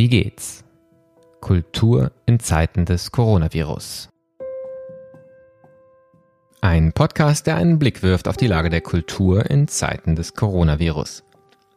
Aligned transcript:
Wie 0.00 0.08
geht's? 0.08 0.64
Kultur 1.42 2.12
in 2.24 2.40
Zeiten 2.40 2.86
des 2.86 3.12
Coronavirus. 3.12 4.08
Ein 6.62 6.94
Podcast, 6.94 7.46
der 7.46 7.56
einen 7.56 7.78
Blick 7.78 8.02
wirft 8.02 8.26
auf 8.26 8.38
die 8.38 8.46
Lage 8.46 8.70
der 8.70 8.80
Kultur 8.80 9.50
in 9.50 9.68
Zeiten 9.68 10.16
des 10.16 10.34
Coronavirus. 10.34 11.22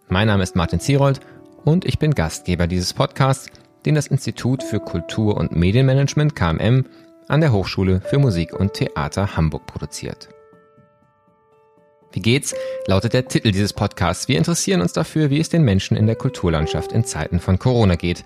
Mein 0.08 0.28
Name 0.28 0.42
ist 0.42 0.56
Martin 0.56 0.80
Zierold 0.80 1.20
und 1.66 1.84
ich 1.84 2.00
bin 2.00 2.16
Gastgeber 2.16 2.66
dieses 2.66 2.94
Podcasts, 2.94 3.50
den 3.86 3.96
das 3.96 4.08
Institut 4.08 4.64
für 4.64 4.80
Kultur 4.80 5.36
und 5.36 5.54
Medienmanagement 5.54 6.34
KMM 6.34 6.86
an 7.28 7.42
der 7.42 7.52
Hochschule 7.52 8.00
für 8.00 8.20
Musik 8.20 8.54
und 8.54 8.72
Theater 8.72 9.36
Hamburg 9.36 9.66
produziert. 9.68 10.30
Wie 12.14 12.22
geht's? 12.22 12.54
lautet 12.86 13.14
der 13.14 13.28
Titel 13.28 13.52
dieses 13.52 13.74
Podcasts. 13.74 14.28
Wir 14.28 14.38
interessieren 14.38 14.82
uns 14.82 14.94
dafür, 14.94 15.32
wie 15.32 15.40
es 15.40 15.50
den 15.50 15.64
Menschen 15.64 15.98
in 15.98 16.06
der 16.06 16.16
Kulturlandschaft 16.16 16.92
in 16.92 17.04
Zeiten 17.04 17.40
von 17.40 17.58
Corona 17.58 17.96
geht. 17.96 18.24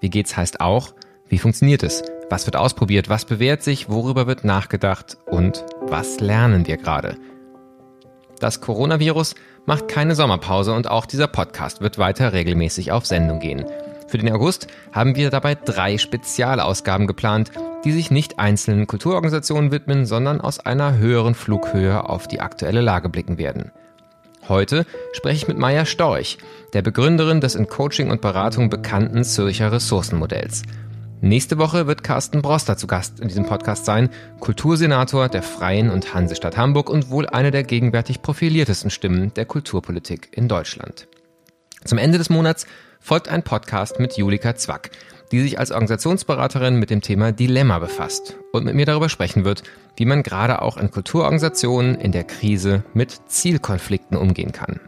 Wie 0.00 0.10
geht's 0.10 0.36
heißt 0.36 0.60
auch, 0.60 0.92
wie 1.26 1.38
funktioniert 1.38 1.82
es? 1.82 2.02
Was 2.28 2.44
wird 2.46 2.56
ausprobiert? 2.56 3.08
Was 3.08 3.24
bewährt 3.24 3.62
sich? 3.62 3.88
Worüber 3.88 4.26
wird 4.26 4.44
nachgedacht? 4.44 5.16
Und 5.24 5.64
was 5.80 6.20
lernen 6.20 6.66
wir 6.66 6.76
gerade? 6.76 7.16
Das 8.40 8.60
Coronavirus 8.60 9.34
macht 9.64 9.88
keine 9.88 10.14
Sommerpause 10.14 10.74
und 10.74 10.90
auch 10.90 11.06
dieser 11.06 11.26
Podcast 11.26 11.80
wird 11.80 11.96
weiter 11.96 12.34
regelmäßig 12.34 12.92
auf 12.92 13.06
Sendung 13.06 13.40
gehen. 13.40 13.64
Für 14.10 14.18
den 14.18 14.32
August 14.32 14.66
haben 14.92 15.14
wir 15.14 15.30
dabei 15.30 15.54
drei 15.54 15.96
Spezialausgaben 15.96 17.06
geplant, 17.06 17.52
die 17.84 17.92
sich 17.92 18.10
nicht 18.10 18.40
einzelnen 18.40 18.88
Kulturorganisationen 18.88 19.70
widmen, 19.70 20.04
sondern 20.04 20.40
aus 20.40 20.58
einer 20.58 20.98
höheren 20.98 21.36
Flughöhe 21.36 22.08
auf 22.08 22.26
die 22.26 22.40
aktuelle 22.40 22.80
Lage 22.80 23.08
blicken 23.08 23.38
werden. 23.38 23.70
Heute 24.48 24.84
spreche 25.12 25.36
ich 25.36 25.48
mit 25.48 25.58
Maya 25.58 25.86
Storch, 25.86 26.38
der 26.72 26.82
Begründerin 26.82 27.40
des 27.40 27.54
in 27.54 27.68
Coaching 27.68 28.10
und 28.10 28.20
Beratung 28.20 28.68
bekannten 28.68 29.22
Zürcher 29.22 29.70
Ressourcenmodells. 29.70 30.64
Nächste 31.20 31.58
Woche 31.58 31.86
wird 31.86 32.02
Carsten 32.02 32.42
Broster 32.42 32.76
zu 32.76 32.88
Gast 32.88 33.20
in 33.20 33.28
diesem 33.28 33.46
Podcast 33.46 33.84
sein, 33.84 34.08
Kultursenator 34.40 35.28
der 35.28 35.44
Freien 35.44 35.88
und 35.88 36.14
Hansestadt 36.14 36.56
Hamburg 36.56 36.90
und 36.90 37.10
wohl 37.10 37.28
eine 37.28 37.52
der 37.52 37.62
gegenwärtig 37.62 38.22
profiliertesten 38.22 38.90
Stimmen 38.90 39.32
der 39.34 39.44
Kulturpolitik 39.44 40.30
in 40.32 40.48
Deutschland. 40.48 41.06
Zum 41.84 41.98
Ende 41.98 42.18
des 42.18 42.28
Monats 42.28 42.66
folgt 43.00 43.28
ein 43.28 43.42
Podcast 43.42 43.98
mit 43.98 44.16
Julika 44.16 44.54
Zwack, 44.54 44.90
die 45.32 45.40
sich 45.40 45.58
als 45.58 45.70
Organisationsberaterin 45.70 46.76
mit 46.76 46.90
dem 46.90 47.00
Thema 47.00 47.32
Dilemma 47.32 47.78
befasst 47.78 48.36
und 48.52 48.64
mit 48.64 48.74
mir 48.74 48.84
darüber 48.84 49.08
sprechen 49.08 49.44
wird, 49.44 49.62
wie 49.96 50.04
man 50.04 50.22
gerade 50.22 50.60
auch 50.60 50.76
in 50.76 50.90
Kulturorganisationen 50.90 51.94
in 51.94 52.12
der 52.12 52.24
Krise 52.24 52.84
mit 52.92 53.18
Zielkonflikten 53.28 54.16
umgehen 54.16 54.52
kann. 54.52 54.80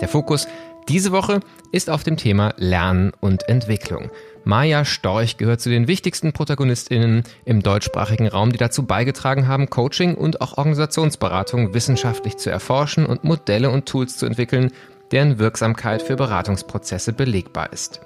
Der 0.00 0.08
Fokus 0.08 0.48
diese 0.88 1.10
Woche 1.10 1.40
ist 1.72 1.90
auf 1.90 2.04
dem 2.04 2.16
Thema 2.16 2.54
Lernen 2.56 3.12
und 3.20 3.48
Entwicklung. 3.48 4.10
Maja 4.44 4.84
Storch 4.84 5.36
gehört 5.36 5.60
zu 5.60 5.68
den 5.68 5.88
wichtigsten 5.88 6.32
Protagonistinnen 6.32 7.24
im 7.44 7.62
deutschsprachigen 7.62 8.28
Raum, 8.28 8.52
die 8.52 8.58
dazu 8.58 8.84
beigetragen 8.84 9.48
haben, 9.48 9.68
Coaching 9.68 10.14
und 10.14 10.40
auch 10.40 10.58
Organisationsberatung 10.58 11.74
wissenschaftlich 11.74 12.36
zu 12.36 12.50
erforschen 12.50 13.04
und 13.04 13.24
Modelle 13.24 13.70
und 13.70 13.86
Tools 13.86 14.16
zu 14.16 14.26
entwickeln, 14.26 14.70
deren 15.12 15.38
Wirksamkeit 15.38 16.02
für 16.02 16.16
Beratungsprozesse 16.16 17.12
belegbar 17.12 17.72
ist. 17.72 18.00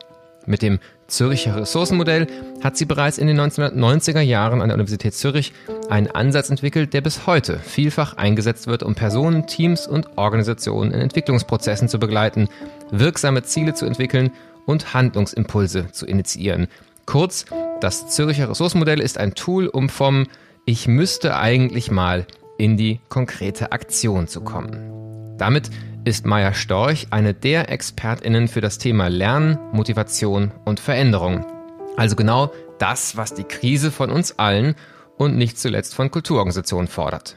Mit 0.47 0.63
dem 0.63 0.79
Zürcher 1.07 1.57
Ressourcenmodell 1.57 2.27
hat 2.63 2.77
sie 2.77 2.87
bereits 2.87 3.19
in 3.19 3.27
den 3.27 3.39
1990er 3.41 4.21
Jahren 4.21 4.63
an 4.63 4.69
der 4.69 4.75
Universität 4.75 5.15
Zürich 5.15 5.53
einen 5.89 6.07
Ansatz 6.09 6.51
entwickelt, 6.51 6.95
der 6.95 7.01
bis 7.01 7.27
heute 7.27 7.59
vielfach 7.59 8.17
eingesetzt 8.17 8.67
wird, 8.67 8.83
um 8.83 8.95
Personen, 8.95 9.47
Teams 9.47 9.87
und 9.87 10.17
Organisationen 10.17 10.93
in 10.93 11.01
Entwicklungsprozessen 11.01 11.89
zu 11.89 11.99
begleiten, 11.99 12.49
wirksame 12.91 13.43
Ziele 13.43 13.75
zu 13.75 13.87
entwickeln 13.87 14.31
und 14.67 14.95
Handlungsimpulse 14.95 15.91
zu 15.93 16.07
initiieren. 16.07 16.69
Kurz, 17.07 17.45
das 17.81 18.09
Zürcher 18.09 18.49
Ressourcenmodell 18.49 19.01
ist 19.01 19.19
ein 19.19 19.35
Tool, 19.35 19.67
um 19.67 19.89
vom 19.89 20.27
Ich 20.65 20.87
müsste 20.87 21.37
eigentlich 21.37 21.91
mal 21.91 22.27
in 22.57 22.77
die 22.77 23.01
konkrete 23.09 23.73
Aktion 23.73 24.29
zu 24.29 24.43
kommen. 24.43 25.37
Damit 25.39 25.71
ist 26.05 26.25
Maya 26.25 26.55
Storch 26.55 27.09
eine 27.11 27.35
der 27.35 27.71
ExpertInnen 27.71 28.49
für 28.49 28.61
das 28.61 28.79
Thema 28.79 29.09
Lernen, 29.09 29.59
Motivation 29.73 30.51
und 30.65 30.81
Veränderung. 30.81 31.45
Also 31.97 32.17
genau 32.17 32.53
das, 32.79 33.17
was 33.17 33.35
die 33.35 33.45
Krise 33.45 33.91
von 33.91 34.11
uns 34.11 34.39
allen 34.39 34.75
und 35.19 35.37
nicht 35.37 35.59
zuletzt 35.59 35.95
von 35.95 36.11
Kulturorganisationen 36.11 36.89
fordert. 36.89 37.35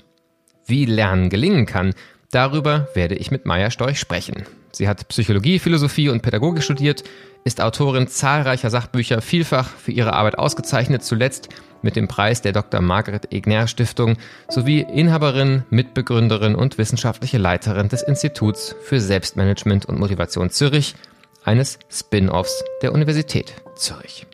Wie 0.66 0.86
Lernen 0.86 1.30
gelingen 1.30 1.66
kann, 1.66 1.94
darüber 2.32 2.88
werde 2.94 3.16
ich 3.16 3.32
mit 3.32 3.46
Maya 3.46 3.70
Storch 3.70 4.00
sprechen. 4.00 4.44
Sie 4.72 4.88
hat 4.88 5.10
Psychologie, 5.10 5.60
Philosophie 5.60 6.08
und 6.08 6.22
Pädagogik 6.22 6.64
studiert, 6.64 7.04
ist 7.44 7.62
Autorin 7.62 8.08
zahlreicher 8.08 8.70
Sachbücher, 8.70 9.22
vielfach 9.22 9.70
für 9.70 9.92
ihre 9.92 10.14
Arbeit 10.14 10.38
ausgezeichnet, 10.38 11.04
zuletzt 11.04 11.50
mit 11.82 11.96
dem 11.96 12.08
Preis 12.08 12.42
der 12.42 12.54
Dr. 12.54 12.82
Margaret 12.82 13.34
Egner 13.34 13.68
Stiftung 13.68 14.18
sowie 14.48 14.82
Inhaberin, 14.82 15.64
Mitbegründerin 15.70 16.56
und 16.56 16.78
wissenschaftliche 16.78 17.38
Leiterin 17.38 17.90
des 17.90 18.02
Instituts 18.02 18.76
für 18.84 19.00
Selbstmanagement 19.00 19.86
und 19.86 20.00
Motivation 20.00 20.50
Zürich, 20.50 20.96
eines 21.44 21.78
Spin-offs 21.90 22.64
der 22.82 22.94
Universität 22.94 23.54
Zürich. 23.76 24.26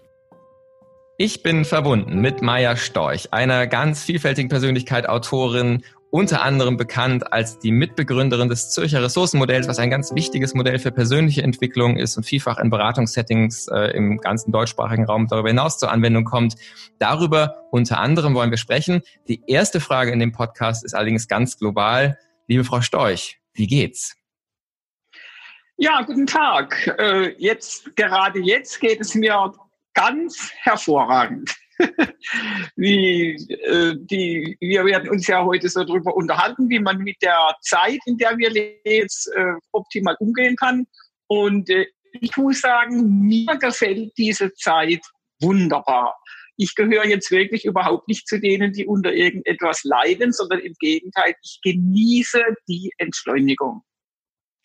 Ich 1.17 1.43
bin 1.43 1.65
verbunden 1.65 2.21
mit 2.21 2.41
Maya 2.41 2.77
Storch, 2.77 3.33
einer 3.33 3.67
ganz 3.67 4.03
vielfältigen 4.03 4.47
Persönlichkeit, 4.47 5.09
Autorin 5.09 5.83
unter 6.11 6.41
anderem 6.41 6.77
bekannt 6.77 7.31
als 7.31 7.59
die 7.59 7.71
Mitbegründerin 7.71 8.49
des 8.49 8.71
Zürcher 8.71 9.03
Ressourcenmodells, 9.03 9.67
was 9.67 9.79
ein 9.79 9.89
ganz 9.89 10.13
wichtiges 10.13 10.53
Modell 10.53 10.79
für 10.79 10.91
persönliche 10.91 11.43
Entwicklung 11.43 11.97
ist 11.97 12.17
und 12.17 12.23
vielfach 12.23 12.57
in 12.57 12.69
Beratungssettings 12.69 13.67
äh, 13.67 13.91
im 13.95 14.17
ganzen 14.17 14.51
deutschsprachigen 14.51 15.05
Raum 15.05 15.27
darüber 15.27 15.49
hinaus 15.49 15.77
zur 15.77 15.91
Anwendung 15.91 16.23
kommt. 16.23 16.55
Darüber 16.97 17.67
unter 17.71 17.99
anderem 17.99 18.33
wollen 18.33 18.49
wir 18.49 18.57
sprechen. 18.57 19.01
Die 19.27 19.41
erste 19.47 19.79
Frage 19.79 20.11
in 20.11 20.19
dem 20.19 20.31
Podcast 20.31 20.83
ist 20.83 20.95
allerdings 20.95 21.27
ganz 21.27 21.57
global. 21.57 22.17
Liebe 22.47 22.63
Frau 22.63 22.81
Storch, 22.81 23.39
wie 23.53 23.67
geht's? 23.67 24.15
Ja, 25.77 26.01
guten 26.01 26.25
Tag. 26.25 26.95
Äh, 26.97 27.35
jetzt, 27.37 27.95
gerade 27.95 28.39
jetzt 28.39 28.79
geht 28.79 28.99
es 28.99 29.13
mir 29.13 29.53
ganz 29.93 30.51
hervorragend. 30.57 31.55
Wie, 32.75 33.35
äh, 33.35 33.95
die, 33.97 34.57
wir 34.59 34.85
werden 34.85 35.09
uns 35.09 35.27
ja 35.27 35.43
heute 35.43 35.69
so 35.69 35.83
darüber 35.83 36.15
unterhalten, 36.15 36.69
wie 36.69 36.79
man 36.79 36.97
mit 36.99 37.17
der 37.21 37.37
Zeit, 37.61 37.99
in 38.05 38.17
der 38.17 38.37
wir 38.37 38.51
jetzt 38.83 39.31
äh, 39.35 39.53
optimal 39.71 40.15
umgehen 40.19 40.55
kann. 40.55 40.85
Und 41.27 41.69
äh, 41.69 41.87
ich 42.21 42.35
muss 42.37 42.61
sagen, 42.61 43.27
mir 43.27 43.57
gefällt 43.57 44.11
diese 44.17 44.53
Zeit 44.53 45.01
wunderbar. 45.39 46.15
Ich 46.57 46.75
gehöre 46.75 47.05
jetzt 47.05 47.31
wirklich 47.31 47.63
überhaupt 47.63 48.07
nicht 48.07 48.27
zu 48.27 48.39
denen, 48.39 48.73
die 48.73 48.85
unter 48.85 49.13
irgendetwas 49.13 49.83
leiden, 49.83 50.33
sondern 50.33 50.59
im 50.59 50.73
Gegenteil, 50.79 51.33
ich 51.41 51.59
genieße 51.63 52.41
die 52.67 52.91
Entschleunigung. 52.97 53.83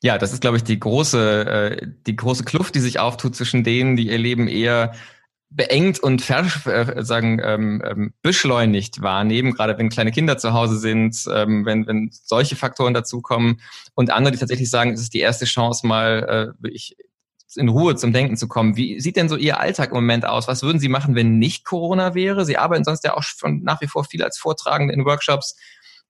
Ja, 0.02 0.18
das 0.18 0.32
ist, 0.32 0.40
glaube 0.40 0.56
ich, 0.56 0.64
die 0.64 0.78
große, 0.78 1.80
äh, 1.80 1.86
die 2.06 2.16
große 2.16 2.44
Kluft, 2.44 2.74
die 2.74 2.80
sich 2.80 2.98
auftut 2.98 3.36
zwischen 3.36 3.64
denen, 3.64 3.96
die 3.96 4.08
ihr 4.08 4.18
Leben 4.18 4.48
eher 4.48 4.94
beengt 5.54 6.00
und 6.00 6.20
vers 6.20 6.66
äh, 6.66 7.04
sagen 7.04 7.40
ähm, 7.42 7.82
ähm, 7.84 8.14
beschleunigt 8.22 9.02
wahrnehmen, 9.02 9.52
gerade 9.52 9.78
wenn 9.78 9.88
kleine 9.88 10.10
Kinder 10.10 10.36
zu 10.36 10.52
Hause 10.52 10.78
sind, 10.78 11.24
ähm, 11.32 11.64
wenn, 11.64 11.86
wenn 11.86 12.10
solche 12.12 12.56
Faktoren 12.56 12.92
dazukommen 12.92 13.60
und 13.94 14.10
andere, 14.10 14.32
die 14.32 14.38
tatsächlich 14.38 14.68
sagen, 14.68 14.92
es 14.92 15.00
ist 15.00 15.14
die 15.14 15.20
erste 15.20 15.44
Chance, 15.44 15.86
mal 15.86 16.54
äh, 16.62 16.68
ich, 16.70 16.96
in 17.56 17.68
Ruhe 17.68 17.94
zum 17.94 18.12
Denken 18.12 18.36
zu 18.36 18.48
kommen. 18.48 18.76
Wie 18.76 19.00
sieht 19.00 19.16
denn 19.16 19.28
so 19.28 19.36
Ihr 19.36 19.60
Alltag 19.60 19.90
im 19.90 19.94
Moment 19.94 20.26
aus? 20.26 20.48
Was 20.48 20.64
würden 20.64 20.80
Sie 20.80 20.88
machen, 20.88 21.14
wenn 21.14 21.38
nicht 21.38 21.64
Corona 21.64 22.16
wäre? 22.16 22.44
Sie 22.44 22.58
arbeiten 22.58 22.82
sonst 22.82 23.04
ja 23.04 23.16
auch 23.16 23.22
schon 23.22 23.62
nach 23.62 23.80
wie 23.80 23.86
vor 23.86 24.04
viel 24.04 24.24
als 24.24 24.38
Vortragende 24.38 24.92
in 24.92 25.04
Workshops. 25.04 25.56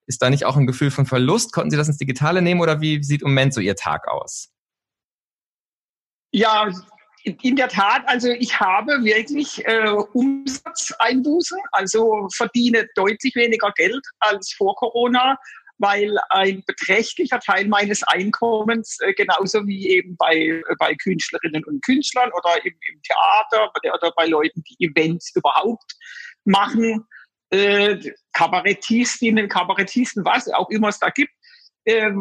Ist 0.07 0.23
da 0.23 0.31
nicht 0.31 0.45
auch 0.45 0.57
ein 0.57 0.65
Gefühl 0.65 0.89
von 0.89 1.05
Verlust? 1.05 1.53
Konnten 1.53 1.69
Sie 1.69 1.77
das 1.77 1.87
ins 1.87 1.97
Digitale 1.97 2.41
nehmen 2.41 2.61
oder 2.61 2.81
wie 2.81 3.03
sieht 3.03 3.21
im 3.21 3.29
Moment 3.29 3.53
so 3.53 3.61
Ihr 3.61 3.75
Tag 3.75 4.07
aus? 4.07 4.49
Ja, 6.31 6.71
in 7.25 7.55
der 7.55 7.69
Tat, 7.69 8.03
also 8.07 8.29
ich 8.29 8.59
habe 8.59 9.03
wirklich 9.03 9.65
äh, 9.65 9.89
Umsatzeinbußen, 10.13 11.57
also 11.71 12.27
verdiene 12.33 12.87
deutlich 12.95 13.35
weniger 13.35 13.71
Geld 13.75 14.05
als 14.19 14.53
vor 14.53 14.75
Corona, 14.75 15.37
weil 15.79 16.15
ein 16.29 16.63
beträchtlicher 16.67 17.39
Teil 17.39 17.67
meines 17.67 18.03
Einkommens, 18.03 18.99
äh, 19.01 19.13
genauso 19.13 19.65
wie 19.65 19.89
eben 19.89 20.15
bei, 20.17 20.35
äh, 20.35 20.61
bei 20.77 20.93
Künstlerinnen 20.93 21.63
und 21.65 21.83
Künstlern 21.83 22.31
oder 22.31 22.63
im, 22.63 22.73
im 22.73 23.01
Theater 23.01 23.71
oder 23.93 24.13
bei 24.15 24.27
Leuten, 24.27 24.63
die 24.63 24.85
Events 24.85 25.35
überhaupt 25.35 25.95
machen, 26.43 27.05
äh, 27.49 27.97
Kabarettistinnen, 28.33 29.49
Kabarettisten, 29.49 30.23
was 30.23 30.47
auch 30.49 30.69
immer 30.69 30.89
es 30.89 30.99
da 30.99 31.09
gibt, 31.09 31.33
äh, 31.85 32.11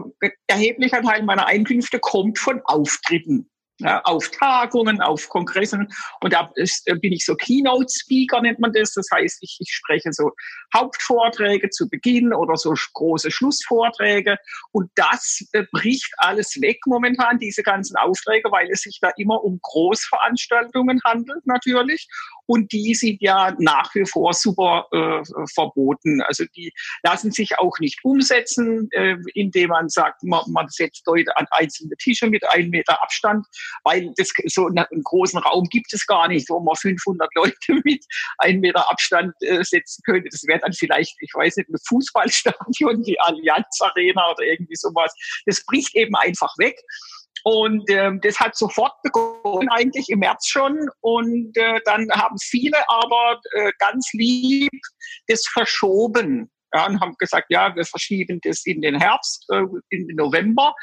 erheblicher 0.47 1.03
Teil 1.03 1.23
meiner 1.25 1.47
Einkünfte 1.47 1.99
kommt 1.99 2.39
von 2.39 2.63
Auftritten 2.65 3.51
auf 3.83 4.31
Tagungen, 4.31 5.01
auf 5.01 5.29
Kongressen. 5.29 5.89
Und 6.21 6.33
da 6.33 6.51
ist, 6.55 6.85
bin 7.01 7.13
ich 7.13 7.25
so 7.25 7.35
Keynote-Speaker, 7.35 8.41
nennt 8.41 8.61
man 8.61 8.73
das. 8.73 8.93
Das 8.93 9.09
heißt, 9.13 9.39
ich, 9.43 9.57
ich 9.61 9.73
spreche 9.73 10.13
so 10.13 10.31
Hauptvorträge 10.75 11.71
zu 11.71 11.89
Beginn 11.89 12.33
oder 12.33 12.57
so 12.57 12.75
große 12.95 13.31
Schlussvorträge. 13.31 14.37
Und 14.73 14.91
das 14.95 15.45
äh, 15.53 15.65
bricht 15.73 16.13
alles 16.19 16.61
weg 16.61 16.79
momentan, 16.87 17.39
diese 17.39 17.63
ganzen 17.63 17.97
Aufträge, 17.97 18.51
weil 18.53 18.69
es 18.71 18.83
sich 18.83 18.99
da 19.01 19.11
immer 19.17 19.43
um 19.43 19.59
Großveranstaltungen 19.61 21.01
handelt 21.05 21.47
natürlich. 21.47 22.09
Und 22.47 22.73
die 22.73 22.95
sind 22.95 23.21
ja 23.21 23.55
nach 23.59 23.95
wie 23.95 24.05
vor 24.07 24.33
super 24.33 24.87
äh, 24.93 25.47
verboten. 25.55 26.23
Also 26.23 26.45
die 26.57 26.73
lassen 27.03 27.31
sich 27.31 27.59
auch 27.59 27.79
nicht 27.79 28.01
umsetzen, 28.05 28.89
äh, 28.93 29.17
indem 29.35 29.71
man 29.71 29.89
sagt, 29.89 30.23
man, 30.23 30.43
man 30.49 30.69
setzt 30.69 31.07
Leute 31.07 31.37
an 31.37 31.47
einzelne 31.51 31.97
Tische 31.97 32.29
mit 32.29 32.49
einem 32.49 32.71
Meter 32.71 33.03
Abstand 33.03 33.47
weil 33.85 34.13
das, 34.17 34.29
so 34.47 34.67
einen 34.67 35.03
großen 35.03 35.39
Raum 35.41 35.65
gibt 35.71 35.93
es 35.93 36.07
gar 36.07 36.29
nicht, 36.29 36.49
wo 36.49 36.61
man 36.61 36.77
500 36.77 37.29
Leute 37.35 37.81
mit 37.85 38.05
einem 38.39 38.61
Meter 38.61 38.89
Abstand 38.91 39.35
äh, 39.41 39.63
setzen 39.63 40.03
könnte. 40.05 40.29
Das 40.31 40.45
wäre 40.47 40.61
dann 40.61 40.73
vielleicht, 40.73 41.15
ich 41.21 41.33
weiß 41.35 41.57
nicht, 41.57 41.69
ein 41.69 41.77
Fußballstadion, 41.89 43.03
die 43.03 43.19
Allianz 43.21 43.81
Arena 43.81 44.31
oder 44.31 44.45
irgendwie 44.45 44.77
sowas. 44.77 45.13
Das 45.47 45.65
bricht 45.65 45.95
eben 45.95 46.15
einfach 46.17 46.53
weg. 46.59 46.81
Und 47.45 47.91
ähm, 47.91 48.21
das 48.23 48.41
hat 48.41 48.57
sofort 48.57 48.95
begonnen, 49.03 49.69
eigentlich 49.71 50.09
im 50.09 50.21
März 50.21 50.49
schon. 50.49 50.89
Und 51.01 51.57
äh, 51.57 51.79
dann 51.85 52.11
haben 52.11 52.37
viele 52.39 52.79
aber 52.89 53.39
äh, 53.53 53.71
ganz 53.79 54.09
lieb 54.15 54.73
das 55.27 55.47
verschoben 55.53 56.51
ja, 56.73 56.87
und 56.87 57.01
haben 57.01 57.15
gesagt, 57.19 57.47
ja, 57.51 57.75
wir 57.77 57.85
verschieben 57.85 58.41
das 58.43 58.65
in 58.65 58.81
den 58.81 58.99
Herbst, 58.99 59.45
äh, 59.51 59.63
in 59.91 60.09
den 60.09 60.17
November. 60.17 60.75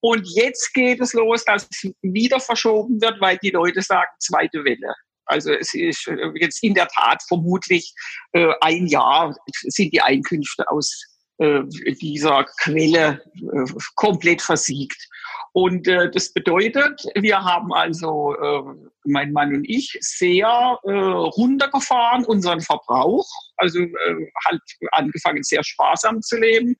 Und 0.00 0.26
jetzt 0.34 0.72
geht 0.74 1.00
es 1.00 1.14
los, 1.14 1.44
dass 1.44 1.66
es 1.70 1.90
wieder 2.02 2.38
verschoben 2.38 3.00
wird, 3.00 3.20
weil 3.20 3.38
die 3.38 3.50
Leute 3.50 3.80
sagen, 3.80 4.10
zweite 4.18 4.62
Welle. 4.64 4.94
Also 5.24 5.52
es 5.52 5.72
ist 5.74 6.06
äh, 6.06 6.32
jetzt 6.34 6.62
in 6.62 6.74
der 6.74 6.88
Tat 6.88 7.22
vermutlich 7.28 7.94
äh, 8.32 8.52
ein 8.60 8.86
Jahr 8.88 9.34
sind 9.62 9.92
die 9.92 10.02
Einkünfte 10.02 10.68
aus 10.70 11.02
äh, 11.40 11.62
dieser 12.02 12.44
Quelle 12.62 13.22
äh, 13.34 13.72
komplett 13.96 14.42
versiegt. 14.42 15.08
Und 15.52 15.88
äh, 15.88 16.10
das 16.10 16.32
bedeutet, 16.32 17.02
wir 17.14 17.42
haben 17.42 17.72
also, 17.72 18.34
äh, 18.36 18.62
mein 19.04 19.32
Mann 19.32 19.54
und 19.54 19.68
ich, 19.68 19.96
sehr 20.00 20.78
äh, 20.84 20.90
runtergefahren 20.90 22.24
unseren 22.26 22.60
Verbrauch, 22.60 23.26
also 23.56 23.80
äh, 23.80 24.30
halt 24.46 24.60
angefangen 24.92 25.42
sehr 25.42 25.64
sparsam 25.64 26.20
zu 26.20 26.36
leben. 26.38 26.76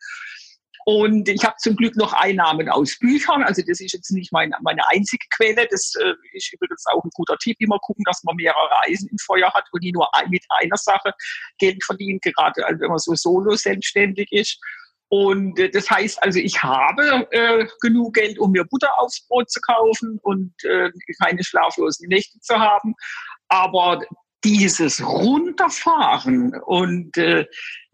Und 0.87 1.29
ich 1.29 1.45
habe 1.45 1.57
zum 1.59 1.77
Glück 1.77 1.97
noch 1.97 2.13
Einnahmen 2.13 2.69
aus 2.69 2.99
Büchern. 2.99 3.43
Also 3.43 3.63
das 3.67 3.81
ist 3.81 3.93
jetzt 3.93 4.11
nicht 4.11 4.33
meine, 4.33 4.57
meine 4.63 4.87
einzige 4.89 5.27
Quelle. 5.37 5.67
Das 5.71 5.93
äh, 6.01 6.15
ist 6.33 6.53
übrigens 6.53 6.85
auch 6.87 7.05
ein 7.05 7.11
guter 7.15 7.37
Tipp. 7.39 7.57
Immer 7.61 7.79
gucken, 7.81 8.05
dass 8.05 8.23
man 8.25 8.37
mehrere 8.37 8.69
Reisen 8.83 9.09
im 9.09 9.19
Feuer 9.19 9.53
hat 9.53 9.65
und 9.73 9.83
nicht 9.83 9.95
nur 9.95 10.09
mit 10.29 10.45
einer 10.61 10.77
Sache 10.77 11.13
Geld 11.59 11.83
verdient, 11.85 12.23
gerade 12.23 12.63
wenn 12.79 12.89
man 12.89 12.99
so 12.99 13.15
solo 13.15 13.55
selbstständig 13.55 14.33
ist. 14.33 14.59
Und 15.11 15.59
äh, 15.59 15.71
das 15.71 15.91
heißt 15.91 16.23
also, 16.23 16.39
ich 16.39 16.63
habe 16.63 17.29
äh, 17.33 17.67
genug 17.81 18.15
Geld, 18.15 18.39
um 18.39 18.53
mir 18.53 18.65
Butter 18.65 18.99
aufs 18.99 19.27
Brot 19.27 19.51
zu 19.51 19.61
kaufen 19.61 20.19
und 20.23 20.53
äh, 20.65 20.91
keine 21.23 21.43
schlaflosen 21.43 22.09
Nächte 22.09 22.39
zu 22.41 22.59
haben. 22.59 22.95
Aber 23.49 24.01
dieses 24.45 25.05
Runterfahren 25.05 26.55
und 26.65 27.17
äh, 27.19 27.47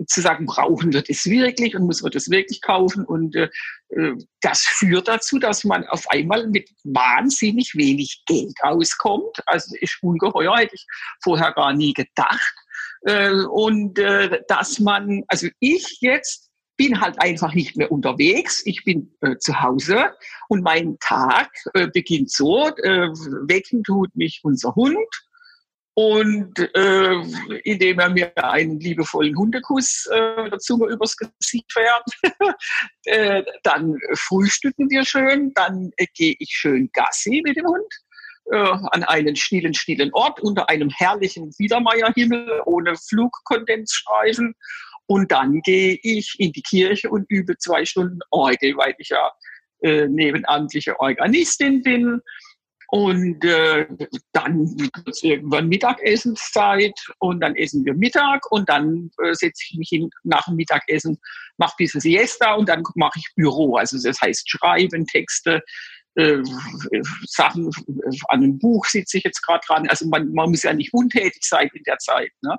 zu 0.07 0.21
sagen, 0.21 0.47
brauchen 0.47 0.93
wir 0.93 1.03
das 1.03 1.25
wirklich 1.27 1.75
und 1.75 1.87
muss 1.87 2.03
man 2.03 2.13
das 2.13 2.31
wirklich 2.31 2.61
kaufen 2.61 3.05
und 3.05 3.35
äh, 3.35 3.49
äh, 3.91 4.13
das 4.41 4.63
führt 4.63 5.09
dazu, 5.09 5.39
dass 5.39 5.65
man 5.65 5.85
auf 5.87 6.09
einmal 6.11 6.47
mit 6.47 6.69
wahnsinnig 6.85 7.75
wenig 7.75 8.23
Geld 8.27 8.55
auskommt. 8.63 9.43
Also 9.47 9.75
ist 9.81 9.99
ungeheuer, 10.03 10.57
hätte 10.57 10.75
ich 10.75 10.87
vorher 11.23 11.53
gar 11.53 11.73
nie 11.73 11.93
gedacht. 11.93 12.55
Äh, 13.03 13.33
und 13.33 13.99
äh, 13.99 14.43
dass 14.49 14.79
man, 14.79 15.25
also 15.29 15.49
ich 15.59 15.99
jetzt 16.01 16.47
bin 16.77 17.01
halt 17.01 17.21
einfach 17.21 17.55
nicht 17.55 17.77
mehr 17.77 17.91
unterwegs. 17.91 18.63
Ich 18.67 18.85
bin 18.85 19.15
äh, 19.23 19.37
zu 19.39 19.61
Hause 19.61 20.13
und 20.49 20.63
mein 20.63 20.99
Tag 21.01 21.51
äh, 21.75 21.89
beginnt 21.89 22.31
so. 22.31 22.69
Äh, 22.69 23.09
wecken 23.49 23.83
tut 23.83 24.15
mich 24.15 24.41
unser 24.43 24.75
Hund. 24.75 24.99
Und 25.99 26.59
äh, 26.75 27.15
indem 27.65 27.99
er 28.01 28.11
mir 28.11 28.37
einen 28.37 28.79
liebevollen 28.79 29.35
Hundekuss 29.35 30.07
äh, 30.13 30.51
der 30.51 30.59
Zunge 30.59 30.89
übers 30.89 31.17
Gesicht 31.17 31.73
fährt, 31.73 32.05
äh, 33.05 33.43
dann 33.63 33.97
frühstücken 34.13 34.91
wir 34.91 35.07
schön, 35.07 35.53
dann 35.55 35.91
äh, 35.97 36.07
gehe 36.15 36.37
ich 36.39 36.51
schön 36.51 36.91
Gassi 36.93 37.41
mit 37.43 37.57
dem 37.57 37.67
Hund 37.67 37.95
äh, 38.53 38.57
an 38.59 39.05
einen 39.05 39.37
stillen, 39.37 39.73
stillen 39.73 40.11
Ort 40.13 40.39
unter 40.41 40.69
einem 40.69 40.91
herrlichen 40.91 41.51
Biedermeierhimmel 41.57 42.61
ohne 42.67 42.95
Flugkondensstreifen 42.97 44.55
und 45.07 45.33
dann 45.33 45.61
gehe 45.63 45.99
ich 46.03 46.35
in 46.39 46.53
die 46.53 46.63
Kirche 46.63 47.09
und 47.09 47.25
übe 47.31 47.57
zwei 47.57 47.87
Stunden 47.87 48.19
Orgel, 48.31 48.77
weil 48.77 48.95
ich 48.99 49.09
ja 49.09 49.33
äh, 49.83 50.09
nebenamtliche 50.09 50.99
Organistin 51.01 51.83
bin. 51.83 52.21
Und 52.89 53.45
äh, 53.45 53.87
dann 54.33 54.69
wird 54.79 55.23
irgendwann 55.23 55.69
Mittagessenszeit 55.69 56.95
und 57.19 57.41
dann 57.41 57.57
essen 57.57 57.85
wir 57.85 57.95
Mittag 57.95 58.51
und 58.53 58.69
dann 58.69 59.11
äh, 59.23 59.35
setze 59.35 59.65
ich 59.69 59.77
mich 59.77 59.89
hin 59.89 60.11
nach 60.23 60.45
dem 60.45 60.57
Mittagessen, 60.57 61.19
mache 61.57 61.73
ein 61.73 61.79
bisschen 61.79 62.01
Siesta 62.01 62.55
und 62.55 62.69
dann 62.69 62.85
mache 62.95 63.19
ich 63.19 63.27
Büro. 63.35 63.77
Also 63.77 63.99
das 64.01 64.21
heißt 64.21 64.49
Schreiben, 64.49 65.05
Texte, 65.07 65.63
äh, 66.15 66.43
Sachen, 67.27 67.71
an 68.29 68.43
einem 68.43 68.59
Buch 68.59 68.87
sitze 68.87 69.19
ich 69.19 69.25
jetzt 69.25 69.43
gerade 69.43 69.61
dran. 69.67 69.89
Also 69.89 70.07
man, 70.09 70.33
man 70.33 70.51
muss 70.51 70.63
ja 70.63 70.73
nicht 70.73 70.95
untätig 70.95 71.43
sein 71.43 71.69
in 71.75 71.83
der 71.85 71.99
Zeit. 71.99 72.33
Ne? 72.43 72.57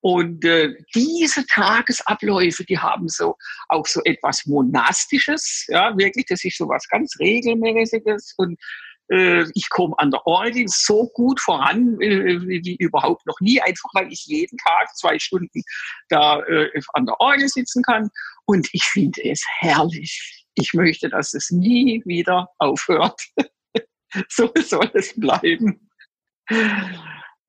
Und 0.00 0.44
äh, 0.44 0.74
diese 0.94 1.46
Tagesabläufe, 1.46 2.62
die 2.64 2.78
haben 2.78 3.08
so 3.08 3.36
auch 3.70 3.86
so 3.86 4.02
etwas 4.04 4.44
Monastisches, 4.44 5.64
ja, 5.68 5.96
wirklich, 5.96 6.26
das 6.26 6.44
ist 6.44 6.58
so 6.58 6.68
was 6.68 6.86
ganz 6.88 7.18
Regelmäßiges 7.18 8.34
und 8.36 8.52
äh, 8.52 8.83
ich 9.08 9.68
komme 9.68 9.94
an 9.98 10.10
der 10.10 10.26
Orgel 10.26 10.64
so 10.66 11.10
gut 11.12 11.38
voran 11.40 12.00
äh, 12.00 12.40
wie 12.40 12.76
überhaupt 12.76 13.26
noch 13.26 13.38
nie, 13.40 13.60
einfach 13.60 13.90
weil 13.92 14.10
ich 14.10 14.24
jeden 14.24 14.56
Tag 14.58 14.96
zwei 14.96 15.18
Stunden 15.18 15.62
da 16.08 16.40
äh, 16.40 16.70
an 16.94 17.04
der 17.04 17.20
Orgel 17.20 17.48
sitzen 17.48 17.82
kann 17.82 18.08
und 18.46 18.68
ich 18.72 18.84
finde 18.84 19.22
es 19.24 19.44
herrlich. 19.58 20.46
Ich 20.54 20.72
möchte, 20.72 21.08
dass 21.08 21.34
es 21.34 21.50
nie 21.50 22.02
wieder 22.06 22.48
aufhört. 22.58 23.20
so 24.28 24.50
soll 24.56 24.90
es 24.94 25.12
bleiben 25.18 25.90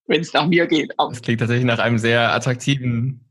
wenn 0.08 0.22
es 0.22 0.34
nach 0.34 0.48
mir 0.48 0.68
geht. 0.68 0.92
Das 0.98 1.22
klingt 1.22 1.40
tatsächlich 1.40 1.66
nach 1.66 1.80
einem 1.80 1.98
sehr 1.98 2.34
attraktiven 2.34 3.22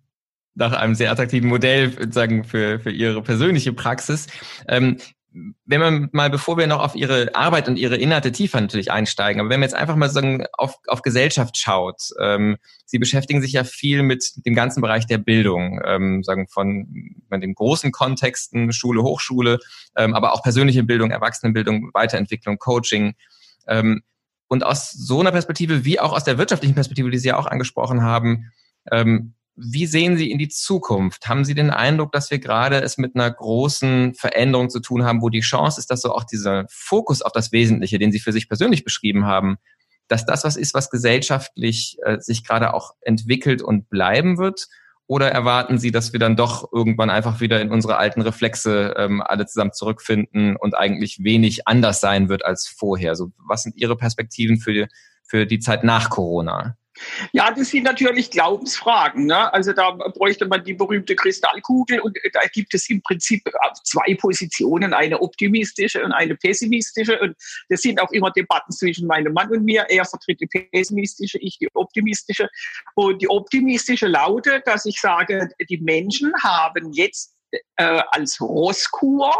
nach 0.57 0.73
einem 0.73 0.95
sehr 0.95 1.11
attraktiven 1.11 1.49
Modell 1.49 1.91
sozusagen 1.91 2.45
für, 2.45 2.79
für 2.79 2.93
Ihre 2.93 3.21
persönliche 3.23 3.73
Praxis. 3.73 4.29
Ähm, 4.69 4.99
wenn 5.65 5.81
man 5.81 6.09
mal, 6.13 6.31
bevor 6.31 6.57
wir 6.57 6.67
noch 6.67 6.81
auf 6.81 6.95
Ihre 6.95 7.35
Arbeit 7.35 7.69
und 7.69 7.77
Ihre 7.77 7.97
Inhalte 7.97 8.31
tiefer 8.31 8.61
natürlich 8.61 8.93
einsteigen, 8.93 9.41
aber 9.41 9.51
wenn 9.51 9.59
man 9.59 9.69
jetzt 9.69 9.75
einfach 9.75 9.97
mal 9.97 10.09
sagen, 10.09 10.45
auf, 10.53 10.79
auf 10.87 11.03
Gesellschaft 11.03 11.57
schaut, 11.57 12.11
ähm, 12.21 12.57
Sie 12.87 12.99
beschäftigen 12.99 13.43
sich 13.43 13.53
ja 13.53 13.65
viel 13.65 14.03
mit 14.03 14.47
dem 14.47 14.55
ganzen 14.55 14.81
Bereich 14.81 15.07
der 15.07 15.19
Bildung, 15.19 15.81
ähm, 15.85 16.23
sagen 16.23 16.47
von, 16.47 17.17
von 17.29 17.41
den 17.41 17.55
großen 17.55 17.91
Kontexten, 17.91 18.73
Schule, 18.73 19.03
Hochschule, 19.03 19.59
ähm, 19.97 20.15
aber 20.15 20.35
auch 20.35 20.43
persönliche 20.43 20.85
Bildung, 20.85 21.11
Erwachsenenbildung, 21.11 21.91
Weiterentwicklung, 21.93 22.59
Coaching. 22.59 23.15
Ähm, 23.67 24.03
und 24.47 24.65
aus 24.65 24.93
so 24.93 25.21
einer 25.21 25.33
Perspektive, 25.33 25.85
wie 25.85 25.99
auch 25.99 26.13
aus 26.13 26.25
der 26.25 26.39
wirtschaftlichen 26.39 26.75
Perspektive, 26.75 27.11
die 27.11 27.19
Sie 27.19 27.29
ja 27.29 27.37
auch 27.37 27.47
angesprochen 27.47 28.03
haben, 28.03 28.53
ähm, 28.93 29.35
wie 29.57 29.87
sehen 29.87 30.17
Sie 30.17 30.31
in 30.31 30.39
die 30.39 30.49
Zukunft? 30.49 31.29
Haben 31.29 31.45
Sie 31.45 31.55
den 31.55 31.71
Eindruck, 31.71 32.13
dass 32.13 32.31
wir 32.31 32.39
gerade 32.39 32.81
es 32.81 32.99
mit 32.99 33.15
einer 33.15 33.31
großen 33.31 34.15
Veränderung 34.15 34.69
zu 34.69 34.81
tun 34.81 35.05
haben, 35.05 35.23
wo 35.23 35.29
die 35.29 35.41
Chance 35.41 35.79
ist, 35.81 35.91
dass 35.91 36.03
so 36.03 36.13
auch 36.13 36.25
dieser 36.25 36.67
Fokus 36.69 37.23
auf 37.23 37.33
das 37.33 37.53
Wesentliche, 37.53 37.99
den 37.99 38.11
Sie 38.11 38.19
für 38.19 38.33
sich 38.33 38.49
persönlich 38.49 38.85
beschrieben 38.85 39.27
haben, 39.27 39.59
dass 40.09 40.27
das 40.27 40.45
was 40.45 40.57
ist, 40.57 40.75
was 40.75 40.91
gesellschaftlich 40.91 41.99
äh, 42.05 42.19
sich 42.21 42.45
gerade 42.45 42.75
auch 42.75 42.95
entwickelt 43.01 43.63
und 43.63 43.89
bleiben 43.89 44.39
wird? 44.39 44.67
Oder 45.07 45.31
erwarten 45.31 45.79
Sie, 45.79 45.91
dass 45.91 46.13
wir 46.13 46.21
dann 46.21 46.35
doch 46.35 46.73
irgendwann 46.73 47.11
einfach 47.11 47.41
wieder 47.41 47.61
in 47.61 47.71
unsere 47.71 47.97
alten 47.97 48.23
Reflexe 48.23 48.95
ähm, 48.97 49.23
alle 49.23 49.47
zusammen 49.47 49.73
zurückfinden 49.73 50.57
und 50.57 50.75
eigentlich 50.75 51.23
wenig 51.23 51.69
anders 51.69 52.01
sein 52.01 52.29
wird 52.29 52.45
als 52.45 52.67
vorher? 52.67 53.15
So, 53.15 53.31
was 53.37 53.63
sind 53.63 53.77
Ihre 53.77 53.97
Perspektiven 53.97 54.59
für 54.59 54.73
die, 54.73 54.87
für 55.23 55.47
die 55.47 55.59
Zeit 55.61 55.85
nach 55.85 56.11
Corona? 56.11 56.77
Ja, 57.33 57.51
das 57.51 57.71
sind 57.71 57.85
natürlich 57.85 58.31
Glaubensfragen. 58.31 59.27
Ne? 59.27 59.53
Also 59.53 59.73
da 59.73 59.91
bräuchte 59.91 60.47
man 60.47 60.65
die 60.65 60.75
berühmte 60.75 61.17
Kristallkugel 61.17 62.01
und 62.01 62.17
da 62.33 62.41
gibt 62.53 62.73
es 62.75 62.89
im 62.89 63.03
Prinzip 63.03 63.43
zwei 63.83 64.15
Positionen, 64.15 64.95
eine 64.95 65.21
optimistische 65.21 66.05
und 66.05 66.13
eine 66.13 66.37
pessimistische. 66.37 67.19
Und 67.21 67.37
das 67.69 67.83
sind 67.83 68.01
auch 68.01 68.11
immer 68.13 68.31
Debatten 68.31 68.73
zwischen 68.73 69.07
meinem 69.07 69.33
Mann 69.33 69.51
und 69.51 69.65
mir. 69.65 69.87
Er 69.89 70.05
vertritt 70.05 70.41
die 70.41 70.47
pessimistische, 70.47 71.39
ich 71.39 71.59
die 71.59 71.69
optimistische. 71.75 72.49
Und 72.95 73.21
die 73.23 73.29
optimistische 73.29 74.07
lautet, 74.07 74.67
dass 74.67 74.87
ich 74.87 75.01
sage, 75.01 75.49
die 75.69 75.79
Menschen 75.79 76.33
haben 76.43 76.93
jetzt 76.93 77.35
äh, 77.77 78.03
als 78.11 78.41
Rosskur 78.41 79.33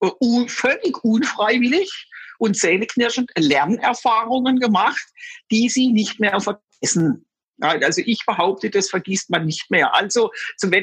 äh, 0.00 0.48
völlig 0.48 1.04
unfreiwillig 1.04 2.08
und 2.38 2.56
zähneknirschend 2.56 3.30
Lernerfahrungen 3.36 4.58
gemacht, 4.58 5.06
die 5.50 5.68
sie 5.68 5.92
nicht 5.92 6.18
mehr 6.20 6.40
vergessen. 6.80 7.29
Also 7.60 8.02
ich 8.04 8.24
behaupte, 8.26 8.70
das 8.70 8.90
vergisst 8.90 9.30
man 9.30 9.44
nicht 9.46 9.70
mehr. 9.70 9.94
Also 9.94 10.30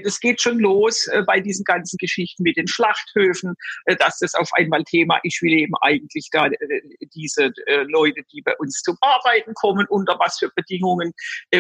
es 0.03 0.19
geht 0.19 0.41
schon 0.41 0.59
los 0.59 1.07
äh, 1.07 1.23
bei 1.23 1.39
diesen 1.39 1.63
ganzen 1.63 1.97
Geschichten 1.97 2.43
mit 2.43 2.57
den 2.57 2.67
Schlachthöfen, 2.67 3.55
äh, 3.85 3.95
dass 3.95 4.19
das 4.19 4.35
auf 4.35 4.49
einmal 4.53 4.83
Thema 4.83 5.19
ist. 5.23 5.41
Wir 5.41 5.51
leben 5.51 5.73
eigentlich 5.81 6.29
da 6.31 6.47
äh, 6.47 6.81
diese 7.13 7.51
Leute, 7.87 8.21
die 8.31 8.41
bei 8.41 8.55
uns 8.57 8.81
zum 8.81 8.97
Arbeiten 9.01 9.53
kommen, 9.55 9.85
unter 9.89 10.17
was 10.19 10.37
für 10.39 10.49
Bedingungen, 10.55 11.13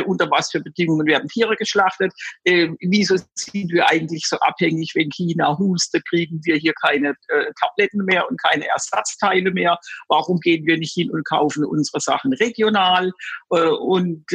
unter 0.05 0.29
was 0.29 0.51
für 0.51 0.59
Bedingungen 0.59 1.07
werden 1.07 1.27
Tiere 1.29 1.55
geschlachtet. 1.55 2.13
Äh, 2.43 2.69
wieso 2.81 3.17
sind 3.33 3.71
wir 3.71 3.87
eigentlich 3.89 4.25
so 4.27 4.37
abhängig, 4.39 4.93
wenn 4.95 5.09
China 5.09 5.57
huste, 5.57 6.01
kriegen 6.01 6.39
wir 6.43 6.55
hier 6.55 6.73
keine 6.81 7.15
Tabletten 7.59 8.05
mehr 8.05 8.29
und 8.29 8.41
keine 8.41 8.67
Ersatzteile 8.67 9.51
mehr? 9.51 9.77
Warum 10.07 10.39
gehen 10.39 10.65
wir 10.65 10.77
nicht 10.77 10.93
hin 10.93 11.09
und 11.11 11.25
kaufen 11.25 11.65
unsere 11.65 11.99
Sachen 11.99 12.33
regional? 12.33 13.11
und 13.49 14.25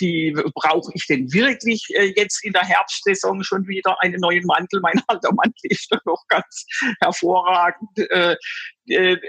die 0.00 0.34
brauche 0.54 0.90
ich 0.94 1.06
denn 1.06 1.32
wirklich 1.32 1.86
äh, 1.90 2.12
jetzt 2.16 2.44
in 2.44 2.52
der 2.52 2.62
Herbstsaison 2.62 3.42
schon 3.42 3.66
wieder 3.66 3.96
einen 4.00 4.20
neuen 4.20 4.44
Mantel? 4.44 4.80
Mein 4.80 5.00
alter 5.06 5.32
Mantel 5.32 5.70
ist 5.70 5.90
doch 5.90 6.04
noch 6.04 6.22
ganz 6.28 6.66
hervorragend. 7.00 7.98
Äh, 8.10 8.36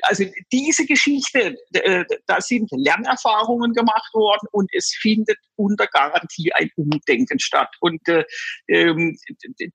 also 0.02 0.26
diese 0.52 0.86
Geschichte, 0.86 1.56
äh, 1.74 2.06
da 2.28 2.42
sind 2.42 2.70
Lernerfahrungen 2.72 3.74
gemacht 3.74 4.14
worden 4.14 4.48
und 4.52 4.70
es 4.74 4.96
findet 5.00 5.38
unter 5.56 5.88
Garantie 5.88 6.52
ein 6.54 6.70
Umdenken 6.76 7.40
statt. 7.40 7.74
Und 7.80 8.08
äh, 8.08 8.26
ähm, 8.68 9.18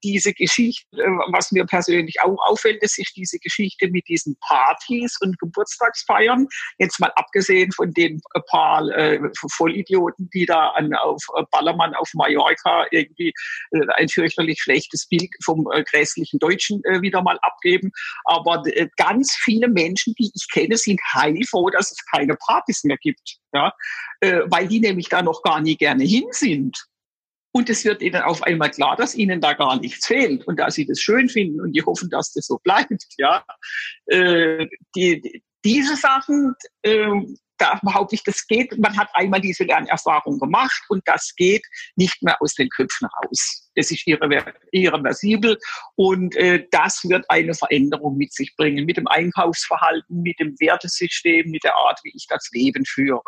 diese 0.03 0.33
Geschichte, 0.33 0.85
was 1.31 1.51
mir 1.51 1.65
persönlich 1.65 2.21
auch 2.21 2.37
auffällt, 2.45 2.83
ist 2.83 3.01
diese 3.15 3.39
Geschichte 3.39 3.89
mit 3.89 4.07
diesen 4.07 4.35
Partys 4.47 5.17
und 5.21 5.39
Geburtstagsfeiern. 5.39 6.47
Jetzt 6.77 6.99
mal 6.99 7.11
abgesehen 7.15 7.71
von 7.71 7.91
den 7.93 8.21
paar 8.47 8.87
äh, 8.89 9.19
Vollidioten, 9.49 10.29
die 10.33 10.45
da 10.45 10.73
auf 11.01 11.23
Ballermann 11.51 11.95
auf 11.95 12.11
Mallorca 12.13 12.85
irgendwie 12.91 13.33
äh, 13.71 13.79
ein 13.95 14.09
fürchterlich 14.09 14.61
schlechtes 14.61 15.07
Bild 15.07 15.29
vom 15.43 15.67
äh, 15.73 15.83
grässlichen 15.83 16.39
Deutschen 16.39 16.83
äh, 16.85 17.01
wieder 17.01 17.21
mal 17.21 17.39
abgeben. 17.41 17.91
Aber 18.25 18.63
ganz 18.97 19.35
viele 19.35 19.67
Menschen, 19.73 20.13
die 20.17 20.31
ich 20.33 20.47
kenne, 20.51 20.77
sind 20.77 20.99
heilfroh, 21.13 21.69
dass 21.69 21.91
es 21.91 22.05
keine 22.05 22.35
Partys 22.35 22.83
mehr 22.83 22.97
gibt, 22.97 23.37
ja, 23.53 23.73
äh, 24.19 24.41
weil 24.45 24.67
die 24.67 24.79
nämlich 24.79 25.09
da 25.09 25.21
noch 25.21 25.41
gar 25.41 25.61
nie 25.61 25.75
gerne 25.75 26.03
hin 26.03 26.25
sind. 26.31 26.77
Und 27.53 27.69
es 27.69 27.83
wird 27.83 28.01
ihnen 28.01 28.21
auf 28.21 28.43
einmal 28.43 28.71
klar, 28.71 28.95
dass 28.95 29.13
ihnen 29.13 29.41
da 29.41 29.53
gar 29.53 29.79
nichts 29.79 30.07
fehlt 30.07 30.47
und 30.47 30.57
dass 30.57 30.75
sie 30.75 30.85
das 30.85 30.99
schön 30.99 31.27
finden 31.27 31.59
und 31.59 31.73
die 31.73 31.83
hoffen, 31.83 32.09
dass 32.09 32.31
das 32.31 32.45
so 32.45 32.59
bleibt. 32.63 33.05
Ja, 33.17 33.43
äh, 34.05 34.67
die, 34.95 35.43
diese 35.65 35.97
Sachen, 35.97 36.55
äh, 36.81 37.09
da 37.61 37.79
behaupte 37.83 38.15
ich, 38.15 38.23
das 38.23 38.47
geht. 38.47 38.75
Man 38.79 38.97
hat 38.97 39.09
einmal 39.13 39.39
diese 39.39 39.63
Lernerfahrung 39.63 40.39
gemacht 40.39 40.83
und 40.89 41.07
das 41.07 41.33
geht 41.35 41.63
nicht 41.95 42.21
mehr 42.23 42.41
aus 42.41 42.55
den 42.55 42.69
Köpfen 42.69 43.07
raus. 43.07 43.69
Das 43.75 43.91
ist 43.91 44.05
irreversibel 44.07 45.57
und 45.95 46.35
äh, 46.35 46.65
das 46.71 47.07
wird 47.07 47.23
eine 47.29 47.53
Veränderung 47.53 48.17
mit 48.17 48.33
sich 48.33 48.53
bringen, 48.57 48.85
mit 48.85 48.97
dem 48.97 49.07
Einkaufsverhalten, 49.07 50.21
mit 50.21 50.39
dem 50.39 50.55
Wertesystem, 50.59 51.49
mit 51.51 51.63
der 51.63 51.75
Art, 51.75 51.99
wie 52.03 52.11
ich 52.15 52.25
das 52.27 52.49
Leben 52.51 52.83
führe. 52.85 53.21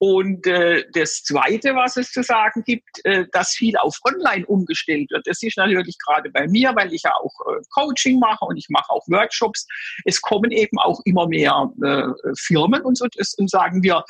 Und 0.00 0.46
äh, 0.46 0.84
das 0.92 1.24
Zweite, 1.24 1.74
was 1.74 1.96
es 1.96 2.12
zu 2.12 2.22
sagen 2.22 2.62
gibt, 2.64 3.04
äh, 3.04 3.26
dass 3.32 3.54
viel 3.54 3.76
auf 3.76 3.98
Online 4.04 4.46
umgestellt 4.46 5.10
wird. 5.10 5.26
Das 5.26 5.42
ist 5.42 5.56
natürlich 5.56 5.96
gerade 5.98 6.30
bei 6.30 6.46
mir, 6.46 6.72
weil 6.76 6.94
ich 6.94 7.02
ja 7.02 7.12
auch 7.14 7.34
äh, 7.46 7.60
Coaching 7.70 8.20
mache 8.20 8.44
und 8.44 8.56
ich 8.56 8.68
mache 8.68 8.90
auch 8.90 9.06
Workshops. 9.08 9.66
Es 10.04 10.20
kommen 10.20 10.52
eben 10.52 10.78
auch 10.78 11.00
immer 11.04 11.26
mehr 11.26 11.68
äh, 11.82 12.32
Firmen 12.38 12.82
und 12.82 12.96
so 12.96 13.06
und 13.38 13.50
sagen, 13.50 13.82
wir 13.82 14.04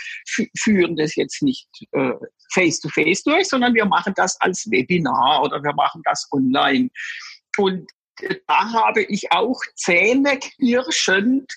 führen 0.59 0.97
das 0.97 1.17
jetzt 1.17 1.43
nicht 1.43 1.69
äh, 1.93 2.13
face-to-face 2.53 3.21
-face 3.21 3.25
durch, 3.25 3.49
sondern 3.49 3.73
wir 3.75 3.87
machen 3.87 4.13
das 4.17 4.39
als 4.41 4.71
Webinar 4.71 5.43
oder 5.43 5.63
wir 5.63 5.73
machen 5.73 6.03
das 6.05 6.29
online. 6.33 6.91
Und 7.57 7.91
äh, 8.21 8.37
da 8.47 8.73
habe 8.73 9.03
ich 9.05 9.33
auch 9.33 9.61
zähneknirschend 9.75 11.51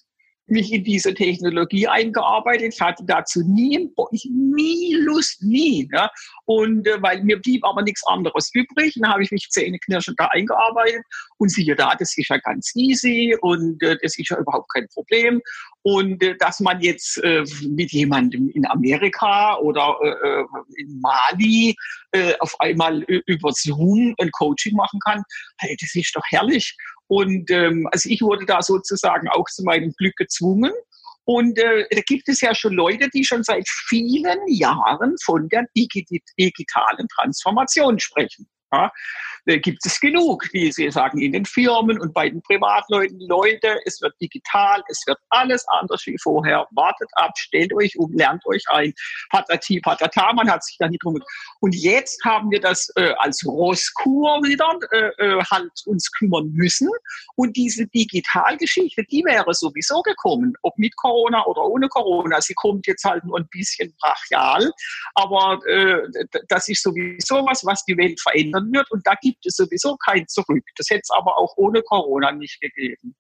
mich 0.47 0.71
in 0.71 0.83
diese 0.83 1.13
Technologie 1.13 1.87
eingearbeitet. 1.87 2.73
Ich 2.73 2.81
hatte 2.81 3.03
dazu 3.05 3.41
nie, 3.41 3.89
nie 4.29 4.95
Lust, 4.95 5.41
nie. 5.41 5.89
Ja. 5.91 6.09
Und 6.45 6.87
äh, 6.87 7.01
weil 7.01 7.23
mir 7.23 7.39
blieb 7.39 7.63
aber 7.63 7.81
nichts 7.81 8.05
anderes 8.05 8.49
übrig, 8.53 8.95
dann 8.99 9.11
habe 9.11 9.23
ich 9.23 9.31
mich 9.31 9.49
zähneknirschend 9.49 10.19
da 10.19 10.27
eingearbeitet 10.27 11.03
und 11.37 11.49
siehe 11.49 11.75
da, 11.75 11.95
das 11.97 12.17
ist 12.17 12.29
ja 12.29 12.37
ganz 12.37 12.71
easy 12.75 13.35
und 13.41 13.81
äh, 13.81 13.97
das 14.01 14.17
ist 14.17 14.29
ja 14.29 14.37
überhaupt 14.37 14.71
kein 14.73 14.87
Problem. 14.89 15.41
Und 15.83 16.21
äh, 16.21 16.35
dass 16.37 16.59
man 16.59 16.81
jetzt 16.81 17.17
äh, 17.23 17.43
mit 17.69 17.91
jemandem 17.91 18.49
in 18.49 18.67
Amerika 18.67 19.57
oder 19.57 19.95
äh, 20.03 20.41
äh 20.41 20.45
in 20.77 20.99
Mali 21.01 21.75
äh, 22.11 22.33
auf 22.39 22.55
einmal 22.59 23.01
über 23.25 23.51
Zoom 23.53 24.13
ein 24.19 24.31
Coaching 24.31 24.75
machen 24.75 24.99
kann, 25.05 25.23
hey, 25.57 25.75
das 25.79 25.95
ist 25.95 26.15
doch 26.15 26.23
herrlich. 26.29 26.75
Und 27.11 27.51
ähm, 27.51 27.89
also 27.91 28.07
ich 28.07 28.21
wurde 28.21 28.45
da 28.45 28.61
sozusagen 28.61 29.27
auch 29.27 29.43
zu 29.49 29.63
meinem 29.63 29.91
Glück 29.97 30.15
gezwungen. 30.15 30.71
Und 31.25 31.59
äh, 31.59 31.85
da 31.91 31.99
gibt 32.07 32.29
es 32.29 32.39
ja 32.39 32.55
schon 32.55 32.71
Leute, 32.71 33.09
die 33.09 33.25
schon 33.25 33.43
seit 33.43 33.67
vielen 33.67 34.39
Jahren 34.47 35.17
von 35.21 35.49
der 35.49 35.65
digitalen 35.75 37.07
Transformation 37.09 37.99
sprechen. 37.99 38.47
Ja, 38.73 38.89
da 39.47 39.57
gibt 39.57 39.85
es 39.85 39.99
genug, 39.99 40.47
die 40.53 40.71
sie 40.71 40.89
sagen 40.91 41.19
in 41.19 41.33
den 41.33 41.45
Firmen 41.45 41.99
und 41.99 42.13
bei 42.13 42.29
den 42.29 42.41
Privatleuten, 42.41 43.19
Leute, 43.19 43.79
es 43.85 44.01
wird 44.01 44.13
digital, 44.21 44.81
es 44.87 45.03
wird 45.05 45.17
alles 45.29 45.67
anders 45.67 46.05
wie 46.05 46.17
vorher. 46.21 46.67
Wartet 46.71 47.09
ab, 47.13 47.31
stellt 47.37 47.73
euch 47.73 47.97
um, 47.97 48.13
lernt 48.13 48.45
euch 48.45 48.63
ein. 48.69 48.93
Patati, 49.29 49.81
patata, 49.81 50.31
man 50.33 50.49
hat 50.49 50.63
sich 50.63 50.77
da 50.77 50.87
nicht 50.87 51.03
drum. 51.03 51.19
Und 51.59 51.75
jetzt 51.75 52.23
haben 52.23 52.49
wir 52.49 52.61
das 52.61 52.89
äh, 52.95 53.13
als 53.17 53.43
Rosskur 53.45 54.41
wieder 54.43 54.79
äh, 54.91 55.09
äh, 55.17 55.43
halt 55.51 55.71
uns 55.85 56.09
kümmern 56.11 56.49
müssen. 56.53 56.89
Und 57.35 57.57
diese 57.57 57.87
Digitalgeschichte, 57.87 59.03
die 59.11 59.23
wäre 59.25 59.53
sowieso 59.53 60.01
gekommen, 60.01 60.53
ob 60.61 60.77
mit 60.77 60.95
Corona 60.95 61.45
oder 61.45 61.65
ohne 61.65 61.89
Corona. 61.89 62.39
Sie 62.39 62.53
kommt 62.53 62.87
jetzt 62.87 63.03
halt 63.03 63.25
nur 63.25 63.39
ein 63.39 63.47
bisschen 63.49 63.93
brachial, 63.99 64.71
aber 65.15 65.59
äh, 65.67 65.97
das 66.47 66.69
ist 66.69 66.83
sowieso 66.83 67.45
was, 67.45 67.65
was 67.65 67.83
die 67.83 67.97
Welt 67.97 68.21
verändert 68.21 68.60
verändern 68.61 68.73
wird. 68.73 68.91
Und 68.91 69.05
da 69.05 69.13
gibt 69.21 69.45
es 69.45 69.55
sowieso 69.55 69.97
kein 69.97 70.27
Zurück. 70.27 70.63
Das 70.77 70.89
hätte 70.89 71.01
es 71.03 71.09
aber 71.11 71.37
auch 71.37 71.53
ohne 71.57 71.81
Corona 71.81 72.31
nicht 72.31 72.59
gegeben. 72.61 73.15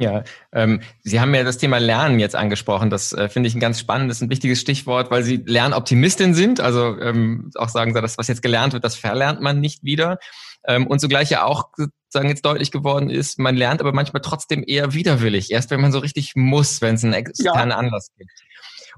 Ja, 0.00 0.22
ähm, 0.52 0.80
Sie 1.02 1.18
haben 1.18 1.34
ja 1.34 1.42
das 1.42 1.58
Thema 1.58 1.78
Lernen 1.78 2.20
jetzt 2.20 2.36
angesprochen. 2.36 2.88
Das 2.88 3.12
äh, 3.12 3.28
finde 3.28 3.48
ich 3.48 3.56
ein 3.56 3.60
ganz 3.60 3.80
spannendes, 3.80 4.20
ein 4.20 4.30
wichtiges 4.30 4.60
Stichwort, 4.60 5.10
weil 5.10 5.24
Sie 5.24 5.42
Lernoptimistin 5.44 6.34
sind. 6.34 6.60
Also 6.60 6.96
ähm, 7.00 7.50
auch 7.56 7.68
sagen 7.68 7.92
Sie, 7.92 8.00
das, 8.00 8.16
was 8.16 8.28
jetzt 8.28 8.42
gelernt 8.42 8.74
wird, 8.74 8.84
das 8.84 8.94
verlernt 8.94 9.40
man 9.40 9.58
nicht 9.58 9.82
wieder. 9.82 10.18
Ähm, 10.64 10.86
und 10.86 11.00
zugleich 11.00 11.30
ja 11.30 11.42
auch 11.42 11.70
sagen 12.10 12.28
jetzt 12.28 12.44
deutlich 12.44 12.70
geworden 12.70 13.10
ist, 13.10 13.40
man 13.40 13.56
lernt 13.56 13.80
aber 13.80 13.92
manchmal 13.92 14.22
trotzdem 14.22 14.62
eher 14.66 14.94
widerwillig, 14.94 15.50
erst 15.50 15.70
wenn 15.70 15.80
man 15.80 15.92
so 15.92 15.98
richtig 15.98 16.36
muss, 16.36 16.80
wenn 16.80 16.94
es 16.94 17.04
einen 17.04 17.12
externen 17.12 17.70
ja. 17.70 17.76
Anlass 17.76 18.10
gibt. 18.16 18.30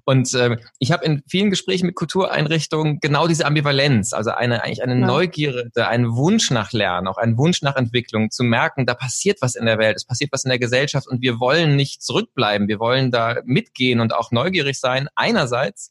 Und 0.04 0.34
äh, 0.34 0.56
ich 0.78 0.92
habe 0.92 1.04
in 1.04 1.22
vielen 1.28 1.50
Gesprächen 1.50 1.86
mit 1.86 1.94
Kultureinrichtungen 1.94 3.00
genau 3.00 3.26
diese 3.26 3.46
Ambivalenz, 3.46 4.12
also 4.12 4.30
eine 4.30 4.62
eigentlich 4.62 4.82
eine 4.82 4.98
ja. 4.98 5.06
Neugierde, 5.06 5.88
einen 5.88 6.14
Wunsch 6.14 6.50
nach 6.50 6.72
Lernen, 6.72 7.08
auch 7.08 7.18
einen 7.18 7.36
Wunsch 7.36 7.62
nach 7.62 7.76
Entwicklung, 7.76 8.30
zu 8.30 8.44
merken, 8.44 8.86
da 8.86 8.94
passiert 8.94 9.38
was 9.40 9.54
in 9.54 9.66
der 9.66 9.78
Welt, 9.78 9.96
es 9.96 10.04
passiert 10.04 10.32
was 10.32 10.44
in 10.44 10.50
der 10.50 10.58
Gesellschaft 10.58 11.08
und 11.08 11.22
wir 11.22 11.40
wollen 11.40 11.76
nicht 11.76 12.02
zurückbleiben, 12.02 12.68
wir 12.68 12.78
wollen 12.78 13.10
da 13.10 13.36
mitgehen 13.44 14.00
und 14.00 14.14
auch 14.14 14.30
neugierig 14.30 14.78
sein. 14.78 15.08
Einerseits 15.14 15.90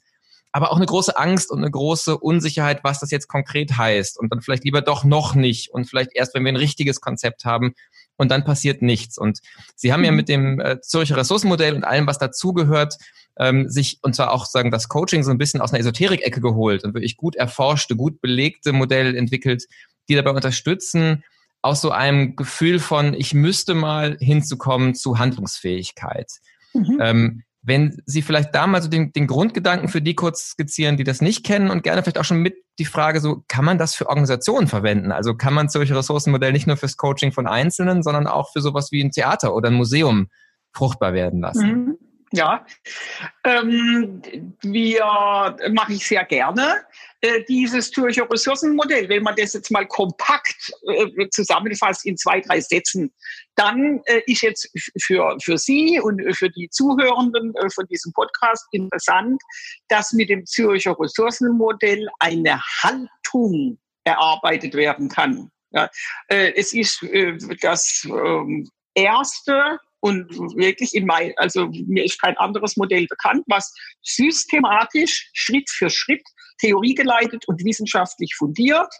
aber 0.51 0.71
auch 0.71 0.77
eine 0.77 0.85
große 0.85 1.15
Angst 1.15 1.51
und 1.51 1.59
eine 1.59 1.69
große 1.69 2.17
Unsicherheit, 2.17 2.83
was 2.83 2.99
das 2.99 3.11
jetzt 3.11 3.27
konkret 3.27 3.77
heißt. 3.77 4.19
Und 4.19 4.31
dann 4.31 4.41
vielleicht 4.41 4.63
lieber 4.63 4.81
doch 4.81 5.03
noch 5.03 5.35
nicht 5.35 5.69
und 5.69 5.85
vielleicht 5.85 6.15
erst, 6.15 6.33
wenn 6.33 6.43
wir 6.43 6.51
ein 6.51 6.55
richtiges 6.55 7.01
Konzept 7.01 7.45
haben 7.45 7.75
und 8.17 8.29
dann 8.31 8.43
passiert 8.43 8.81
nichts. 8.81 9.17
Und 9.17 9.39
Sie 9.75 9.93
haben 9.93 10.03
ja 10.03 10.11
mhm. 10.11 10.17
mit 10.17 10.29
dem 10.29 10.59
äh, 10.59 10.81
Zürcher 10.81 11.17
Ressourcenmodell 11.17 11.75
und 11.75 11.83
allem, 11.83 12.07
was 12.07 12.17
dazugehört, 12.17 12.95
ähm, 13.39 13.69
sich, 13.69 13.99
und 14.01 14.15
zwar 14.15 14.31
auch 14.31 14.45
sagen, 14.45 14.69
das 14.69 14.89
Coaching 14.89 15.23
so 15.23 15.31
ein 15.31 15.37
bisschen 15.37 15.61
aus 15.61 15.71
einer 15.71 15.79
Esoterik-Ecke 15.79 16.41
geholt 16.41 16.83
und 16.83 16.93
wirklich 16.93 17.17
gut 17.17 17.35
erforschte, 17.35 17.95
gut 17.95 18.21
belegte 18.21 18.73
Modelle 18.73 19.17
entwickelt, 19.17 19.65
die 20.09 20.15
dabei 20.15 20.31
unterstützen, 20.31 21.23
aus 21.61 21.81
so 21.81 21.91
einem 21.91 22.35
Gefühl 22.35 22.79
von, 22.79 23.13
ich 23.13 23.33
müsste 23.33 23.73
mal 23.73 24.17
hinzukommen 24.19 24.93
zu 24.93 25.19
Handlungsfähigkeit. 25.19 26.31
Mhm. 26.73 26.97
Ähm, 27.01 27.43
wenn 27.61 28.01
Sie 28.05 28.21
vielleicht 28.21 28.55
da 28.55 28.67
mal 28.67 28.81
so 28.81 28.87
den, 28.87 29.11
den 29.11 29.27
Grundgedanken 29.27 29.89
für 29.89 30.01
die 30.01 30.15
kurz 30.15 30.51
skizzieren, 30.51 30.95
die 30.95 31.03
das 31.03 31.21
nicht 31.21 31.45
kennen 31.45 31.69
und 31.69 31.83
gerne 31.83 32.01
vielleicht 32.01 32.17
auch 32.17 32.25
schon 32.25 32.41
mit 32.41 32.55
die 32.77 32.85
Frage 32.85 33.19
so, 33.19 33.43
kann 33.49 33.65
man 33.65 33.77
das 33.77 33.95
für 33.95 34.07
Organisationen 34.07 34.67
verwenden? 34.67 35.11
Also 35.11 35.35
kann 35.35 35.53
man 35.53 35.67
solche 35.67 35.95
Ressourcenmodelle 35.95 36.53
nicht 36.53 36.67
nur 36.67 36.77
fürs 36.77 36.95
Coaching 36.95 37.33
von 37.33 37.47
Einzelnen, 37.47 38.01
sondern 38.01 38.27
auch 38.27 38.51
für 38.53 38.61
sowas 38.61 38.91
wie 38.91 39.03
ein 39.03 39.11
Theater 39.11 39.53
oder 39.53 39.69
ein 39.69 39.75
Museum 39.75 40.29
fruchtbar 40.71 41.13
werden 41.13 41.41
lassen? 41.41 41.67
Mhm. 41.67 41.97
Ja, 42.31 42.65
ähm, 43.43 44.21
wir 44.61 45.57
mache 45.71 45.93
ich 45.93 46.07
sehr 46.07 46.23
gerne 46.25 46.85
äh, 47.21 47.43
dieses 47.49 47.91
Zürcher 47.91 48.29
Ressourcenmodell. 48.29 49.09
Wenn 49.09 49.23
man 49.23 49.35
das 49.35 49.53
jetzt 49.53 49.71
mal 49.71 49.87
kompakt 49.87 50.71
äh, 50.87 51.27
zusammenfasst 51.31 52.05
in 52.05 52.17
zwei, 52.17 52.39
drei 52.41 52.61
Sätzen, 52.61 53.11
dann 53.55 54.01
äh, 54.05 54.21
ist 54.27 54.41
jetzt 54.41 54.69
für, 55.01 55.37
für 55.41 55.57
Sie 55.57 55.99
und 55.99 56.21
für 56.35 56.49
die 56.49 56.69
Zuhörenden 56.69 57.53
äh, 57.55 57.69
von 57.71 57.85
diesem 57.87 58.13
Podcast 58.13 58.65
interessant, 58.71 59.41
dass 59.87 60.13
mit 60.13 60.29
dem 60.29 60.45
Zürcher 60.45 60.95
Ressourcenmodell 60.99 62.07
eine 62.19 62.61
Haltung 62.83 63.79
erarbeitet 64.03 64.73
werden 64.75 65.09
kann. 65.09 65.51
Ja, 65.71 65.89
äh, 66.29 66.53
es 66.55 66.73
ist 66.73 67.03
äh, 67.03 67.37
das 67.61 68.07
ähm, 68.09 68.69
erste 68.95 69.79
und 70.01 70.29
wirklich 70.55 70.93
in 70.95 71.05
mein, 71.05 71.33
also 71.37 71.69
mir 71.87 72.05
ist 72.05 72.21
kein 72.21 72.37
anderes 72.37 72.77
Modell 72.77 73.05
bekannt, 73.07 73.43
was 73.47 73.73
systematisch, 74.01 75.29
Schritt 75.33 75.69
für 75.69 75.89
Schritt, 75.89 76.23
theoriegeleitet 76.59 77.47
und 77.47 77.63
wissenschaftlich 77.63 78.33
fundiert, 78.37 78.93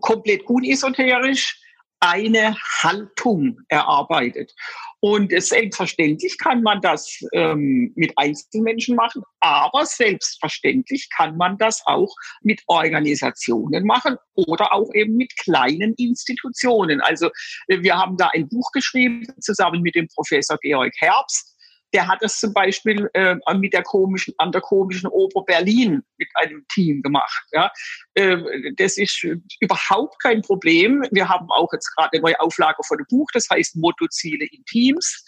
komplett 0.00 0.42
unesoterisch, 0.42 1.58
eine 2.00 2.56
Haltung 2.82 3.58
erarbeitet. 3.68 4.52
Und 5.00 5.30
selbstverständlich 5.40 6.36
kann 6.38 6.62
man 6.62 6.80
das 6.80 7.20
ähm, 7.32 7.92
mit 7.94 8.12
Einzelmenschen 8.16 8.96
machen, 8.96 9.22
aber 9.38 9.86
selbstverständlich 9.86 11.08
kann 11.16 11.36
man 11.36 11.56
das 11.58 11.82
auch 11.86 12.12
mit 12.42 12.60
Organisationen 12.66 13.84
machen 13.84 14.16
oder 14.34 14.72
auch 14.72 14.92
eben 14.94 15.16
mit 15.16 15.36
kleinen 15.36 15.94
Institutionen. 15.94 17.00
Also 17.00 17.30
äh, 17.68 17.80
wir 17.80 17.96
haben 17.96 18.16
da 18.16 18.30
ein 18.34 18.48
Buch 18.48 18.72
geschrieben 18.72 19.24
zusammen 19.40 19.82
mit 19.82 19.94
dem 19.94 20.08
Professor 20.08 20.58
Georg 20.60 20.92
Herbst 20.98 21.57
der 21.92 22.06
hat 22.06 22.18
das 22.20 22.38
zum 22.38 22.52
Beispiel 22.52 23.08
äh, 23.14 23.36
mit 23.54 23.72
der 23.72 23.82
komischen, 23.82 24.34
an 24.38 24.52
der 24.52 24.60
komischen 24.60 25.08
Oper 25.08 25.42
Berlin 25.44 26.02
mit 26.18 26.28
einem 26.34 26.64
Team 26.68 27.02
gemacht. 27.02 27.44
Ja. 27.52 27.70
Äh, 28.14 28.38
das 28.76 28.98
ist 28.98 29.24
überhaupt 29.60 30.22
kein 30.22 30.42
Problem. 30.42 31.04
Wir 31.10 31.28
haben 31.28 31.50
auch 31.50 31.72
jetzt 31.72 31.94
gerade 31.96 32.10
eine 32.12 32.22
neue 32.22 32.40
Auflage 32.40 32.82
von 32.86 32.98
dem 32.98 33.06
Buch, 33.08 33.28
das 33.32 33.48
heißt 33.50 33.76
Mottoziele 33.76 34.46
in 34.46 34.64
Teams. 34.64 35.24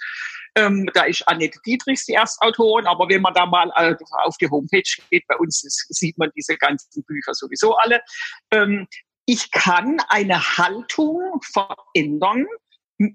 Ähm, 0.56 0.90
da 0.94 1.04
ist 1.04 1.26
Annette 1.28 1.60
Dietrichs 1.64 2.06
die 2.06 2.14
Erstautorin, 2.14 2.86
aber 2.86 3.08
wenn 3.08 3.22
man 3.22 3.34
da 3.34 3.46
mal 3.46 3.70
äh, 3.76 3.94
auf 4.24 4.36
die 4.38 4.50
Homepage 4.50 4.82
geht, 5.10 5.24
bei 5.28 5.36
uns 5.36 5.64
ist, 5.64 5.86
sieht 5.90 6.18
man 6.18 6.30
diese 6.36 6.56
ganzen 6.56 7.04
Bücher 7.04 7.34
sowieso 7.34 7.76
alle. 7.76 8.00
Ähm, 8.50 8.86
ich 9.26 9.50
kann 9.52 10.00
eine 10.08 10.58
Haltung 10.58 11.40
verändern 11.52 12.46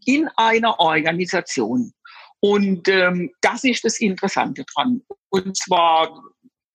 in 0.06 0.30
einer 0.38 0.80
Organisation. 0.80 1.94
Und 2.46 2.88
ähm, 2.90 3.32
das 3.42 3.64
ist 3.64 3.84
das 3.86 4.00
Interessante 4.00 4.66
dran. 4.76 5.02
Und 5.30 5.58
zwar 5.58 6.22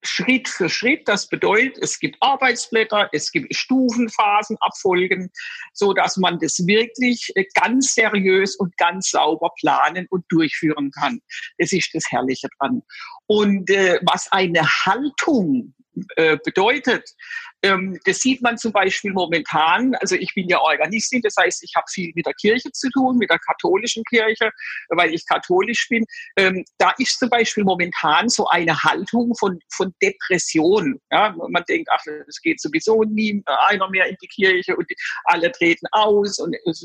Schritt 0.02 0.48
für 0.48 0.68
Schritt. 0.68 1.06
Das 1.06 1.28
bedeutet, 1.28 1.78
es 1.80 2.00
gibt 2.00 2.16
Arbeitsblätter, 2.18 3.08
es 3.12 3.30
gibt 3.30 3.54
Stufenphasen, 3.54 4.56
Abfolgen, 4.62 5.30
so 5.72 5.92
dass 5.92 6.16
man 6.16 6.40
das 6.40 6.58
wirklich 6.66 7.30
äh, 7.36 7.44
ganz 7.54 7.94
seriös 7.94 8.56
und 8.56 8.76
ganz 8.78 9.10
sauber 9.10 9.52
planen 9.60 10.08
und 10.10 10.24
durchführen 10.28 10.90
kann. 10.90 11.20
Das 11.58 11.72
ist 11.72 11.94
das 11.94 12.02
Herrliche 12.10 12.48
dran. 12.58 12.82
Und 13.28 13.70
äh, 13.70 14.00
was 14.02 14.26
eine 14.32 14.66
Haltung 14.66 15.72
äh, 16.16 16.36
bedeutet, 16.44 17.14
das 17.62 18.18
sieht 18.20 18.40
man 18.42 18.56
zum 18.56 18.72
Beispiel 18.72 19.12
momentan. 19.12 19.94
Also 19.96 20.16
ich 20.16 20.32
bin 20.34 20.48
ja 20.48 20.60
Organistin, 20.60 21.20
das 21.22 21.34
heißt, 21.38 21.62
ich 21.62 21.72
habe 21.76 21.84
viel 21.90 22.10
mit 22.14 22.26
der 22.26 22.32
Kirche 22.34 22.72
zu 22.72 22.88
tun, 22.90 23.18
mit 23.18 23.30
der 23.30 23.38
katholischen 23.38 24.02
Kirche, 24.04 24.50
weil 24.88 25.12
ich 25.12 25.26
katholisch 25.26 25.86
bin. 25.88 26.04
Ähm, 26.36 26.64
da 26.78 26.92
ist 26.98 27.18
zum 27.18 27.28
Beispiel 27.28 27.64
momentan 27.64 28.28
so 28.28 28.46
eine 28.48 28.82
Haltung 28.82 29.34
von, 29.38 29.58
von 29.70 29.94
Depression. 30.02 30.98
Ja, 31.10 31.34
man 31.48 31.64
denkt, 31.68 31.88
ach, 31.92 32.02
es 32.26 32.40
geht 32.40 32.60
sowieso 32.60 33.02
nie 33.04 33.42
einer 33.68 33.90
mehr 33.90 34.06
in 34.06 34.16
die 34.22 34.28
Kirche 34.28 34.74
und 34.76 34.86
alle 35.24 35.52
treten 35.52 35.86
aus 35.92 36.38
und 36.38 36.56
es 36.64 36.82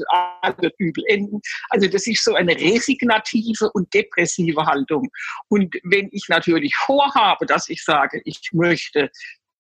wird 0.58 0.74
übel 0.78 1.04
enden. 1.08 1.40
Also 1.70 1.88
das 1.88 2.06
ist 2.06 2.24
so 2.24 2.36
eine 2.36 2.54
resignative 2.56 3.72
und 3.74 3.94
depressive 3.94 4.66
Haltung. 4.66 5.10
Und 5.48 5.76
wenn 5.84 6.10
ich 6.12 6.26
natürlich 6.28 6.76
vorhabe, 6.76 7.46
dass 7.46 7.70
ich 7.70 7.84
sage, 7.84 8.22
ich 8.26 8.42
möchte 8.52 9.10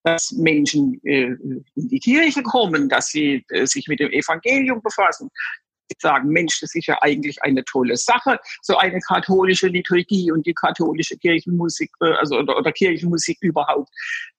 dass 0.05 0.31
Menschen 0.31 1.01
äh, 1.03 1.33
in 1.33 1.65
die 1.75 1.99
Kirche 1.99 2.43
kommen, 2.43 2.87
dass 2.87 3.07
sie 3.07 3.43
äh, 3.49 3.65
sich 3.65 3.87
mit 3.87 3.99
dem 3.99 4.11
Evangelium 4.11 4.81
befassen. 4.81 5.29
Sie 5.89 5.97
sagen, 5.99 6.29
Mensch, 6.29 6.59
das 6.61 6.75
ist 6.75 6.87
ja 6.87 6.97
eigentlich 7.01 7.41
eine 7.43 7.63
tolle 7.65 7.97
Sache, 7.97 8.39
so 8.61 8.77
eine 8.77 8.99
katholische 8.99 9.67
Liturgie 9.67 10.31
und 10.31 10.45
die 10.45 10.53
katholische 10.53 11.17
Kirchenmusik, 11.17 11.89
äh, 12.01 12.13
also 12.13 12.37
oder, 12.37 12.55
oder 12.55 12.71
Kirchenmusik 12.71 13.37
überhaupt. 13.41 13.89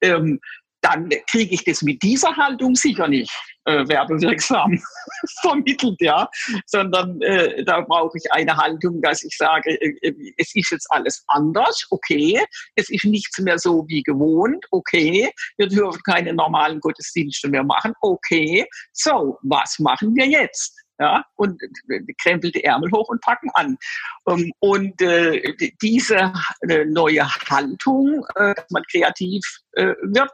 Ähm, 0.00 0.40
dann 0.82 1.10
kriege 1.28 1.52
ich 1.52 1.64
das 1.64 1.82
mit 1.82 2.00
dieser 2.02 2.36
Haltung 2.36 2.76
sicher 2.76 3.08
nicht 3.08 3.32
äh, 3.66 3.86
werbewirksam 3.88 4.80
vermittelt, 5.40 5.96
ja, 6.00 6.28
sondern 6.66 7.20
äh, 7.20 7.64
da 7.64 7.80
brauche 7.82 8.16
ich 8.16 8.32
eine 8.32 8.56
Haltung, 8.56 9.02
dass 9.02 9.22
ich 9.22 9.36
sage, 9.36 9.70
äh, 9.80 10.08
äh, 10.08 10.34
es 10.38 10.54
ist 10.54 10.70
jetzt 10.70 10.86
alles 10.90 11.24
anders, 11.28 11.86
okay, 11.90 12.40
es 12.76 12.88
ist 12.90 13.04
nichts 13.04 13.38
mehr 13.38 13.58
so 13.58 13.84
wie 13.88 14.02
gewohnt, 14.02 14.64
okay, 14.70 15.30
wir 15.56 15.68
dürfen 15.68 16.00
keine 16.04 16.32
normalen 16.32 16.80
Gottesdienste 16.80 17.48
mehr 17.48 17.64
machen, 17.64 17.92
okay, 18.00 18.66
so, 18.92 19.38
was 19.42 19.78
machen 19.78 20.14
wir 20.14 20.26
jetzt? 20.26 20.74
ja, 20.98 21.22
und 21.36 21.60
krempelt 22.22 22.54
die 22.54 22.64
Ärmel 22.64 22.90
hoch 22.90 23.08
und 23.08 23.20
packen 23.20 23.50
an. 23.52 23.76
Ähm, 24.28 24.50
und 24.60 25.00
äh, 25.02 25.54
diese 25.82 26.32
äh, 26.68 26.84
neue 26.86 27.28
Haltung, 27.50 28.24
äh, 28.36 28.54
dass 28.54 28.70
man 28.70 28.82
kreativ 28.90 29.42
äh, 29.72 29.94
wird, 30.02 30.30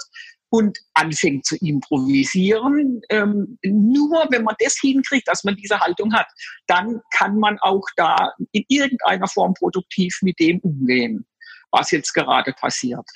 und 0.52 0.78
anfängt 0.92 1.46
zu 1.46 1.56
improvisieren. 1.56 3.00
Ähm, 3.08 3.58
nur 3.64 4.26
wenn 4.30 4.44
man 4.44 4.54
das 4.58 4.76
hinkriegt, 4.78 5.26
dass 5.26 5.44
man 5.44 5.56
diese 5.56 5.80
Haltung 5.80 6.12
hat, 6.12 6.26
dann 6.66 7.00
kann 7.16 7.38
man 7.38 7.58
auch 7.60 7.86
da 7.96 8.32
in 8.52 8.62
irgendeiner 8.68 9.26
Form 9.28 9.54
produktiv 9.54 10.18
mit 10.20 10.38
dem 10.38 10.58
umgehen, 10.60 11.24
was 11.70 11.90
jetzt 11.90 12.12
gerade 12.12 12.52
passiert. 12.52 13.08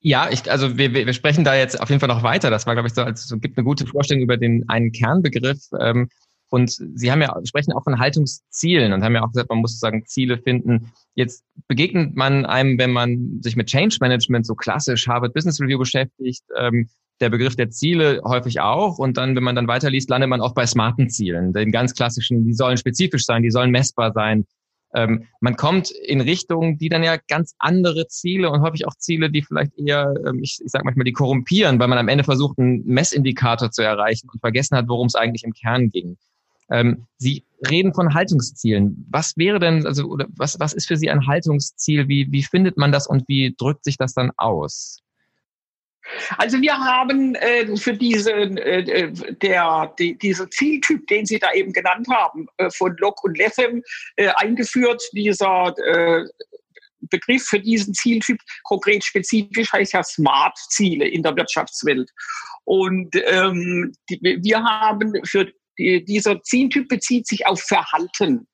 Ja, 0.00 0.30
ich, 0.30 0.50
also 0.50 0.78
wir, 0.78 0.94
wir 0.94 1.12
sprechen 1.12 1.44
da 1.44 1.54
jetzt 1.54 1.78
auf 1.78 1.90
jeden 1.90 2.00
Fall 2.00 2.08
noch 2.08 2.22
weiter. 2.22 2.48
Das 2.48 2.66
war, 2.66 2.74
glaube 2.74 2.88
ich, 2.88 2.94
so, 2.94 3.02
also 3.02 3.38
gibt 3.38 3.58
eine 3.58 3.64
gute 3.64 3.86
Vorstellung 3.86 4.22
über 4.22 4.38
den 4.38 4.66
einen 4.68 4.90
Kernbegriff. 4.90 5.68
Ähm, 5.78 6.08
und 6.54 6.70
Sie 6.70 7.10
haben 7.10 7.20
ja, 7.20 7.34
sprechen 7.42 7.72
auch 7.72 7.82
von 7.82 7.98
Haltungszielen 7.98 8.92
und 8.92 9.02
haben 9.02 9.16
ja 9.16 9.24
auch 9.24 9.32
gesagt, 9.32 9.50
man 9.50 9.58
muss 9.58 9.72
sozusagen 9.72 10.06
Ziele 10.06 10.38
finden. 10.38 10.92
Jetzt 11.16 11.44
begegnet 11.66 12.14
man 12.14 12.46
einem, 12.46 12.78
wenn 12.78 12.92
man 12.92 13.40
sich 13.42 13.56
mit 13.56 13.66
Change 13.66 13.96
Management 14.00 14.46
so 14.46 14.54
klassisch 14.54 15.08
Harvard 15.08 15.34
Business 15.34 15.60
Review 15.60 15.80
beschäftigt, 15.80 16.44
ähm, 16.56 16.88
der 17.20 17.30
Begriff 17.30 17.56
der 17.56 17.70
Ziele 17.70 18.20
häufig 18.24 18.60
auch. 18.60 18.98
Und 18.98 19.16
dann, 19.16 19.34
wenn 19.34 19.42
man 19.42 19.56
dann 19.56 19.66
weiterliest, 19.66 20.08
landet 20.08 20.30
man 20.30 20.40
auch 20.40 20.54
bei 20.54 20.64
smarten 20.64 21.10
Zielen. 21.10 21.52
Den 21.52 21.72
ganz 21.72 21.92
klassischen, 21.92 22.44
die 22.44 22.54
sollen 22.54 22.76
spezifisch 22.76 23.24
sein, 23.24 23.42
die 23.42 23.50
sollen 23.50 23.72
messbar 23.72 24.12
sein. 24.12 24.46
Ähm, 24.94 25.24
man 25.40 25.56
kommt 25.56 25.90
in 25.90 26.20
Richtungen, 26.20 26.78
die 26.78 26.88
dann 26.88 27.02
ja 27.02 27.16
ganz 27.26 27.56
andere 27.58 28.06
Ziele 28.06 28.48
und 28.48 28.60
häufig 28.60 28.86
auch 28.86 28.94
Ziele, 28.94 29.28
die 29.28 29.42
vielleicht 29.42 29.76
eher, 29.76 30.14
ähm, 30.24 30.38
ich, 30.40 30.60
ich 30.64 30.70
sage 30.70 30.84
manchmal, 30.84 31.02
die 31.02 31.12
korrumpieren, 31.12 31.80
weil 31.80 31.88
man 31.88 31.98
am 31.98 32.06
Ende 32.06 32.22
versucht, 32.22 32.60
einen 32.60 32.84
Messindikator 32.86 33.72
zu 33.72 33.82
erreichen 33.82 34.28
und 34.32 34.38
vergessen 34.38 34.76
hat, 34.76 34.86
worum 34.86 35.08
es 35.08 35.16
eigentlich 35.16 35.42
im 35.42 35.52
Kern 35.52 35.90
ging. 35.90 36.16
Ähm, 36.70 37.06
Sie 37.18 37.44
reden 37.70 37.94
von 37.94 38.14
Haltungszielen. 38.14 39.06
Was 39.10 39.36
wäre 39.36 39.58
denn, 39.58 39.86
also, 39.86 40.06
oder 40.06 40.26
was, 40.36 40.58
was 40.60 40.72
ist 40.72 40.86
für 40.86 40.96
Sie 40.96 41.10
ein 41.10 41.26
Haltungsziel? 41.26 42.08
Wie, 42.08 42.26
wie 42.30 42.42
findet 42.42 42.76
man 42.76 42.92
das 42.92 43.06
und 43.06 43.24
wie 43.28 43.54
drückt 43.56 43.84
sich 43.84 43.96
das 43.96 44.14
dann 44.14 44.32
aus? 44.36 45.00
Also 46.36 46.60
wir 46.60 46.76
haben 46.76 47.34
äh, 47.36 47.76
für 47.76 47.94
diese, 47.94 48.32
äh, 48.32 49.12
der, 49.42 49.94
die, 49.98 50.18
dieser 50.18 50.50
Zieltyp, 50.50 51.06
den 51.06 51.24
Sie 51.24 51.38
da 51.38 51.52
eben 51.52 51.72
genannt 51.72 52.06
haben, 52.10 52.46
äh, 52.58 52.70
von 52.70 52.94
Locke 52.98 53.22
und 53.24 53.38
Lethem 53.38 53.82
äh, 54.16 54.28
eingeführt, 54.36 55.02
dieser 55.12 55.74
äh, 55.78 56.24
Begriff 57.10 57.44
für 57.44 57.60
diesen 57.60 57.94
Zieltyp, 57.94 58.38
konkret 58.64 59.04
spezifisch 59.04 59.72
heißt 59.72 59.92
ja 59.92 60.02
Smart-Ziele 60.02 61.06
in 61.08 61.22
der 61.22 61.36
Wirtschaftswelt. 61.36 62.10
Und 62.64 63.14
ähm, 63.26 63.94
die, 64.08 64.20
wir 64.42 64.62
haben 64.62 65.12
für 65.24 65.50
die, 65.78 66.04
dieser 66.04 66.42
Zieltyp 66.42 66.88
bezieht 66.88 67.26
sich 67.26 67.46
auf 67.46 67.60
Verhalten. 67.60 68.46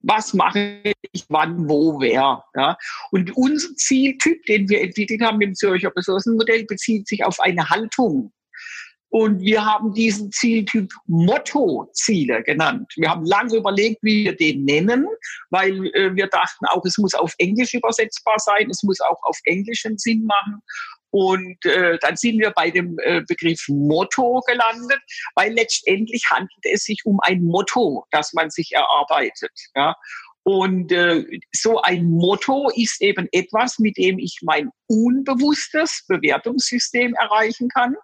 Was 0.00 0.34
mache 0.34 0.82
ich 1.12 1.24
wann, 1.28 1.68
wo, 1.68 2.00
wer? 2.00 2.44
Ja? 2.54 2.76
Und 3.10 3.36
unser 3.36 3.74
Zieltyp, 3.74 4.44
den 4.46 4.68
wir 4.68 4.82
entwickelt 4.82 5.22
haben 5.22 5.40
im 5.40 5.54
Zürcher 5.54 5.92
Ressourcenmodell, 5.96 6.64
bezieht 6.66 7.08
sich 7.08 7.24
auf 7.24 7.40
eine 7.40 7.68
Haltung. 7.68 8.32
Und 9.08 9.40
wir 9.40 9.64
haben 9.64 9.94
diesen 9.94 10.30
Zieltyp 10.32 10.92
Motto-Ziele 11.06 12.42
genannt. 12.42 12.92
Wir 12.96 13.08
haben 13.08 13.24
lange 13.24 13.56
überlegt, 13.56 14.02
wie 14.02 14.24
wir 14.24 14.36
den 14.36 14.64
nennen, 14.64 15.06
weil 15.50 15.86
äh, 15.94 16.14
wir 16.14 16.26
dachten 16.26 16.66
auch, 16.66 16.84
es 16.84 16.98
muss 16.98 17.14
auf 17.14 17.32
Englisch 17.38 17.72
übersetzbar 17.72 18.36
sein, 18.38 18.68
es 18.68 18.82
muss 18.82 19.00
auch 19.00 19.22
auf 19.22 19.38
Englisch 19.44 19.86
einen 19.86 19.98
Sinn 19.98 20.24
machen. 20.24 20.60
Und 21.10 21.64
äh, 21.64 21.98
dann 22.00 22.16
sind 22.16 22.38
wir 22.38 22.50
bei 22.50 22.70
dem 22.70 22.98
äh, 23.02 23.22
Begriff 23.26 23.64
Motto 23.68 24.42
gelandet, 24.46 25.00
weil 25.34 25.52
letztendlich 25.52 26.24
handelt 26.30 26.50
es 26.64 26.84
sich 26.84 27.00
um 27.04 27.18
ein 27.22 27.42
Motto, 27.42 28.04
das 28.10 28.32
man 28.32 28.50
sich 28.50 28.72
erarbeitet. 28.72 29.52
Ja? 29.74 29.94
Und 30.42 30.92
äh, 30.92 31.24
so 31.52 31.80
ein 31.82 32.04
Motto 32.04 32.70
ist 32.74 33.02
eben 33.02 33.28
etwas, 33.32 33.80
mit 33.80 33.96
dem 33.96 34.18
ich 34.18 34.38
mein 34.42 34.70
unbewusstes 34.86 36.04
Bewertungssystem 36.06 37.14
erreichen 37.14 37.68
kann. 37.68 37.96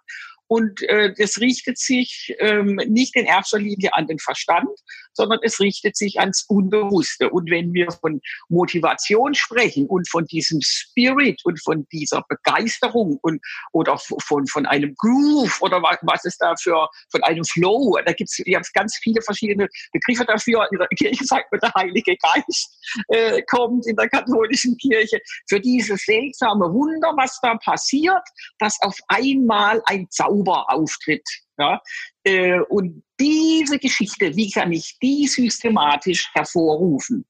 Und 0.47 0.81
äh, 0.83 1.13
das 1.17 1.39
richtet 1.39 1.77
sich 1.77 2.35
ähm, 2.39 2.75
nicht 2.87 3.15
in 3.15 3.25
erster 3.25 3.59
Linie 3.59 3.93
an 3.93 4.07
den 4.07 4.19
Verstand, 4.19 4.69
sondern 5.13 5.39
es 5.43 5.59
richtet 5.59 5.95
sich 5.95 6.19
ans 6.19 6.45
Unbewusste. 6.47 7.29
Und 7.29 7.49
wenn 7.49 7.73
wir 7.73 7.91
von 7.91 8.21
Motivation 8.49 9.33
sprechen 9.33 9.87
und 9.87 10.09
von 10.09 10.25
diesem 10.25 10.59
Spirit 10.61 11.41
und 11.45 11.61
von 11.63 11.87
dieser 11.91 12.23
Begeisterung 12.27 13.19
und 13.21 13.41
oder 13.71 13.97
von, 13.97 14.45
von 14.47 14.65
einem 14.65 14.95
Groove 14.97 15.61
oder 15.61 15.81
was, 15.81 15.97
was 16.01 16.25
ist 16.25 16.37
da 16.39 16.55
für 16.55 16.87
von 17.11 17.23
einem 17.23 17.43
Flow, 17.43 17.97
da 18.05 18.13
gibt 18.13 18.29
es 18.29 18.73
ganz 18.73 18.97
viele 19.01 19.21
verschiedene 19.21 19.67
Begriffe 19.91 20.25
dafür. 20.25 20.67
In 20.71 20.79
der 20.79 20.87
Kirche 20.97 21.23
sagt 21.25 21.51
man, 21.51 21.59
der 21.61 21.73
Heilige 21.75 22.15
Geist 22.17 23.03
äh, 23.09 23.41
kommt 23.43 23.87
in 23.87 23.95
der 23.95 24.09
katholischen 24.09 24.77
Kirche. 24.77 25.19
Für 25.47 25.59
dieses 25.59 26.03
seltsame 26.05 26.71
Wunder, 26.73 27.13
was 27.17 27.39
da 27.41 27.55
passiert, 27.55 28.23
dass 28.59 28.79
auf 28.81 28.97
einmal 29.07 29.81
ein 29.85 30.07
Zauber 30.09 30.65
auftritt. 30.69 31.27
Ja? 31.57 31.81
Äh, 32.23 32.59
und 32.61 33.03
diese 33.23 33.79
Geschichte, 33.79 34.35
wie 34.35 34.51
kann 34.51 34.73
ich 34.73 34.97
die 35.01 35.27
systematisch 35.27 36.29
hervorrufen? 36.33 37.25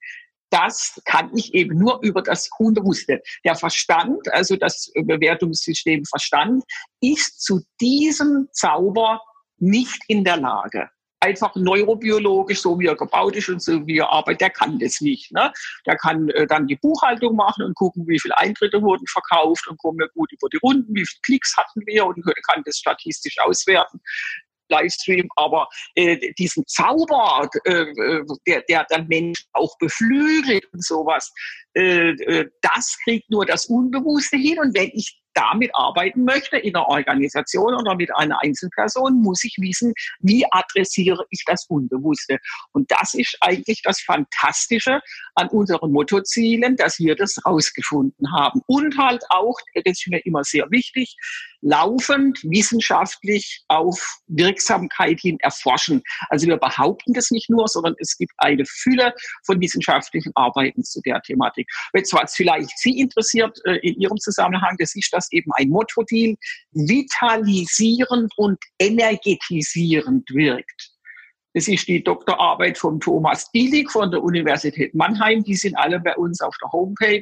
Das 0.50 1.00
kann 1.06 1.32
ich 1.36 1.54
eben 1.54 1.78
nur 1.78 2.00
über 2.02 2.22
das 2.22 2.50
Unbewusste. 2.58 3.22
Der 3.44 3.56
Verstand, 3.56 4.32
also 4.34 4.56
das 4.56 4.92
Bewertungssystem 4.96 6.04
Verstand, 6.06 6.64
ist 7.02 7.42
zu 7.42 7.62
diesem 7.80 8.48
Zauber 8.52 9.22
nicht 9.58 10.02
in 10.08 10.24
der 10.24 10.38
Lage 10.38 10.90
einfach 11.24 11.56
neurobiologisch, 11.56 12.62
so 12.62 12.78
wie 12.80 12.88
er 12.88 12.96
gebaut 12.96 13.36
ist 13.38 13.48
und 13.48 13.62
so 13.62 13.88
wie 13.88 14.00
er 14.00 14.10
arbeitet, 14.10 14.42
der 14.42 14.50
kann 14.50 14.78
das 14.78 15.00
nicht. 15.00 15.32
Ne? 15.32 15.52
Der 15.86 15.96
kann 15.96 16.30
äh, 16.30 16.46
dann 16.46 16.68
die 16.68 16.76
Buchhaltung 16.76 17.36
machen 17.36 17.64
und 17.64 17.76
gucken, 17.76 18.06
wie 18.08 18.20
viele 18.20 18.38
Eintritte 18.38 18.82
wurden 18.82 19.08
verkauft 19.08 19.66
und 19.70 19.78
kommen 19.78 20.00
wir 20.00 20.10
gut 20.10 20.32
über 20.34 20.50
die 20.50 20.58
Runden, 20.58 20.94
wie 20.94 21.06
viele 21.06 21.22
Klicks 21.24 21.56
hatten 21.56 21.82
wir 21.86 22.06
und 22.06 22.22
kann 22.46 22.62
das 22.66 22.78
statistisch 22.78 23.38
auswerten. 23.40 24.02
Livestream, 24.74 25.28
aber 25.36 25.68
äh, 25.96 26.18
diesen 26.38 26.66
Zauber, 26.68 27.50
äh, 27.66 27.72
äh 27.72 28.24
der, 28.48 28.62
der 28.70 28.86
dann 28.90 29.08
Menschen 29.08 29.46
auch 29.54 29.78
beflügelt 29.80 30.66
und 30.74 30.84
sowas, 30.84 31.32
äh, 31.76 32.10
äh, 32.10 32.50
das 32.62 32.98
kriegt 33.04 33.30
nur 33.30 33.46
das 33.46 33.66
Unbewusste 33.66 34.38
hin. 34.38 34.60
Und 34.60 34.76
wenn 34.76 34.92
ich 34.94 35.23
damit 35.34 35.72
arbeiten 35.74 36.24
möchte 36.24 36.58
in 36.58 36.76
einer 36.76 36.88
Organisation 36.88 37.74
oder 37.76 37.96
mit 37.96 38.16
einer 38.16 38.42
Einzelperson, 38.42 39.22
muss 39.22 39.44
ich 39.44 39.56
wissen, 39.60 39.94
wie 40.20 40.46
adressiere 40.52 41.26
ich 41.30 41.44
das 41.46 41.66
Unbewusste. 41.68 42.40
Und 42.72 42.92
das 42.92 43.14
ist 43.14 43.38
eigentlich 43.42 43.82
das 43.84 44.02
Fantastische 44.02 45.02
an 45.36 45.50
unseren 45.50 45.92
Mottozielen, 45.92 46.76
dass 46.76 47.00
wir 47.00 47.16
das 47.16 47.38
rausgefunden 47.46 48.32
haben. 48.32 48.62
Und 48.68 48.98
halt 48.98 49.24
auch, 49.30 49.58
das 49.76 49.84
ist 49.86 50.08
mir 50.08 50.26
immer 50.26 50.44
sehr 50.44 50.70
wichtig, 50.70 51.16
laufend 51.64 52.40
wissenschaftlich 52.44 53.64
auf 53.70 54.20
Wirksamkeit 54.28 55.20
hin 55.20 55.38
erforschen. 55.40 56.04
Also 56.30 56.48
wir 56.48 56.58
behaupten 56.58 57.14
das 57.14 57.32
nicht 57.32 57.50
nur, 57.50 57.68
sondern 57.68 57.96
es 58.00 58.18
gibt 58.18 58.34
eine 58.38 58.66
Fülle 58.66 59.14
von 59.46 59.60
wissenschaftlichen 59.62 60.32
Arbeiten 60.36 60.84
zu 60.84 61.02
der 61.02 61.22
Thematik. 61.22 61.68
Jetzt 61.94 62.14
was 62.14 62.36
vielleicht 62.36 62.78
Sie 62.78 63.00
interessiert 63.00 63.58
äh, 63.66 63.78
in 63.78 64.00
Ihrem 64.00 64.18
Zusammenhang, 64.18 64.76
das 64.78 64.94
ist 64.96 65.14
das 65.14 65.23
eben 65.32 65.52
ein 65.54 65.70
Motto-Deal, 65.70 66.36
vitalisierend 66.72 68.32
und 68.38 68.60
energetisierend 68.80 70.30
wirkt. 70.32 70.94
Das 71.54 71.68
ist 71.68 71.88
die 71.88 72.04
Doktorarbeit 72.04 72.78
von 72.78 73.00
Thomas 73.00 73.52
Dielig 73.52 73.92
von 73.92 74.10
der 74.10 74.24
Universität 74.24 74.96
Mannheim. 74.96 75.44
Die 75.44 75.56
sind 75.56 75.76
alle 75.76 76.00
bei 76.00 76.16
uns 76.16 76.42
auf 76.42 76.56
der 76.62 76.72
Homepage. 76.72 77.22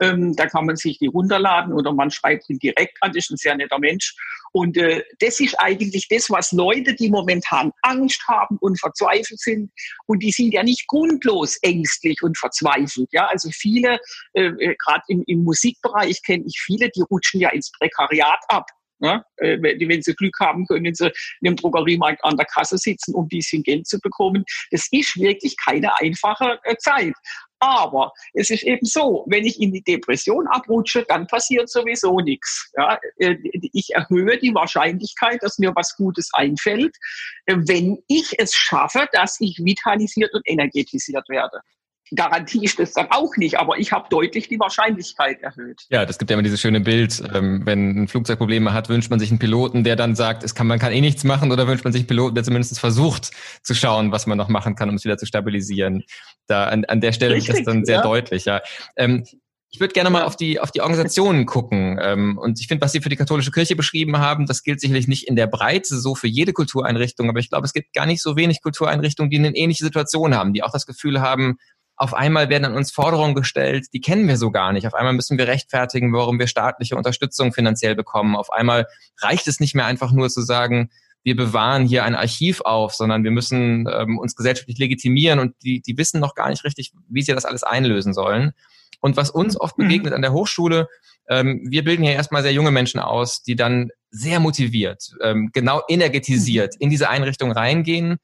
Ähm, 0.00 0.34
da 0.36 0.46
kann 0.46 0.66
man 0.66 0.76
sich 0.76 0.98
die 0.98 1.06
runterladen 1.06 1.72
oder 1.72 1.92
man 1.92 2.10
schreibt 2.10 2.48
ihn 2.50 2.58
direkt 2.58 2.96
an. 3.00 3.12
Das 3.12 3.24
ist 3.24 3.30
ein 3.30 3.36
sehr 3.36 3.56
netter 3.56 3.78
Mensch. 3.78 4.14
Und 4.52 4.76
äh, 4.76 5.02
das 5.18 5.38
ist 5.40 5.54
eigentlich 5.58 6.08
das, 6.08 6.30
was 6.30 6.52
Leute, 6.52 6.94
die 6.94 7.10
momentan 7.10 7.72
Angst 7.82 8.22
haben 8.28 8.56
und 8.60 8.80
verzweifelt 8.80 9.40
sind, 9.40 9.70
und 10.06 10.22
die 10.22 10.32
sind 10.32 10.52
ja 10.52 10.62
nicht 10.62 10.86
grundlos 10.88 11.58
ängstlich 11.62 12.22
und 12.22 12.38
verzweifelt. 12.38 13.08
Ja, 13.12 13.26
also 13.26 13.50
viele, 13.52 13.98
äh, 14.32 14.46
äh 14.46 14.76
gerade 14.82 15.02
im, 15.08 15.22
im 15.26 15.44
Musikbereich 15.44 16.22
kenne 16.22 16.44
ich 16.46 16.58
viele, 16.58 16.88
die 16.90 17.02
rutschen 17.02 17.40
ja 17.40 17.50
ins 17.50 17.70
Prekariat 17.72 18.40
ab. 18.48 18.66
Ja, 19.00 19.22
äh, 19.36 19.58
wenn 19.60 20.02
sie 20.02 20.14
Glück 20.14 20.38
haben, 20.40 20.66
können 20.66 20.94
sie 20.94 21.12
in 21.40 21.48
einem 21.48 21.56
Drogeriemarkt 21.56 22.24
an 22.24 22.36
der 22.36 22.46
Kasse 22.46 22.78
sitzen, 22.78 23.14
um 23.14 23.26
ein 23.26 23.28
bisschen 23.28 23.62
Geld 23.62 23.86
zu 23.86 24.00
bekommen. 24.00 24.44
Das 24.70 24.88
ist 24.90 25.16
wirklich 25.16 25.54
keine 25.58 25.94
einfache 25.98 26.58
äh, 26.64 26.76
Zeit. 26.78 27.14
Aber 27.58 28.12
es 28.34 28.50
ist 28.50 28.62
eben 28.64 28.84
so, 28.84 29.24
wenn 29.28 29.44
ich 29.44 29.60
in 29.60 29.72
die 29.72 29.82
Depression 29.82 30.46
abrutsche, 30.48 31.04
dann 31.08 31.26
passiert 31.26 31.70
sowieso 31.70 32.20
nichts. 32.20 32.70
Ja, 32.76 32.98
äh, 33.18 33.36
ich 33.72 33.94
erhöhe 33.94 34.38
die 34.38 34.54
Wahrscheinlichkeit, 34.54 35.42
dass 35.42 35.58
mir 35.58 35.74
was 35.74 35.94
Gutes 35.96 36.30
einfällt, 36.32 36.96
wenn 37.46 38.02
ich 38.08 38.38
es 38.38 38.54
schaffe, 38.54 39.08
dass 39.12 39.40
ich 39.40 39.58
vitalisiert 39.62 40.32
und 40.34 40.42
energetisiert 40.46 41.28
werde. 41.28 41.60
Garantie 42.14 42.64
ist 42.64 42.78
es 42.78 42.92
dann 42.92 43.08
auch 43.10 43.36
nicht, 43.36 43.58
aber 43.58 43.78
ich 43.78 43.92
habe 43.92 44.06
deutlich 44.10 44.48
die 44.48 44.60
Wahrscheinlichkeit 44.60 45.42
erhöht. 45.42 45.82
Ja, 45.90 46.06
das 46.06 46.18
gibt 46.18 46.30
ja 46.30 46.34
immer 46.34 46.44
dieses 46.44 46.60
schöne 46.60 46.80
Bild, 46.80 47.22
ähm, 47.34 47.62
wenn 47.64 48.02
ein 48.02 48.08
Flugzeug 48.08 48.38
Probleme 48.38 48.72
hat, 48.72 48.88
wünscht 48.88 49.10
man 49.10 49.18
sich 49.18 49.30
einen 49.30 49.40
Piloten, 49.40 49.82
der 49.82 49.96
dann 49.96 50.14
sagt, 50.14 50.44
es 50.44 50.54
kann, 50.54 50.66
man 50.66 50.78
kann 50.78 50.92
eh 50.92 51.00
nichts 51.00 51.24
machen, 51.24 51.50
oder 51.50 51.66
wünscht 51.66 51.84
man 51.84 51.92
sich 51.92 52.02
einen 52.02 52.08
Piloten, 52.08 52.34
der 52.34 52.44
zumindest 52.44 52.78
versucht 52.78 53.30
zu 53.62 53.74
schauen, 53.74 54.12
was 54.12 54.26
man 54.26 54.38
noch 54.38 54.48
machen 54.48 54.76
kann, 54.76 54.88
um 54.88 54.94
es 54.94 55.04
wieder 55.04 55.18
zu 55.18 55.26
stabilisieren. 55.26 56.04
Da 56.46 56.68
an, 56.68 56.84
an 56.84 57.00
der 57.00 57.12
Stelle 57.12 57.34
Richtig, 57.34 57.50
ist 57.50 57.58
das 57.60 57.74
dann 57.74 57.84
sehr 57.84 57.96
ja. 57.96 58.02
deutlich, 58.02 58.44
ja. 58.44 58.60
Ähm, 58.94 59.24
ich 59.76 59.80
würde 59.80 59.92
gerne 59.92 60.10
mal 60.10 60.22
auf 60.22 60.36
die, 60.36 60.60
auf 60.60 60.70
die 60.70 60.80
Organisationen 60.80 61.44
gucken. 61.44 61.98
Ähm, 62.00 62.38
und 62.38 62.60
ich 62.60 62.68
finde, 62.68 62.84
was 62.84 62.92
Sie 62.92 63.00
für 63.00 63.08
die 63.08 63.16
katholische 63.16 63.50
Kirche 63.50 63.76
beschrieben 63.76 64.18
haben, 64.18 64.46
das 64.46 64.62
gilt 64.62 64.80
sicherlich 64.80 65.08
nicht 65.08 65.28
in 65.28 65.36
der 65.36 65.48
Breite 65.48 65.98
so 65.98 66.14
für 66.14 66.28
jede 66.28 66.52
Kultureinrichtung, 66.52 67.28
aber 67.28 67.40
ich 67.40 67.50
glaube, 67.50 67.66
es 67.66 67.72
gibt 67.72 67.92
gar 67.92 68.06
nicht 68.06 68.22
so 68.22 68.36
wenig 68.36 68.62
Kultureinrichtungen, 68.62 69.28
die 69.28 69.38
eine 69.38 69.54
ähnliche 69.54 69.84
Situation 69.84 70.34
haben, 70.34 70.52
die 70.52 70.62
auch 70.62 70.72
das 70.72 70.86
Gefühl 70.86 71.20
haben, 71.20 71.58
auf 71.96 72.12
einmal 72.12 72.50
werden 72.50 72.66
an 72.66 72.74
uns 72.74 72.92
Forderungen 72.92 73.34
gestellt, 73.34 73.86
die 73.92 74.00
kennen 74.00 74.28
wir 74.28 74.36
so 74.36 74.50
gar 74.50 74.72
nicht. 74.72 74.86
Auf 74.86 74.94
einmal 74.94 75.14
müssen 75.14 75.38
wir 75.38 75.48
rechtfertigen, 75.48 76.12
warum 76.12 76.38
wir 76.38 76.46
staatliche 76.46 76.96
Unterstützung 76.96 77.52
finanziell 77.52 77.94
bekommen. 77.94 78.36
Auf 78.36 78.52
einmal 78.52 78.86
reicht 79.20 79.48
es 79.48 79.60
nicht 79.60 79.74
mehr 79.74 79.86
einfach 79.86 80.12
nur 80.12 80.28
zu 80.28 80.42
sagen, 80.42 80.90
wir 81.22 81.34
bewahren 81.34 81.86
hier 81.86 82.04
ein 82.04 82.14
Archiv 82.14 82.60
auf, 82.60 82.94
sondern 82.94 83.24
wir 83.24 83.30
müssen 83.30 83.88
ähm, 83.92 84.18
uns 84.18 84.36
gesellschaftlich 84.36 84.78
legitimieren 84.78 85.40
und 85.40 85.54
die, 85.62 85.80
die 85.80 85.96
wissen 85.96 86.20
noch 86.20 86.34
gar 86.34 86.50
nicht 86.50 86.64
richtig, 86.64 86.92
wie 87.08 87.22
sie 87.22 87.32
das 87.32 87.46
alles 87.46 87.64
einlösen 87.64 88.14
sollen. 88.14 88.52
Und 89.00 89.16
was 89.16 89.30
uns 89.30 89.58
oft 89.58 89.76
mhm. 89.78 89.84
begegnet 89.84 90.12
an 90.12 90.22
der 90.22 90.32
Hochschule, 90.32 90.88
ähm, 91.28 91.66
wir 91.68 91.82
bilden 91.82 92.04
ja 92.04 92.12
erstmal 92.12 92.42
sehr 92.42 92.52
junge 92.52 92.70
Menschen 92.70 93.00
aus, 93.00 93.42
die 93.42 93.56
dann 93.56 93.88
sehr 94.10 94.38
motiviert, 94.38 95.14
ähm, 95.20 95.50
genau 95.52 95.82
energetisiert 95.88 96.74
mhm. 96.74 96.84
in 96.84 96.90
diese 96.90 97.08
Einrichtung 97.08 97.50
reingehen 97.52 98.18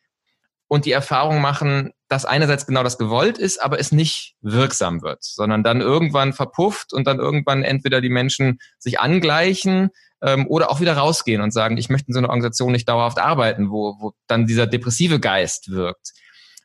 und 0.72 0.86
die 0.86 0.92
Erfahrung 0.92 1.42
machen, 1.42 1.90
dass 2.08 2.24
einerseits 2.24 2.66
genau 2.66 2.82
das 2.82 2.96
gewollt 2.96 3.36
ist, 3.36 3.62
aber 3.62 3.78
es 3.78 3.92
nicht 3.92 4.36
wirksam 4.40 5.02
wird, 5.02 5.22
sondern 5.22 5.62
dann 5.62 5.82
irgendwann 5.82 6.32
verpufft 6.32 6.94
und 6.94 7.06
dann 7.06 7.18
irgendwann 7.18 7.62
entweder 7.62 8.00
die 8.00 8.08
Menschen 8.08 8.58
sich 8.78 8.98
angleichen 8.98 9.90
ähm, 10.22 10.46
oder 10.48 10.70
auch 10.70 10.80
wieder 10.80 10.96
rausgehen 10.96 11.42
und 11.42 11.50
sagen, 11.50 11.76
ich 11.76 11.90
möchte 11.90 12.08
in 12.08 12.14
so 12.14 12.20
einer 12.20 12.30
Organisation 12.30 12.72
nicht 12.72 12.88
dauerhaft 12.88 13.18
arbeiten, 13.18 13.68
wo, 13.68 13.96
wo 14.00 14.12
dann 14.26 14.46
dieser 14.46 14.66
depressive 14.66 15.20
Geist 15.20 15.70
wirkt. 15.70 16.12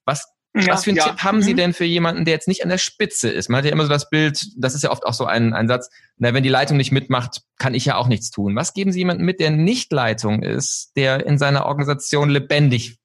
Was 0.06 0.26
ja, 0.56 0.72
Was 0.72 0.86
für 0.86 0.92
einen 0.92 0.98
ja. 0.98 1.10
Tipp 1.10 1.24
haben 1.24 1.42
Sie 1.42 1.52
mhm. 1.52 1.58
denn 1.58 1.74
für 1.74 1.84
jemanden, 1.84 2.24
der 2.24 2.34
jetzt 2.34 2.48
nicht 2.48 2.64
an 2.64 2.70
der 2.70 2.78
Spitze 2.78 3.30
ist? 3.30 3.50
Man 3.50 3.58
hat 3.58 3.66
ja 3.66 3.74
immer 3.74 3.84
so 3.84 3.90
das 3.90 4.10
Bild, 4.10 4.42
das 4.56 4.74
ist 4.74 4.86
ja 4.86 4.92
oft 4.92 5.06
auch 5.06 5.14
so 5.14 5.26
ein, 5.26 5.54
ein 5.54 5.68
Satz, 5.68 5.90
na, 6.16 6.34
wenn 6.34 6.44
die 6.44 6.50
Leitung 6.50 6.78
nicht 6.78 6.94
mitmacht, 6.94 7.42
kann 7.58 7.74
ich 7.74 7.84
ja 7.84 7.98
auch 7.98 8.08
nichts 8.08 8.32
tun. 8.32 8.56
Was 8.56 8.74
geben 8.74 8.94
Sie 8.94 9.00
jemandem 9.00 9.26
mit, 9.26 9.42
der 9.42 9.52
nicht 9.52 9.92
Leitung 9.92 10.44
ist, 10.44 10.94
der 10.96 11.26
in 11.26 11.38
seiner 11.38 11.66
Organisation 11.66 12.30
lebendig 12.30 12.98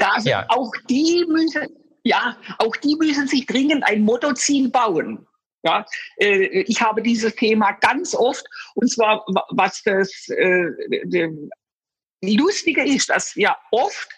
da 0.00 0.18
ja. 0.22 0.46
auch 0.48 0.72
die 0.88 1.24
müssen, 1.28 1.66
ja, 2.02 2.36
auch 2.58 2.76
die 2.76 2.96
müssen 2.96 3.26
sich 3.26 3.46
dringend 3.46 3.84
ein 3.84 4.02
Mottoziel 4.02 4.70
bauen. 4.70 5.26
Ja, 5.62 5.84
äh, 6.16 6.62
ich 6.62 6.80
habe 6.80 7.02
dieses 7.02 7.34
Thema 7.34 7.72
ganz 7.72 8.14
oft, 8.14 8.44
und 8.74 8.90
zwar 8.90 9.24
was 9.50 9.82
das 9.82 10.28
äh, 10.28 11.28
Lustige 12.22 12.84
ist, 12.84 13.10
dass 13.10 13.34
ja 13.34 13.56
oft 13.70 14.08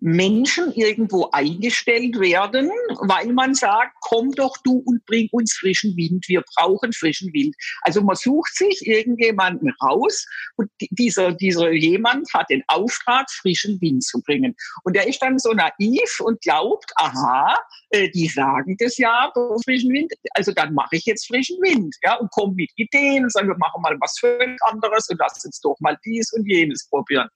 Menschen 0.00 0.72
irgendwo 0.72 1.30
eingestellt 1.32 2.20
werden, 2.20 2.70
weil 3.00 3.32
man 3.32 3.54
sagt, 3.54 3.92
komm 4.02 4.32
doch 4.32 4.56
du 4.64 4.82
und 4.84 5.04
bring 5.06 5.28
uns 5.32 5.54
frischen 5.54 5.96
Wind, 5.96 6.26
wir 6.28 6.42
brauchen 6.54 6.92
frischen 6.92 7.32
Wind. 7.32 7.54
Also 7.82 8.02
man 8.02 8.16
sucht 8.16 8.54
sich 8.54 8.86
irgendjemanden 8.86 9.72
raus 9.82 10.26
und 10.56 10.70
dieser, 10.90 11.32
dieser 11.32 11.72
jemand 11.72 12.28
hat 12.34 12.50
den 12.50 12.62
Auftrag, 12.68 13.30
frischen 13.30 13.80
Wind 13.80 14.04
zu 14.04 14.20
bringen. 14.22 14.54
Und 14.84 14.96
er 14.96 15.06
ist 15.06 15.22
dann 15.22 15.38
so 15.38 15.52
naiv 15.52 16.20
und 16.20 16.40
glaubt, 16.42 16.92
aha, 16.96 17.56
äh, 17.90 18.10
die 18.10 18.28
sagen 18.28 18.76
das 18.78 18.98
ja, 18.98 19.32
frischen 19.64 19.90
Wind, 19.92 20.12
also 20.34 20.52
dann 20.52 20.74
mache 20.74 20.96
ich 20.96 21.04
jetzt 21.06 21.26
frischen 21.26 21.56
Wind, 21.62 21.94
ja, 22.02 22.16
und 22.16 22.30
komme 22.30 22.54
mit 22.54 22.70
Ideen 22.76 23.24
und 23.24 23.32
sage, 23.32 23.48
wir 23.48 23.58
machen 23.58 23.80
mal 23.80 23.96
was 24.00 24.18
völlig 24.18 24.60
anderes 24.64 25.08
und 25.08 25.18
lass 25.18 25.44
uns 25.44 25.60
doch 25.60 25.76
mal 25.80 25.96
dies 26.04 26.32
und 26.32 26.46
jenes 26.46 26.88
probieren. 26.88 27.28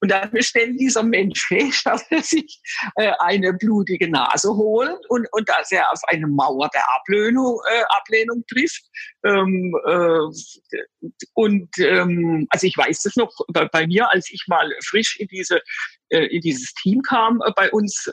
Und 0.00 0.10
dann 0.10 0.30
stellt 0.42 0.80
dieser 0.80 1.02
Mensch 1.02 1.44
fest, 1.48 1.86
dass 1.86 2.02
er 2.10 2.22
sich 2.22 2.60
äh, 2.96 3.12
eine 3.18 3.52
blutige 3.52 4.10
Nase 4.10 4.48
holt 4.48 4.98
und, 5.08 5.26
und 5.32 5.48
dass 5.48 5.70
er 5.70 5.90
auf 5.92 6.00
eine 6.08 6.26
Mauer 6.26 6.68
der 6.72 6.84
Ablehnung, 6.94 7.60
äh, 7.70 7.82
Ablehnung 7.90 8.44
trifft. 8.50 8.82
Ähm, 9.24 9.74
äh, 9.86 11.08
und 11.34 11.68
ähm, 11.78 12.46
also 12.50 12.66
ich 12.66 12.76
weiß 12.76 13.02
das 13.02 13.16
noch 13.16 13.32
bei, 13.52 13.66
bei, 13.66 13.86
mir, 13.86 14.10
als 14.10 14.30
ich 14.30 14.44
mal 14.48 14.70
frisch 14.84 15.18
in 15.18 15.28
diese 15.28 15.60
äh, 16.08 16.26
in 16.26 16.40
dieses 16.40 16.72
Team 16.74 17.02
kam 17.02 17.40
äh, 17.44 17.52
bei 17.54 17.70
uns 17.70 18.10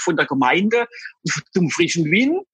von 0.00 0.16
der 0.16 0.26
Gemeinde 0.26 0.86
zum 1.52 1.70
frischen 1.70 2.04
Wind 2.10 2.46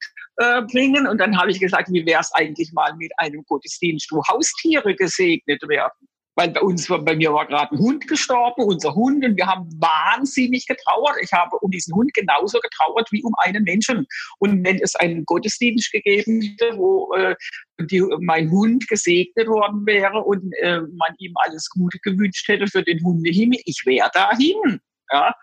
bringen. 0.73 1.07
Und 1.07 1.19
dann 1.19 1.39
habe 1.39 1.51
ich 1.51 1.61
gesagt, 1.61 1.91
wie 1.93 2.07
wäre 2.07 2.21
es 2.21 2.33
eigentlich 2.33 2.73
mal 2.73 2.95
mit 2.97 3.13
einem 3.19 3.45
Gottesdienst, 3.47 4.11
wo 4.11 4.23
Haustiere 4.27 4.95
gesegnet 4.95 5.61
werden? 5.69 6.09
Weil 6.37 6.51
bei 6.51 6.61
uns, 6.61 6.87
bei 6.87 7.17
mir 7.17 7.33
war 7.33 7.47
gerade 7.47 7.73
ein 7.73 7.79
Hund 7.79 8.07
gestorben, 8.07 8.63
unser 8.63 8.95
Hund, 8.95 9.25
und 9.25 9.37
wir 9.37 9.47
haben 9.47 9.69
wahnsinnig 9.81 10.67
getrauert. 10.67 11.17
Ich 11.23 11.33
habe 11.33 11.57
um 11.59 11.71
diesen 11.71 11.95
Hund 11.95 12.13
genauso 12.15 12.59
getrauert 12.61 13.11
wie 13.11 13.23
um 13.23 13.35
einen 13.39 13.65
Menschen. 13.65 14.07
Und 14.39 14.65
wenn 14.65 14.79
es 14.79 14.95
einen 14.97 15.25
Gottesdienst 15.25 15.93
gegeben 15.93 16.41
hätte, 16.41 16.77
wo 16.77 17.13
äh, 17.15 17.35
die, 17.81 18.03
mein 18.21 18.51
Hund 18.51 18.89
gesegnet 18.89 19.49
worden 19.49 19.85
wäre 19.87 20.21
und 20.21 20.53
äh, 20.61 20.81
man 20.81 21.15
ihm 21.19 21.33
alles 21.37 21.69
Gute 21.71 21.99
gewünscht 21.99 22.47
hätte 22.49 22.67
für 22.67 22.83
den 22.83 23.03
Hundehimmel, 23.03 23.59
ich 23.65 23.83
wäre 23.85 24.11
dahin. 24.13 24.81
Ja, 25.13 25.35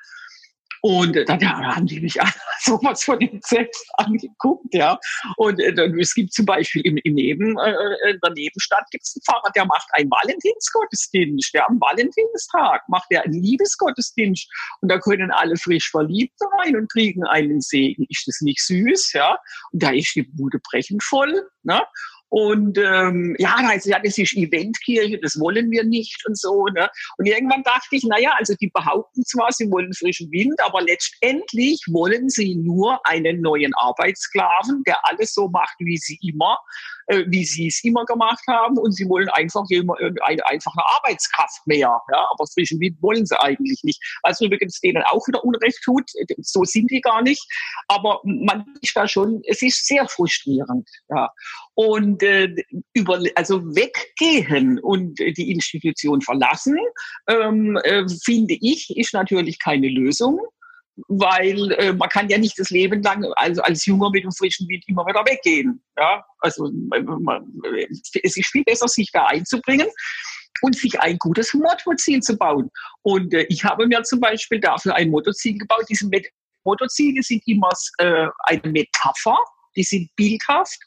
und 0.81 1.15
äh, 1.15 1.25
dann 1.25 1.39
ja, 1.39 1.75
haben 1.75 1.85
die 1.85 1.99
mich 1.99 2.17
sowas 2.61 3.03
von 3.03 3.19
entsetzt 3.21 3.85
angeguckt, 3.97 4.73
ja. 4.73 4.97
Und 5.37 5.59
äh, 5.59 5.73
es 5.99 6.13
gibt 6.13 6.33
zum 6.33 6.45
Beispiel 6.45 6.81
im, 6.83 6.97
im 6.97 7.13
Neben, 7.13 7.57
äh, 7.59 7.71
äh 7.71 8.11
in 8.11 8.19
der 8.23 8.31
Nebenstadt 8.31 8.85
gibt 8.91 9.03
es 9.03 9.15
einen 9.15 9.23
Pfarrer, 9.23 9.51
der 9.55 9.65
macht 9.65 9.87
einen 9.93 10.09
Valentinsgottesdienst. 10.09 11.53
Der 11.53 11.67
am 11.69 11.79
Valentinstag 11.79 12.87
macht 12.87 13.07
er 13.09 13.23
einen 13.23 13.41
Liebesgottesdienst. 13.41 14.49
Und 14.81 14.91
da 14.91 14.99
können 14.99 15.31
alle 15.31 15.57
frisch 15.57 15.89
verliebt 15.89 16.39
rein 16.59 16.75
und 16.75 16.91
kriegen 16.91 17.23
einen 17.25 17.61
Segen. 17.61 18.05
Ist 18.09 18.27
das 18.27 18.41
nicht 18.41 18.63
süß, 18.65 19.13
ja? 19.13 19.37
Und 19.71 19.83
da 19.83 19.91
ist 19.91 20.15
die 20.15 20.23
Bude 20.23 20.59
brechend 20.59 21.03
voll, 21.03 21.47
ne? 21.63 21.83
Und 22.29 22.77
ähm, 22.77 23.35
ja, 23.39 23.55
da 23.57 23.67
heißt 23.69 23.85
ja, 23.85 23.99
das 23.99 24.17
ist 24.17 24.35
Eventkirche, 24.35 25.19
das 25.21 25.39
wollen 25.39 25.71
wir 25.71 25.83
nicht 25.83 26.25
und 26.27 26.37
so. 26.37 26.65
Ne? 26.67 26.89
Und 27.17 27.25
irgendwann 27.25 27.63
dachte 27.63 27.95
ich, 27.95 28.03
naja, 28.03 28.33
also 28.37 28.53
die 28.59 28.69
behaupten 28.73 29.23
zwar, 29.23 29.51
sie 29.51 29.71
wollen 29.71 29.93
frischen 29.93 30.29
Wind, 30.31 30.55
aber 30.63 30.81
letztendlich 30.81 31.81
wollen 31.89 32.29
sie 32.29 32.55
nur 32.55 32.99
einen 33.05 33.41
neuen 33.41 33.73
Arbeitssklaven, 33.75 34.83
der 34.85 34.99
alles 35.05 35.33
so 35.33 35.47
macht, 35.47 35.75
wie 35.79 35.97
sie 35.97 36.19
immer 36.21 36.57
äh, 37.07 37.23
wie 37.27 37.45
sie 37.45 37.67
es 37.67 37.83
immer 37.83 38.05
gemacht 38.05 38.43
haben 38.47 38.77
und 38.77 38.91
sie 38.93 39.07
wollen 39.07 39.29
einfach 39.29 39.63
jemand, 39.69 39.99
äh, 40.01 40.11
einfach 40.45 40.73
eine 40.75 40.85
Arbeitskraft 40.97 41.65
mehr. 41.65 41.99
Ja? 42.11 42.27
Aber 42.31 42.45
frischen 42.53 42.79
Wind 42.79 43.01
wollen 43.01 43.25
sie 43.25 43.39
eigentlich 43.41 43.81
nicht. 43.83 44.01
Was 44.23 44.41
übrigens 44.41 44.79
denen 44.81 45.03
auch 45.03 45.27
wieder 45.27 45.43
Unrecht 45.43 45.79
tut, 45.83 46.09
so 46.39 46.63
sind 46.63 46.91
die 46.91 47.01
gar 47.01 47.21
nicht. 47.21 47.45
Aber 47.87 48.21
man 48.23 48.65
ist 48.81 48.95
da 48.95 49.07
schon, 49.07 49.41
es 49.45 49.61
ist 49.61 49.87
sehr 49.87 50.07
frustrierend. 50.07 50.87
Ja. 51.09 51.29
Und 51.75 52.23
äh, 52.23 52.53
über, 52.93 53.21
also 53.35 53.63
weggehen 53.75 54.79
und 54.79 55.19
die 55.19 55.51
Institution 55.51 56.21
verlassen, 56.21 56.77
ähm, 57.27 57.77
äh, 57.83 58.05
finde 58.23 58.57
ich, 58.59 58.95
ist 58.97 59.13
natürlich 59.13 59.59
keine 59.59 59.87
Lösung 59.89 60.39
weil 61.07 61.71
äh, 61.73 61.93
man 61.93 62.09
kann 62.09 62.29
ja 62.29 62.37
nicht 62.37 62.57
das 62.57 62.69
Leben 62.69 63.01
lang, 63.03 63.23
also 63.35 63.61
als 63.61 63.85
Junger 63.85 64.09
mit 64.09 64.23
dem 64.23 64.31
frischen 64.31 64.67
Wind 64.67 64.83
immer 64.87 65.05
wieder 65.05 65.23
weggehen. 65.25 65.83
Ja, 65.97 66.25
also 66.39 66.69
man, 66.71 67.45
es 68.23 68.37
ist 68.37 68.47
viel 68.47 68.63
besser, 68.63 68.87
sich 68.87 69.11
da 69.11 69.25
einzubringen 69.25 69.87
und 70.61 70.75
sich 70.75 70.99
ein 70.99 71.17
gutes 71.19 71.53
Motorziel 71.53 72.21
zu 72.21 72.37
bauen. 72.37 72.69
Und 73.03 73.33
äh, 73.33 73.45
ich 73.49 73.63
habe 73.63 73.87
mir 73.87 74.03
zum 74.03 74.19
Beispiel 74.19 74.59
dafür 74.59 74.95
ein 74.95 75.09
Motorziel 75.09 75.57
gebaut. 75.57 75.85
Diese 75.89 76.07
Met 76.07 76.27
Motorziele 76.63 77.23
sind 77.23 77.41
immer 77.47 77.69
äh, 77.99 78.27
eine 78.43 78.71
Metapher, 78.71 79.37
die 79.75 79.83
sind 79.83 80.09
bildhaft, 80.15 80.79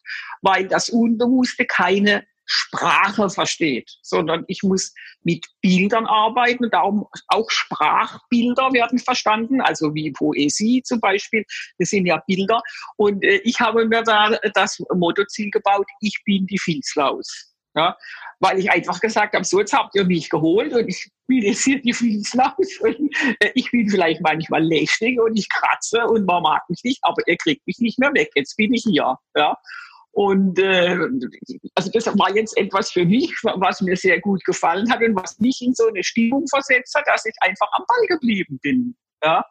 weil 0.42 0.66
das 0.68 0.90
Unbewusste 0.90 1.64
keine 1.64 2.26
Sprache 2.52 3.30
versteht, 3.30 3.88
sondern 4.02 4.44
ich 4.48 4.62
muss 4.64 4.92
mit 5.22 5.46
Bildern 5.60 6.06
arbeiten 6.06 6.68
darum 6.70 7.06
auch 7.28 7.48
Sprachbilder 7.48 8.72
werden 8.72 8.98
verstanden, 8.98 9.60
also 9.60 9.94
wie 9.94 10.10
Poesie 10.10 10.82
zum 10.82 11.00
Beispiel, 11.00 11.44
das 11.78 11.90
sind 11.90 12.06
ja 12.06 12.20
Bilder. 12.26 12.60
Und 12.96 13.22
äh, 13.22 13.40
ich 13.44 13.60
habe 13.60 13.86
mir 13.86 14.02
da 14.02 14.36
das 14.54 14.82
Mottoziel 14.92 15.50
gebaut, 15.50 15.86
ich 16.00 16.20
bin 16.24 16.46
die 16.46 16.58
Filzlaus. 16.58 17.46
Ja, 17.76 17.96
weil 18.40 18.58
ich 18.58 18.68
einfach 18.68 18.98
gesagt 18.98 19.32
habe, 19.32 19.44
so 19.44 19.60
jetzt 19.60 19.72
habt 19.72 19.94
ihr 19.94 20.04
mich 20.04 20.28
geholt 20.28 20.72
und 20.72 20.88
ich 20.88 21.08
bin 21.28 21.42
jetzt 21.42 21.62
hier 21.62 21.80
die 21.80 21.92
Filzlaus 21.92 22.56
und 22.80 23.14
äh, 23.38 23.52
ich 23.54 23.70
bin 23.70 23.88
vielleicht 23.88 24.20
manchmal 24.22 24.64
lästig 24.64 25.20
und 25.20 25.38
ich 25.38 25.48
kratze 25.48 26.04
und 26.06 26.26
man 26.26 26.42
mag 26.42 26.68
mich 26.68 26.82
nicht, 26.82 26.98
aber 27.02 27.22
ihr 27.28 27.36
kriegt 27.36 27.64
mich 27.68 27.78
nicht 27.78 28.00
mehr 28.00 28.12
weg, 28.12 28.32
jetzt 28.34 28.56
bin 28.56 28.74
ich 28.74 28.82
hier. 28.82 29.16
Ja. 29.36 29.56
Und 30.12 30.58
äh, 30.58 30.98
also 31.74 31.90
das 31.92 32.06
war 32.06 32.34
jetzt 32.34 32.56
etwas 32.56 32.90
für 32.90 33.04
mich, 33.04 33.32
was 33.42 33.80
mir 33.80 33.96
sehr 33.96 34.20
gut 34.20 34.44
gefallen 34.44 34.90
hat 34.90 35.00
und 35.02 35.14
was 35.14 35.38
mich 35.38 35.60
in 35.62 35.74
so 35.74 35.86
eine 35.86 36.02
Stimmung 36.02 36.46
versetzt 36.48 36.94
hat, 36.94 37.06
dass 37.06 37.24
ich 37.26 37.34
einfach 37.40 37.68
am 37.72 37.84
Ball 37.86 38.06
geblieben 38.08 38.58
bin. 38.60 38.96
Ja? 39.22 39.44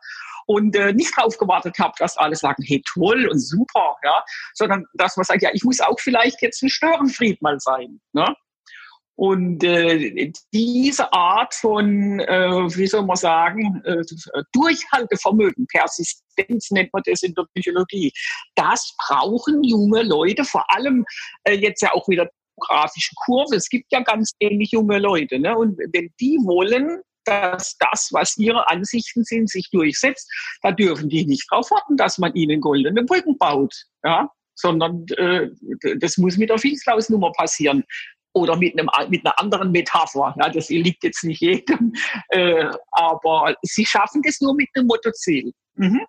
Und 0.48 0.76
äh, 0.76 0.94
nicht 0.94 1.16
drauf 1.16 1.38
gewartet 1.38 1.78
habe, 1.80 1.94
dass 2.00 2.18
alle 2.18 2.36
sagen, 2.36 2.64
hey, 2.66 2.82
toll 2.92 3.28
und 3.28 3.40
super, 3.40 3.96
ja, 4.04 4.24
sondern 4.54 4.86
dass 4.96 5.16
man 5.16 5.24
sagt, 5.24 5.44
ja, 5.44 5.52
ich 5.54 5.64
muss 5.64 5.80
auch 5.80 6.00
vielleicht 6.00 6.42
jetzt 6.42 6.62
ein 6.64 6.70
Störenfried 6.70 7.42
mal 7.42 7.60
sein. 7.60 8.02
Ne? 8.14 8.36
Und 9.20 9.66
äh, 9.66 10.32
diese 10.54 11.12
Art 11.12 11.54
von, 11.54 12.22
äh, 12.22 12.52
wie 12.78 12.88
soll 12.88 13.06
man 13.06 13.18
sagen, 13.18 13.84
äh, 13.84 14.02
Durchhaltevermögen, 14.54 15.68
Persistenz 15.68 16.72
nennt 16.72 16.94
man 16.94 17.04
das 17.06 17.24
in 17.24 17.34
der 17.34 17.44
Psychologie, 17.54 18.14
das 18.56 18.96
brauchen 18.98 19.62
junge 19.62 20.04
Leute, 20.04 20.46
vor 20.46 20.64
allem 20.74 21.04
äh, 21.44 21.56
jetzt 21.56 21.82
ja 21.82 21.92
auch 21.92 22.08
wieder 22.08 22.30
grafische 22.62 23.14
Kurve. 23.26 23.58
Es 23.58 23.68
gibt 23.68 23.92
ja 23.92 24.00
ganz 24.04 24.32
ähnlich 24.40 24.72
junge 24.72 25.00
Leute. 25.00 25.38
Ne? 25.38 25.54
Und 25.54 25.78
wenn 25.92 26.10
die 26.22 26.38
wollen, 26.46 27.02
dass 27.26 27.76
das, 27.78 28.12
was 28.14 28.38
ihre 28.38 28.70
Ansichten 28.70 29.26
sind, 29.26 29.50
sich 29.50 29.70
durchsetzt, 29.70 30.32
da 30.62 30.72
dürfen 30.72 31.10
die 31.10 31.26
nicht 31.26 31.46
darauf 31.52 31.70
warten, 31.72 31.98
dass 31.98 32.20
man 32.20 32.34
ihnen 32.36 32.62
goldene 32.62 33.04
Brücken 33.04 33.38
baut. 33.38 33.76
Ja? 34.02 34.30
sondern 34.56 35.06
äh, 35.18 35.50
das 36.00 36.18
muss 36.18 36.38
mit 36.38 36.50
der 36.50 36.58
Filzlausnummer 36.58 37.32
passieren 37.32 37.84
oder 38.34 38.56
mit, 38.56 38.78
einem, 38.78 38.90
mit 39.10 39.26
einer 39.26 39.40
anderen 39.40 39.72
Metapher. 39.72 40.36
Ja, 40.38 40.50
das 40.50 40.70
liegt 40.70 41.04
jetzt 41.04 41.24
nicht 41.24 41.42
jedem, 41.42 41.94
äh, 42.30 42.66
aber 42.92 43.56
sie 43.64 43.86
schaffen 43.86 44.22
das 44.24 44.40
nur 44.42 44.56
mit 44.56 44.70
einem 44.76 44.88
Mottoziel. 44.88 45.52
Mhm. 45.76 46.02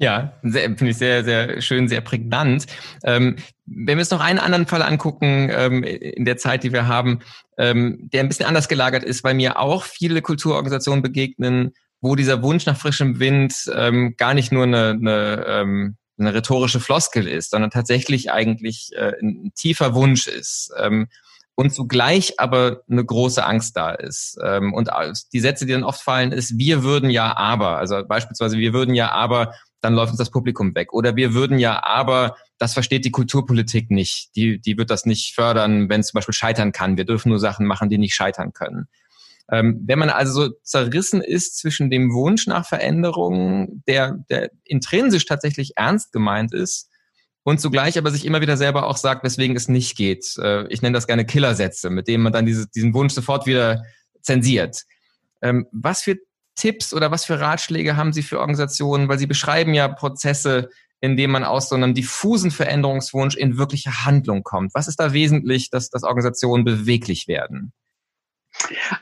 Ja, 0.00 0.38
finde 0.42 0.90
ich 0.90 0.96
sehr, 0.96 1.24
sehr 1.24 1.60
schön, 1.60 1.88
sehr 1.88 2.00
prägnant. 2.00 2.66
Ähm, 3.02 3.34
wenn 3.66 3.96
wir 3.96 4.02
uns 4.02 4.12
noch 4.12 4.20
einen 4.20 4.38
anderen 4.38 4.66
Fall 4.66 4.82
angucken, 4.82 5.50
ähm, 5.52 5.82
in 5.82 6.24
der 6.24 6.36
Zeit, 6.36 6.62
die 6.62 6.72
wir 6.72 6.86
haben, 6.86 7.18
ähm, 7.58 8.08
der 8.12 8.20
ein 8.20 8.28
bisschen 8.28 8.46
anders 8.46 8.68
gelagert 8.68 9.02
ist, 9.02 9.24
weil 9.24 9.34
mir 9.34 9.58
auch 9.58 9.82
viele 9.82 10.22
Kulturorganisationen 10.22 11.02
begegnen, 11.02 11.72
wo 12.00 12.14
dieser 12.14 12.44
Wunsch 12.44 12.64
nach 12.66 12.76
frischem 12.76 13.18
Wind 13.18 13.68
ähm, 13.74 14.14
gar 14.16 14.34
nicht 14.34 14.52
nur 14.52 14.62
eine, 14.62 14.90
eine, 14.90 15.44
ähm, 15.48 15.96
eine 16.16 16.32
rhetorische 16.32 16.78
Floskel 16.78 17.26
ist, 17.26 17.50
sondern 17.50 17.70
tatsächlich 17.70 18.30
eigentlich 18.30 18.90
äh, 18.94 19.14
ein 19.20 19.50
tiefer 19.56 19.96
Wunsch 19.96 20.28
ist. 20.28 20.72
Ähm, 20.78 21.08
und 21.58 21.74
zugleich 21.74 22.38
aber 22.38 22.82
eine 22.88 23.04
große 23.04 23.44
Angst 23.44 23.76
da 23.76 23.90
ist. 23.90 24.38
Ähm, 24.44 24.72
und 24.72 24.90
die 25.32 25.40
Sätze, 25.40 25.66
die 25.66 25.72
dann 25.72 25.82
oft 25.82 26.00
fallen, 26.00 26.30
ist, 26.30 26.56
wir 26.56 26.84
würden 26.84 27.10
ja 27.10 27.36
aber, 27.36 27.78
also 27.78 28.00
beispielsweise, 28.06 28.58
wir 28.58 28.72
würden 28.72 28.94
ja 28.94 29.10
aber, 29.10 29.54
dann 29.80 29.94
läuft 29.94 30.12
uns 30.12 30.18
das 30.18 30.30
Publikum 30.30 30.76
weg. 30.76 30.92
Oder 30.92 31.16
wir 31.16 31.34
würden 31.34 31.58
ja 31.58 31.82
aber, 31.82 32.36
das 32.58 32.74
versteht 32.74 33.04
die 33.04 33.10
Kulturpolitik 33.10 33.90
nicht. 33.90 34.36
Die, 34.36 34.60
die 34.60 34.78
wird 34.78 34.88
das 34.88 35.04
nicht 35.04 35.34
fördern, 35.34 35.88
wenn 35.88 36.00
es 36.00 36.06
zum 36.08 36.18
Beispiel 36.18 36.32
scheitern 36.32 36.70
kann. 36.70 36.96
Wir 36.96 37.04
dürfen 37.04 37.30
nur 37.30 37.40
Sachen 37.40 37.66
machen, 37.66 37.88
die 37.88 37.98
nicht 37.98 38.14
scheitern 38.14 38.52
können. 38.52 38.86
Ähm, 39.50 39.82
wenn 39.84 39.98
man 39.98 40.10
also 40.10 40.44
so 40.44 40.50
zerrissen 40.62 41.20
ist 41.20 41.58
zwischen 41.58 41.90
dem 41.90 42.12
Wunsch 42.12 42.46
nach 42.46 42.68
Veränderung, 42.68 43.82
der, 43.88 44.24
der 44.30 44.52
intrinsisch 44.62 45.26
tatsächlich 45.26 45.72
ernst 45.74 46.12
gemeint 46.12 46.54
ist, 46.54 46.88
und 47.44 47.60
zugleich 47.60 47.98
aber 47.98 48.10
sich 48.10 48.24
immer 48.26 48.40
wieder 48.40 48.56
selber 48.56 48.86
auch 48.86 48.96
sagt, 48.96 49.24
weswegen 49.24 49.56
es 49.56 49.68
nicht 49.68 49.96
geht. 49.96 50.36
Äh, 50.38 50.66
ich 50.68 50.82
nenne 50.82 50.94
das 50.94 51.06
gerne 51.06 51.24
Killersätze, 51.24 51.90
mit 51.90 52.08
denen 52.08 52.22
man 52.22 52.32
dann 52.32 52.46
diese, 52.46 52.68
diesen 52.68 52.94
Wunsch 52.94 53.14
sofort 53.14 53.46
wieder 53.46 53.82
zensiert. 54.20 54.82
Ähm, 55.40 55.66
was 55.72 56.02
für 56.02 56.16
Tipps 56.56 56.92
oder 56.92 57.10
was 57.10 57.24
für 57.24 57.40
Ratschläge 57.40 57.96
haben 57.96 58.12
Sie 58.12 58.22
für 58.22 58.40
Organisationen? 58.40 59.08
Weil 59.08 59.18
Sie 59.18 59.26
beschreiben 59.26 59.74
ja 59.74 59.88
Prozesse, 59.88 60.68
in 61.00 61.16
denen 61.16 61.32
man 61.32 61.44
aus 61.44 61.68
so 61.68 61.76
einem 61.76 61.94
diffusen 61.94 62.50
Veränderungswunsch 62.50 63.36
in 63.36 63.56
wirkliche 63.56 64.04
Handlung 64.04 64.42
kommt. 64.42 64.74
Was 64.74 64.88
ist 64.88 64.98
da 64.98 65.12
wesentlich, 65.12 65.70
dass, 65.70 65.90
dass 65.90 66.02
Organisationen 66.02 66.64
beweglich 66.64 67.28
werden? 67.28 67.72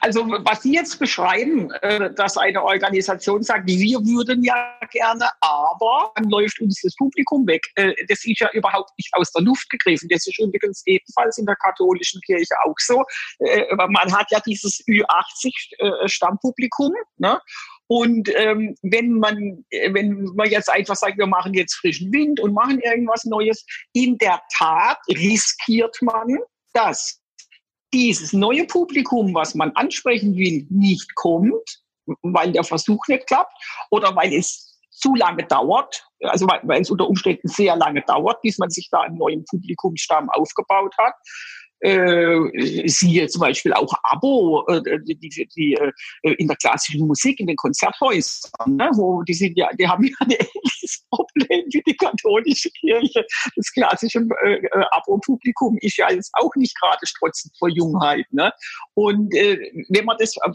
Also 0.00 0.26
was 0.26 0.62
Sie 0.62 0.74
jetzt 0.74 0.98
beschreiben, 0.98 1.70
äh, 1.82 2.12
dass 2.14 2.36
eine 2.36 2.62
Organisation 2.62 3.42
sagt, 3.42 3.66
wir 3.66 3.98
würden 4.00 4.44
ja 4.44 4.78
gerne, 4.90 5.28
aber 5.40 6.12
dann 6.14 6.28
läuft 6.30 6.60
uns 6.60 6.80
das 6.82 6.94
Publikum 6.96 7.46
weg. 7.46 7.62
Äh, 7.74 7.94
das 8.08 8.24
ist 8.24 8.40
ja 8.40 8.50
überhaupt 8.52 8.90
nicht 8.98 9.12
aus 9.14 9.32
der 9.32 9.42
Luft 9.42 9.68
gegriffen. 9.70 10.08
Das 10.08 10.26
ist 10.26 10.38
übrigens 10.38 10.82
ebenfalls 10.86 11.38
in 11.38 11.46
der 11.46 11.56
katholischen 11.56 12.20
Kirche 12.22 12.54
auch 12.64 12.76
so. 12.78 13.04
Äh, 13.38 13.74
man 13.74 14.12
hat 14.12 14.30
ja 14.30 14.40
dieses 14.40 14.84
Ü80-Stammpublikum. 14.86 16.92
Ne? 17.18 17.40
Und 17.88 18.28
ähm, 18.34 18.74
wenn 18.82 19.12
man, 19.12 19.64
wenn 19.70 20.24
man 20.34 20.50
jetzt 20.50 20.68
einfach 20.68 20.96
sagt, 20.96 21.18
wir 21.18 21.26
machen 21.26 21.54
jetzt 21.54 21.74
frischen 21.74 22.12
Wind 22.12 22.40
und 22.40 22.52
machen 22.52 22.80
irgendwas 22.80 23.24
Neues, 23.24 23.64
in 23.92 24.18
der 24.18 24.42
Tat 24.56 24.98
riskiert 25.08 25.96
man, 26.02 26.38
dass 26.72 27.20
dieses 27.96 28.32
neue 28.32 28.66
Publikum, 28.66 29.34
was 29.34 29.54
man 29.54 29.72
ansprechen 29.72 30.36
will, 30.36 30.66
nicht 30.68 31.14
kommt, 31.14 31.80
weil 32.22 32.52
der 32.52 32.62
Versuch 32.62 33.02
nicht 33.08 33.26
klappt 33.26 33.52
oder 33.90 34.14
weil 34.14 34.32
es 34.34 34.78
zu 34.90 35.14
lange 35.14 35.44
dauert, 35.44 36.06
also 36.20 36.46
weil, 36.46 36.60
weil 36.64 36.82
es 36.82 36.90
unter 36.90 37.08
Umständen 37.08 37.48
sehr 37.48 37.76
lange 37.76 38.02
dauert, 38.02 38.40
bis 38.42 38.58
man 38.58 38.70
sich 38.70 38.88
da 38.90 39.00
einen 39.00 39.16
neuen 39.16 39.44
Publikumsstamm 39.44 40.28
aufgebaut 40.30 40.94
hat. 40.98 41.14
Äh, 41.80 42.88
siehe 42.88 43.26
zum 43.28 43.40
Beispiel 43.40 43.74
auch 43.74 43.92
Abo, 44.02 44.66
äh, 44.68 44.80
die, 45.04 45.18
die, 45.18 45.48
die 45.54 45.74
äh, 45.74 45.92
in 46.22 46.48
der 46.48 46.56
klassischen 46.56 47.06
Musik, 47.06 47.38
in 47.38 47.46
den 47.46 47.56
Konzerthäusern, 47.56 48.76
ne, 48.76 48.90
wo 48.94 49.22
die 49.22 49.34
sind 49.34 49.58
ja, 49.58 49.68
die 49.78 49.86
haben 49.86 50.04
ja 50.04 50.14
ein 50.20 50.36
ähnliches 50.86 51.04
Problem 51.10 51.64
wie 51.72 51.82
die 51.86 51.96
katholische 51.96 52.70
Kirche. 52.70 53.24
Das 53.56 53.72
klassische 53.72 54.20
äh, 54.44 54.54
äh, 54.54 54.84
Abo-Publikum 54.92 55.76
ist 55.80 55.96
ja 55.96 56.10
jetzt 56.10 56.30
auch 56.34 56.54
nicht 56.56 56.78
gerade 56.80 57.04
strotzend 57.04 57.54
vor 57.58 57.68
Jungheit. 57.68 58.26
Ne? 58.30 58.52
Und 58.94 59.34
äh, 59.34 59.72
wenn 59.88 60.04
man 60.04 60.16
das 60.18 60.34
äh, 60.36 60.50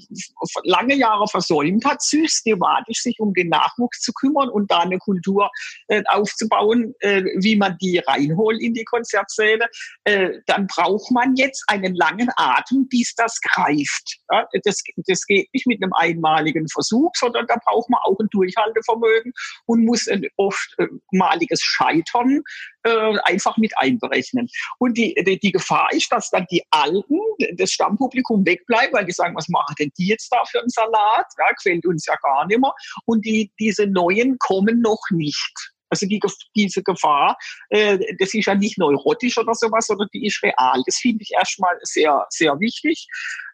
lange 0.63 0.95
Jahre 0.95 1.27
versäumt 1.27 1.85
hat, 1.85 2.01
systematisch 2.01 3.01
sich 3.01 3.19
um 3.19 3.33
den 3.33 3.49
Nachwuchs 3.49 4.01
zu 4.01 4.11
kümmern 4.13 4.49
und 4.49 4.71
da 4.71 4.79
eine 4.79 4.97
Kultur 4.97 5.49
äh, 5.87 6.03
aufzubauen, 6.07 6.93
äh, 6.99 7.23
wie 7.39 7.55
man 7.55 7.77
die 7.81 7.99
reinholt 7.99 8.61
in 8.61 8.73
die 8.73 8.85
Konzertsäle, 8.85 9.67
äh, 10.03 10.39
dann 10.47 10.67
braucht 10.67 11.11
man 11.11 11.35
jetzt 11.35 11.63
einen 11.67 11.95
langen 11.95 12.29
Atem, 12.35 12.87
bis 12.89 13.13
das 13.15 13.39
greift. 13.41 14.19
Ja, 14.31 14.47
das, 14.63 14.81
das 15.07 15.25
geht 15.25 15.49
nicht 15.53 15.67
mit 15.67 15.81
einem 15.83 15.93
einmaligen 15.93 16.67
Versuch, 16.69 17.11
sondern 17.15 17.45
da 17.47 17.57
braucht 17.65 17.89
man 17.89 17.99
auch 18.03 18.19
ein 18.19 18.27
Durchhaltevermögen 18.31 19.33
und 19.65 19.85
muss 19.85 20.07
ein 20.07 20.20
oftmaliges 20.37 21.61
Scheitern 21.61 22.41
äh, 22.83 23.17
einfach 23.23 23.57
mit 23.57 23.77
einberechnen. 23.77 24.47
Und 24.79 24.97
die, 24.97 25.15
die, 25.25 25.39
die 25.39 25.51
Gefahr 25.51 25.89
ist, 25.91 26.11
dass 26.11 26.29
dann 26.29 26.45
die 26.51 26.63
Alten, 26.71 27.19
das 27.55 27.71
Stammpublikum 27.71 28.45
wegbleiben, 28.45 28.93
weil 28.93 29.05
die 29.05 29.11
sagen, 29.11 29.35
was 29.35 29.49
machen 29.49 29.75
denn 29.79 29.91
die 29.97 30.07
jetzt 30.07 30.29
da 30.31 30.43
für 30.45 30.59
einen 30.59 30.69
Salat? 30.69 31.27
Ja, 31.37 31.53
quält 31.61 31.85
uns 31.85 32.05
ja 32.05 32.15
gar 32.21 32.45
nicht 32.47 32.59
mehr. 32.59 32.73
Und 33.05 33.25
die, 33.25 33.51
diese 33.59 33.87
Neuen 33.87 34.37
kommen 34.39 34.81
noch 34.81 35.01
nicht. 35.11 35.71
Also 35.91 36.05
die, 36.07 36.21
diese 36.55 36.81
Gefahr, 36.83 37.37
äh, 37.69 37.99
das 38.17 38.33
ist 38.33 38.45
ja 38.45 38.55
nicht 38.55 38.77
neurotisch 38.77 39.37
oder 39.37 39.53
sowas, 39.53 39.87
sondern 39.87 40.07
die 40.13 40.25
ist 40.25 40.41
real. 40.41 40.81
Das 40.85 40.95
finde 40.95 41.21
ich 41.21 41.31
erstmal 41.33 41.77
sehr, 41.81 42.25
sehr 42.29 42.57
wichtig. 42.61 43.07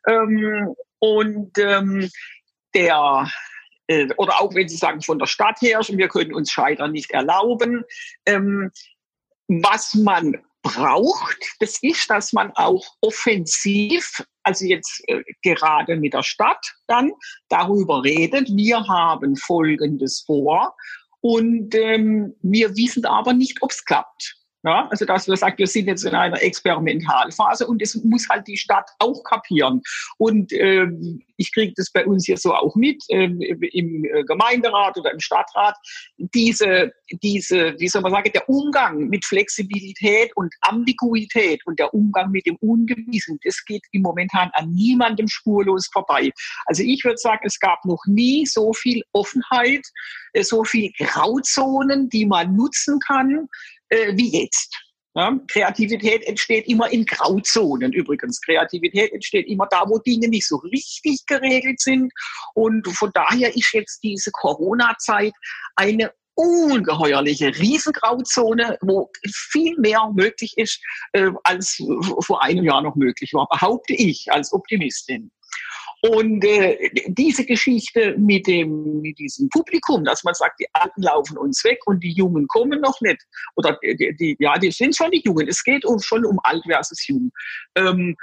Ähm, 0.07 0.75
und 0.99 1.57
ähm, 1.57 2.09
der 2.75 3.27
äh, 3.87 4.07
oder 4.17 4.41
auch 4.41 4.53
wenn 4.53 4.69
Sie 4.69 4.77
sagen 4.77 5.01
von 5.01 5.19
der 5.19 5.27
Stadt 5.27 5.61
her, 5.61 5.81
wir 5.87 6.07
können 6.07 6.33
uns 6.33 6.51
Scheitern 6.51 6.91
nicht 6.91 7.11
erlauben. 7.11 7.83
Ähm, 8.25 8.71
was 9.47 9.95
man 9.95 10.37
braucht, 10.61 11.37
das 11.59 11.81
ist, 11.81 12.09
dass 12.09 12.33
man 12.33 12.51
auch 12.55 12.85
offensiv, 13.01 14.23
also 14.43 14.65
jetzt 14.65 15.01
äh, 15.07 15.23
gerade 15.41 15.95
mit 15.95 16.13
der 16.13 16.23
Stadt 16.23 16.73
dann 16.87 17.11
darüber 17.49 18.03
redet, 18.03 18.49
wir 18.49 18.85
haben 18.87 19.37
Folgendes 19.37 20.23
vor 20.25 20.75
und 21.21 21.73
ähm, 21.75 22.35
wir 22.41 22.75
wissen 22.75 23.05
aber 23.05 23.33
nicht, 23.33 23.61
ob 23.61 23.71
es 23.71 23.85
klappt. 23.85 24.35
Ja, 24.63 24.87
also 24.89 25.05
dass 25.05 25.27
wir 25.27 25.37
sagen, 25.37 25.57
wir 25.59 25.67
sind 25.67 25.85
jetzt 25.85 26.03
in 26.03 26.15
einer 26.15 26.41
Experimentalphase 26.41 27.67
und 27.67 27.79
das 27.79 27.93
muss 28.03 28.27
halt 28.27 28.47
die 28.47 28.57
Stadt 28.57 28.89
auch 28.97 29.23
kapieren. 29.23 29.81
Und 30.17 30.51
ähm, 30.51 31.21
ich 31.37 31.53
kriege 31.53 31.73
das 31.75 31.91
bei 31.91 32.05
uns 32.05 32.25
hier 32.25 32.37
so 32.37 32.55
auch 32.55 32.75
mit 32.75 33.03
ähm, 33.09 33.39
im 33.39 34.03
äh, 34.05 34.23
Gemeinderat 34.23 34.97
oder 34.97 35.13
im 35.13 35.19
Stadtrat. 35.19 35.75
Diese, 36.17 36.91
diese, 37.21 37.75
wie 37.77 37.87
soll 37.87 38.01
man 38.01 38.11
sagen, 38.11 38.31
der 38.33 38.49
Umgang 38.49 39.07
mit 39.09 39.23
Flexibilität 39.25 40.35
und 40.35 40.53
Ambiguität 40.61 41.61
und 41.67 41.77
der 41.77 41.93
Umgang 41.93 42.31
mit 42.31 42.47
dem 42.47 42.55
Ungewissen, 42.55 43.39
das 43.43 43.63
geht 43.63 43.83
im 43.91 44.01
Momentan 44.01 44.49
an 44.53 44.71
niemandem 44.71 45.27
spurlos 45.27 45.87
vorbei. 45.93 46.31
Also 46.65 46.81
ich 46.81 47.03
würde 47.05 47.17
sagen, 47.17 47.43
es 47.43 47.59
gab 47.59 47.85
noch 47.85 48.03
nie 48.07 48.47
so 48.47 48.73
viel 48.73 49.03
Offenheit, 49.11 49.85
äh, 50.33 50.43
so 50.43 50.63
viel 50.63 50.91
Grauzonen, 50.97 52.09
die 52.09 52.25
man 52.25 52.55
nutzen 52.55 52.99
kann 52.99 53.47
äh, 53.89 54.15
wie 54.15 54.41
jetzt. 54.41 54.75
Ja, 55.15 55.35
Kreativität 55.47 56.27
entsteht 56.27 56.67
immer 56.67 56.91
in 56.91 57.03
Grauzonen 57.03 57.91
übrigens. 57.91 58.39
Kreativität 58.39 59.11
entsteht 59.13 59.47
immer 59.47 59.65
da, 59.71 59.83
wo 59.87 59.97
Dinge 59.97 60.27
nicht 60.27 60.47
so 60.47 60.57
richtig 60.57 61.25
geregelt 61.25 61.79
sind. 61.79 62.13
Und 62.53 62.87
von 62.89 63.09
daher 63.15 63.55
ist 63.55 63.73
jetzt 63.73 64.03
diese 64.03 64.29
Corona-Zeit 64.31 65.33
eine 65.75 66.11
ungeheuerliche 66.35 67.47
Riesengrauzone, 67.47 68.77
wo 68.81 69.09
viel 69.25 69.75
mehr 69.79 70.07
möglich 70.13 70.53
ist, 70.55 70.79
äh, 71.13 71.31
als 71.43 71.81
vor 72.19 72.43
einem 72.43 72.63
Jahr 72.63 72.83
noch 72.83 72.95
möglich 72.95 73.33
war, 73.33 73.47
behaupte 73.49 73.95
ich 73.95 74.31
als 74.31 74.53
Optimistin. 74.53 75.31
Und 76.01 76.45
äh, 76.45 76.91
diese 77.07 77.43
Geschichte 77.45 78.15
mit 78.17 78.45
dem, 78.45 79.01
mit 79.01 79.17
diesem 79.17 79.49
Publikum, 79.49 80.03
dass 80.03 80.23
man 80.23 80.35
sagt, 80.35 80.59
die 80.59 80.67
Alten 80.73 81.01
laufen 81.01 81.37
uns 81.37 81.63
weg 81.63 81.79
und 81.85 82.03
die 82.03 82.11
Jungen 82.11 82.47
kommen 82.47 82.81
noch 82.81 83.01
nicht. 83.01 83.17
Oder 83.55 83.79
die, 83.81 84.15
die 84.15 84.35
ja, 84.39 84.57
die 84.57 84.71
sind 84.71 84.95
schon 84.95 85.09
die 85.11 85.23
Jungen. 85.25 85.47
Es 85.47 85.63
geht 85.63 85.85
um, 85.85 85.99
schon 85.99 86.23
um 86.23 86.39
alt 86.43 86.63
versus 86.67 87.07
jung. 87.07 87.31
Ähm, 87.75 88.15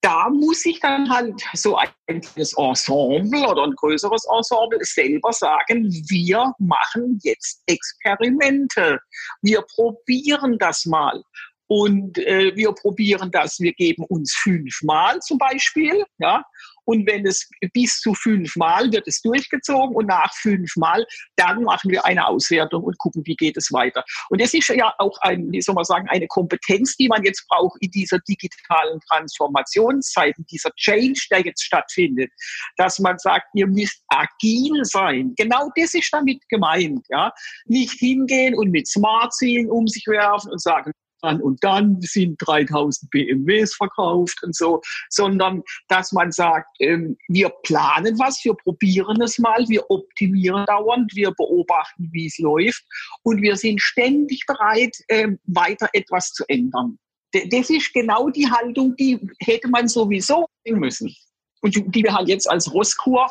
da 0.00 0.28
muss 0.30 0.64
ich 0.64 0.78
dann 0.80 1.10
halt 1.10 1.40
so 1.54 1.76
ein 1.76 1.88
Ensemble 2.06 3.48
oder 3.48 3.64
ein 3.64 3.74
größeres 3.74 4.26
Ensemble 4.32 4.78
selber 4.82 5.32
sagen, 5.32 5.90
wir 6.08 6.52
machen 6.58 7.18
jetzt 7.22 7.62
Experimente. 7.66 9.00
Wir 9.42 9.62
probieren 9.62 10.56
das 10.58 10.86
mal. 10.86 11.22
Und 11.68 12.18
äh, 12.18 12.56
wir 12.56 12.72
probieren 12.72 13.30
das, 13.30 13.60
wir 13.60 13.72
geben 13.74 14.04
uns 14.04 14.34
fünfmal 14.34 15.20
zum 15.20 15.38
Beispiel, 15.38 16.04
ja, 16.18 16.42
und 16.88 17.06
wenn 17.06 17.26
es 17.26 17.46
bis 17.74 18.00
zu 18.00 18.14
fünfmal 18.14 18.90
wird 18.90 19.06
es 19.06 19.20
durchgezogen 19.20 19.94
und 19.94 20.06
nach 20.06 20.32
fünfmal, 20.36 21.06
dann 21.36 21.62
machen 21.64 21.90
wir 21.90 22.02
eine 22.06 22.26
Auswertung 22.26 22.82
und 22.82 22.96
gucken, 22.96 23.20
wie 23.26 23.36
geht 23.36 23.58
es 23.58 23.70
weiter. 23.70 24.02
Und 24.30 24.40
das 24.40 24.54
ist 24.54 24.68
ja 24.68 24.94
auch 24.96 25.18
ein, 25.20 25.52
wie 25.52 25.60
soll 25.60 25.74
man 25.74 25.84
sagen, 25.84 26.08
eine 26.08 26.26
Kompetenz, 26.28 26.96
die 26.96 27.08
man 27.08 27.22
jetzt 27.24 27.46
braucht 27.46 27.76
in 27.82 27.90
dieser 27.90 28.18
digitalen 28.20 29.00
Transformationszeit, 29.00 30.38
in 30.38 30.46
dieser 30.46 30.70
Change, 30.76 31.20
der 31.30 31.40
jetzt 31.40 31.62
stattfindet, 31.62 32.30
dass 32.78 32.98
man 32.98 33.18
sagt, 33.18 33.48
ihr 33.52 33.66
müsst 33.66 34.02
agil 34.08 34.82
sein. 34.84 35.34
Genau 35.36 35.70
das 35.76 35.92
ist 35.92 36.10
damit 36.10 36.40
gemeint, 36.48 37.04
ja. 37.10 37.34
Nicht 37.66 37.98
hingehen 37.98 38.54
und 38.54 38.70
mit 38.70 38.88
Smart-Zielen 38.88 39.70
um 39.70 39.86
sich 39.88 40.06
werfen 40.06 40.52
und 40.52 40.62
sagen, 40.62 40.92
dann 41.22 41.40
und 41.40 41.62
dann 41.62 42.00
sind 42.00 42.36
3000 42.38 43.10
BMWs 43.10 43.74
verkauft 43.74 44.42
und 44.42 44.54
so, 44.54 44.80
sondern 45.08 45.62
dass 45.88 46.12
man 46.12 46.32
sagt, 46.32 46.68
ähm, 46.80 47.16
wir 47.28 47.50
planen 47.62 48.18
was, 48.18 48.44
wir 48.44 48.54
probieren 48.54 49.20
es 49.22 49.38
mal, 49.38 49.64
wir 49.68 49.90
optimieren 49.90 50.64
dauernd, 50.66 51.14
wir 51.14 51.32
beobachten, 51.32 52.08
wie 52.12 52.26
es 52.26 52.38
läuft 52.38 52.84
und 53.22 53.42
wir 53.42 53.56
sind 53.56 53.80
ständig 53.80 54.44
bereit, 54.46 54.96
ähm, 55.08 55.38
weiter 55.44 55.88
etwas 55.92 56.32
zu 56.32 56.44
ändern. 56.48 56.98
Das 57.32 57.68
ist 57.68 57.92
genau 57.92 58.30
die 58.30 58.50
Haltung, 58.50 58.96
die 58.96 59.20
hätte 59.40 59.68
man 59.68 59.86
sowieso 59.88 60.46
müssen. 60.66 61.14
Und 61.60 61.74
die 61.94 62.02
wir 62.02 62.14
halt 62.14 62.28
jetzt 62.28 62.48
als 62.48 62.72
Rosskur 62.72 63.26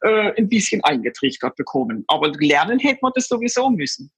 äh, 0.00 0.32
ein 0.36 0.48
bisschen 0.48 0.82
eingetrichtert 0.84 1.54
bekommen. 1.56 2.04
Aber 2.08 2.32
lernen 2.38 2.78
hätte 2.78 3.00
man 3.02 3.12
das 3.14 3.28
sowieso 3.28 3.70
müssen. 3.70 4.10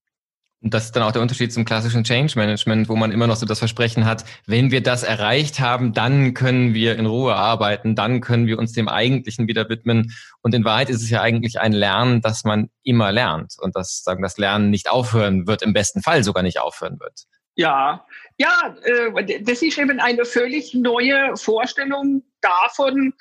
Und 0.62 0.75
das 0.75 0.87
ist 0.87 0.96
dann 0.96 1.03
auch 1.03 1.12
der 1.12 1.23
Unterschied 1.23 1.53
zum 1.53 1.64
klassischen 1.64 2.05
Change 2.05 2.38
Management, 2.38 2.88
wo 2.90 2.96
man 2.96 3.12
immer 3.12 3.27
noch 3.27 3.37
so 3.37 3.46
das 3.46 3.59
Versprechen 3.59 4.05
hat, 4.05 4.25
wenn 4.46 4.70
wir 4.70 4.83
das 4.83 5.03
erreicht 5.03 5.59
haben, 5.59 5.94
dann 5.94 6.35
können 6.35 6.75
wir 6.75 6.99
in 6.99 7.07
Ruhe 7.07 7.35
arbeiten, 7.35 7.94
dann 7.94 8.20
können 8.20 8.46
wir 8.46 8.59
uns 8.59 8.73
dem 8.73 8.88
Eigentlichen 8.88 9.49
wieder 9.49 9.68
widmen. 9.70 10.12
Und 10.42 10.55
in 10.55 10.64
Wahrheit 10.64 10.90
ist 10.90 11.03
es 11.03 11.09
ja 11.09 11.23
eigentlich 11.23 11.59
ein 11.61 11.73
Lernen, 11.73 12.20
dass 12.20 12.44
man 12.44 12.68
immer 12.83 13.11
lernt 13.11 13.55
und 13.59 13.75
dass 13.75 14.03
sagen, 14.03 14.23
das 14.23 14.37
Lernen 14.37 14.68
nicht 14.68 14.90
aufhören 14.90 15.46
wird, 15.46 15.62
im 15.62 15.73
besten 15.73 16.03
Fall 16.03 16.25
sogar 16.25 16.42
nicht 16.42 16.61
aufhören 16.61 17.01
wird. 17.01 17.25
Ja, 17.55 18.07
ja, 18.37 18.77
äh, 18.85 19.42
das 19.42 19.62
ist 19.62 19.79
eben 19.79 19.99
eine 19.99 20.25
völlig 20.25 20.75
neue 20.75 21.37
Vorstellung 21.37 22.23
davon, 22.40 23.12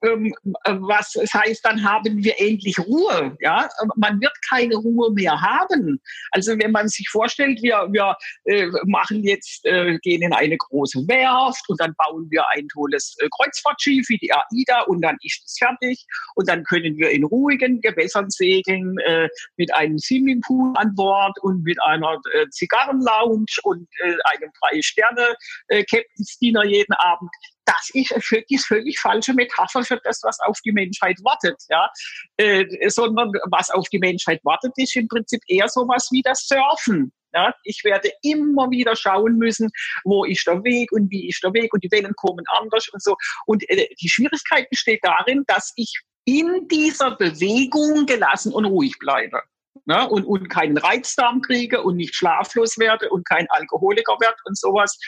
was 0.00 1.16
es 1.16 1.32
heißt, 1.34 1.64
dann 1.64 1.82
haben 1.82 2.22
wir 2.22 2.40
endlich 2.40 2.78
Ruhe. 2.78 3.36
Ja, 3.40 3.68
man 3.96 4.20
wird 4.20 4.32
keine 4.48 4.76
Ruhe 4.76 5.12
mehr 5.12 5.40
haben. 5.40 6.00
Also 6.30 6.52
wenn 6.58 6.72
man 6.72 6.88
sich 6.88 7.08
vorstellt, 7.10 7.60
wir, 7.62 7.88
wir 7.90 8.16
äh, 8.44 8.68
machen 8.86 9.24
jetzt, 9.24 9.64
äh, 9.64 9.98
gehen 9.98 10.22
in 10.22 10.32
eine 10.32 10.56
große 10.56 11.00
Werft 11.08 11.68
und 11.68 11.80
dann 11.80 11.94
bauen 11.96 12.26
wir 12.30 12.48
ein 12.50 12.68
tolles 12.68 13.16
äh, 13.18 13.28
Kreuzfahrtschiff 13.36 14.08
wie 14.08 14.18
die 14.18 14.32
AIDA 14.32 14.82
und 14.82 15.02
dann 15.02 15.16
ist 15.22 15.42
es 15.44 15.56
fertig 15.58 16.04
und 16.34 16.48
dann 16.48 16.64
können 16.64 16.96
wir 16.96 17.10
in 17.10 17.24
ruhigen 17.24 17.80
Gewässern 17.80 18.30
segeln 18.30 18.96
äh, 18.98 19.28
mit 19.56 19.74
einem 19.74 19.98
Swimmingpool 19.98 20.72
an 20.76 20.94
Bord 20.94 21.36
und 21.42 21.62
mit 21.64 21.80
einer 21.82 22.20
äh, 22.34 22.48
Zigarrenlounge 22.50 23.46
und 23.64 23.88
äh, 24.00 24.16
einem 24.36 24.50
drei 24.60 24.80
Sterne 24.82 25.34
äh, 25.68 25.84
Captain's 25.84 26.38
Dinner 26.38 26.64
jeden 26.64 26.94
Abend 26.94 27.30
das 27.68 27.90
ist 27.92 28.14
die 28.48 28.58
völlig 28.58 28.98
falsche 28.98 29.34
Metapher 29.34 29.84
für 29.84 30.00
das, 30.02 30.20
was 30.22 30.40
auf 30.40 30.58
die 30.64 30.72
Menschheit 30.72 31.18
wartet. 31.22 31.62
Ja? 31.68 31.90
Äh, 32.38 32.88
sondern 32.88 33.30
was 33.50 33.70
auf 33.70 33.86
die 33.90 33.98
Menschheit 33.98 34.40
wartet, 34.42 34.72
ist 34.76 34.96
im 34.96 35.06
Prinzip 35.06 35.40
eher 35.46 35.68
sowas 35.68 36.08
wie 36.10 36.22
das 36.22 36.46
Surfen. 36.46 37.12
Ja, 37.34 37.52
ich 37.62 37.84
werde 37.84 38.10
immer 38.22 38.70
wieder 38.70 38.96
schauen 38.96 39.36
müssen, 39.36 39.68
wo 40.04 40.24
ist 40.24 40.46
der 40.46 40.64
Weg 40.64 40.90
und 40.92 41.10
wie 41.10 41.28
ist 41.28 41.44
der 41.44 41.52
Weg 41.52 41.74
und 41.74 41.84
die 41.84 41.90
Wellen 41.90 42.14
kommen 42.16 42.42
anders 42.58 42.88
und 42.88 43.02
so. 43.02 43.16
Und 43.44 43.68
äh, 43.68 43.86
die 44.00 44.08
Schwierigkeit 44.08 44.70
besteht 44.70 45.00
darin, 45.02 45.44
dass 45.46 45.74
ich 45.76 45.92
in 46.24 46.66
dieser 46.68 47.16
Bewegung 47.16 48.06
gelassen 48.06 48.54
und 48.54 48.64
ruhig 48.64 48.98
bleibe. 48.98 49.42
Ja, 49.86 50.04
und, 50.04 50.24
und 50.24 50.48
keinen 50.48 50.78
Reizdarm 50.78 51.40
kriege 51.42 51.82
und 51.82 51.96
nicht 51.96 52.14
schlaflos 52.14 52.78
werde 52.78 53.10
und 53.10 53.26
kein 53.26 53.46
Alkoholiker 53.50 54.16
werde 54.20 54.36
und 54.44 54.58
sowas, 54.58 54.98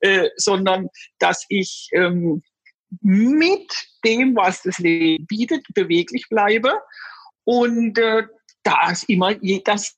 äh, 0.00 0.28
sondern 0.36 0.88
dass 1.18 1.44
ich 1.48 1.88
ähm, 1.92 2.42
mit 3.00 3.72
dem, 4.04 4.34
was 4.34 4.62
das 4.62 4.78
Leben 4.78 5.26
bietet, 5.26 5.66
beweglich 5.74 6.26
bleibe 6.28 6.80
und 7.44 7.98
äh, 7.98 8.24
das 8.62 9.04
immer 9.04 9.34
das 9.64 9.96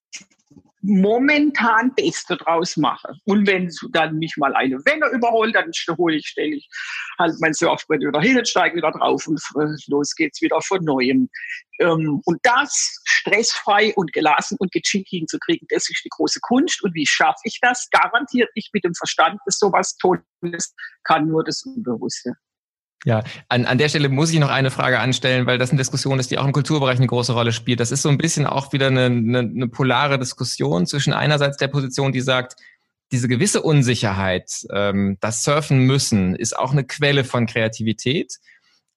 momentan 0.82 1.94
Beste 1.94 2.36
draus 2.36 2.76
mache. 2.76 3.14
Und 3.24 3.46
wenn 3.46 3.70
dann 3.92 4.18
mich 4.18 4.36
mal 4.36 4.54
eine 4.54 4.76
Welle 4.84 5.10
überholt, 5.12 5.54
dann 5.54 5.70
hole 5.96 6.16
ich, 6.16 6.26
stelle 6.26 6.56
ich 6.56 6.68
halt 7.18 7.34
mein 7.40 7.54
Surfbrett 7.54 8.00
wieder 8.00 8.20
hin, 8.20 8.44
steige 8.44 8.76
wieder 8.76 8.90
drauf 8.90 9.26
und 9.26 9.40
los 9.86 10.14
geht's 10.14 10.42
wieder 10.42 10.60
von 10.60 10.84
Neuem. 10.84 11.28
Ähm, 11.78 12.20
und 12.24 12.38
das 12.42 13.00
stressfrei 13.04 13.92
und 13.94 14.12
gelassen 14.12 14.56
und 14.58 14.72
gechillt 14.72 15.08
hinzukriegen, 15.08 15.66
das 15.70 15.88
ist 15.88 16.02
die 16.04 16.10
große 16.10 16.40
Kunst. 16.40 16.82
Und 16.82 16.94
wie 16.94 17.06
schaffe 17.06 17.40
ich 17.44 17.58
das? 17.62 17.88
Garantiert 17.90 18.50
nicht 18.56 18.74
mit 18.74 18.84
dem 18.84 18.94
Verstand, 18.94 19.40
dass 19.46 19.58
sowas 19.58 19.96
Tolles 19.96 20.74
kann 21.04 21.28
nur 21.28 21.44
das 21.44 21.62
Unbewusste. 21.62 22.34
Ja, 23.04 23.24
an, 23.48 23.64
an 23.64 23.78
der 23.78 23.88
Stelle 23.88 24.08
muss 24.08 24.32
ich 24.32 24.38
noch 24.38 24.50
eine 24.50 24.70
Frage 24.70 25.00
anstellen, 25.00 25.46
weil 25.46 25.58
das 25.58 25.70
eine 25.70 25.78
Diskussion 25.78 26.20
ist, 26.20 26.30
die 26.30 26.38
auch 26.38 26.44
im 26.44 26.52
Kulturbereich 26.52 26.98
eine 26.98 27.08
große 27.08 27.32
Rolle 27.32 27.52
spielt. 27.52 27.80
Das 27.80 27.90
ist 27.90 28.02
so 28.02 28.08
ein 28.08 28.18
bisschen 28.18 28.46
auch 28.46 28.72
wieder 28.72 28.86
eine, 28.86 29.06
eine, 29.06 29.40
eine 29.40 29.68
polare 29.68 30.20
Diskussion 30.20 30.86
zwischen 30.86 31.12
einerseits 31.12 31.56
der 31.56 31.68
Position, 31.68 32.12
die 32.12 32.20
sagt, 32.20 32.54
diese 33.10 33.28
gewisse 33.28 33.60
Unsicherheit, 33.60 34.50
ähm, 34.72 35.18
das 35.20 35.42
Surfen 35.42 35.80
müssen, 35.80 36.36
ist 36.36 36.56
auch 36.56 36.72
eine 36.72 36.84
Quelle 36.84 37.24
von 37.24 37.46
Kreativität 37.46 38.38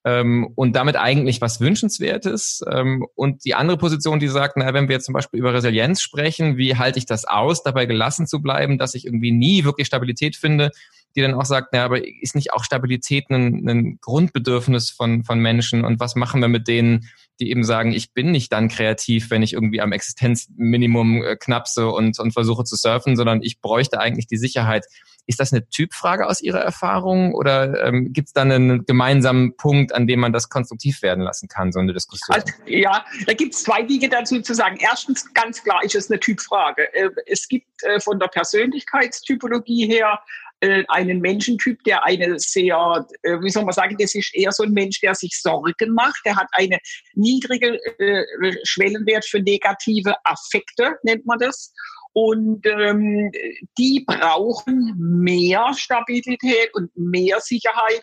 ähm, 0.05 0.47
und 0.55 0.75
damit 0.75 0.97
eigentlich 0.97 1.41
was 1.41 1.59
Wünschenswertes. 1.59 2.63
Ähm, 2.71 3.05
und 3.15 3.43
die 3.43 3.55
andere 3.55 3.77
Position, 3.77 4.19
die 4.19 4.27
sagt, 4.27 4.55
na, 4.55 4.73
wenn 4.73 4.87
wir 4.87 4.95
jetzt 4.95 5.05
zum 5.05 5.13
Beispiel 5.13 5.39
über 5.39 5.53
Resilienz 5.53 6.01
sprechen, 6.01 6.57
wie 6.57 6.77
halte 6.77 6.99
ich 6.99 7.07
das 7.07 7.25
aus, 7.25 7.63
dabei 7.63 7.87
gelassen 7.87 8.27
zu 8.27 8.39
bleiben, 8.39 8.77
dass 8.77 8.93
ich 8.93 9.05
irgendwie 9.05 9.31
nie 9.31 9.63
wirklich 9.63 9.87
Stabilität 9.87 10.35
finde 10.35 10.71
die 11.15 11.21
dann 11.21 11.33
auch 11.33 11.45
sagt, 11.45 11.69
na, 11.71 11.85
aber 11.85 12.05
ist 12.05 12.35
nicht 12.35 12.53
auch 12.53 12.63
Stabilität 12.63 13.29
ein, 13.29 13.67
ein 13.67 13.99
Grundbedürfnis 14.01 14.89
von, 14.89 15.23
von 15.23 15.39
Menschen 15.39 15.85
und 15.85 15.99
was 15.99 16.15
machen 16.15 16.41
wir 16.41 16.47
mit 16.47 16.67
denen, 16.67 17.09
die 17.39 17.49
eben 17.51 17.63
sagen, 17.63 17.91
ich 17.91 18.13
bin 18.13 18.31
nicht 18.31 18.51
dann 18.51 18.69
kreativ, 18.69 19.29
wenn 19.29 19.43
ich 19.43 19.53
irgendwie 19.53 19.81
am 19.81 19.91
Existenzminimum 19.91 21.23
äh, 21.23 21.35
knapse 21.35 21.89
und, 21.89 22.17
und 22.19 22.31
versuche 22.31 22.63
zu 22.63 22.75
surfen, 22.75 23.17
sondern 23.17 23.41
ich 23.41 23.59
bräuchte 23.59 23.99
eigentlich 23.99 24.27
die 24.27 24.37
Sicherheit. 24.37 24.85
Ist 25.27 25.39
das 25.39 25.51
eine 25.51 25.67
Typfrage 25.67 26.27
aus 26.27 26.39
Ihrer 26.41 26.59
Erfahrung 26.59 27.33
oder 27.33 27.83
ähm, 27.83 28.13
gibt 28.13 28.27
es 28.27 28.33
da 28.33 28.43
einen 28.43 28.85
gemeinsamen 28.85 29.57
Punkt, 29.57 29.93
an 29.93 30.05
dem 30.05 30.19
man 30.19 30.31
das 30.31 30.49
konstruktiv 30.49 31.01
werden 31.01 31.23
lassen 31.23 31.47
kann, 31.47 31.71
so 31.71 31.79
eine 31.79 31.93
Diskussion? 31.93 32.35
Also, 32.35 32.53
ja, 32.67 33.03
da 33.25 33.33
gibt 33.33 33.55
es 33.55 33.63
zwei 33.63 33.81
Dinge 33.81 34.07
dazu 34.07 34.39
zu 34.41 34.53
sagen. 34.53 34.77
Erstens, 34.79 35.33
ganz 35.33 35.63
klar 35.63 35.83
ist 35.83 35.95
es 35.95 36.11
eine 36.11 36.19
Typfrage. 36.19 36.93
Äh, 36.93 37.09
es 37.25 37.47
gibt 37.47 37.65
äh, 37.83 37.99
von 37.99 38.19
der 38.19 38.27
Persönlichkeitstypologie 38.27 39.87
her 39.87 40.19
einen 40.61 41.19
Menschentyp, 41.19 41.83
der 41.83 42.05
eine 42.05 42.39
sehr, 42.39 43.05
äh, 43.23 43.39
wie 43.41 43.49
soll 43.49 43.65
man 43.65 43.73
sagen, 43.73 43.95
das 43.99 44.15
ist 44.15 44.33
eher 44.33 44.51
so 44.51 44.63
ein 44.63 44.71
Mensch, 44.71 44.99
der 45.01 45.13
sich 45.15 45.39
Sorgen 45.39 45.93
macht. 45.93 46.19
Der 46.25 46.35
hat 46.35 46.47
eine 46.53 46.77
niedrige 47.13 47.77
äh, 47.99 48.23
Schwellenwert 48.63 49.25
für 49.25 49.39
negative 49.39 50.15
Affekte, 50.23 50.95
nennt 51.03 51.25
man 51.25 51.39
das. 51.39 51.73
Und 52.13 52.65
ähm, 52.65 53.29
die 53.77 54.05
brauchen 54.07 54.93
mehr 54.97 55.73
Stabilität 55.75 56.73
und 56.73 56.89
mehr 56.95 57.41
Sicherheit 57.41 58.01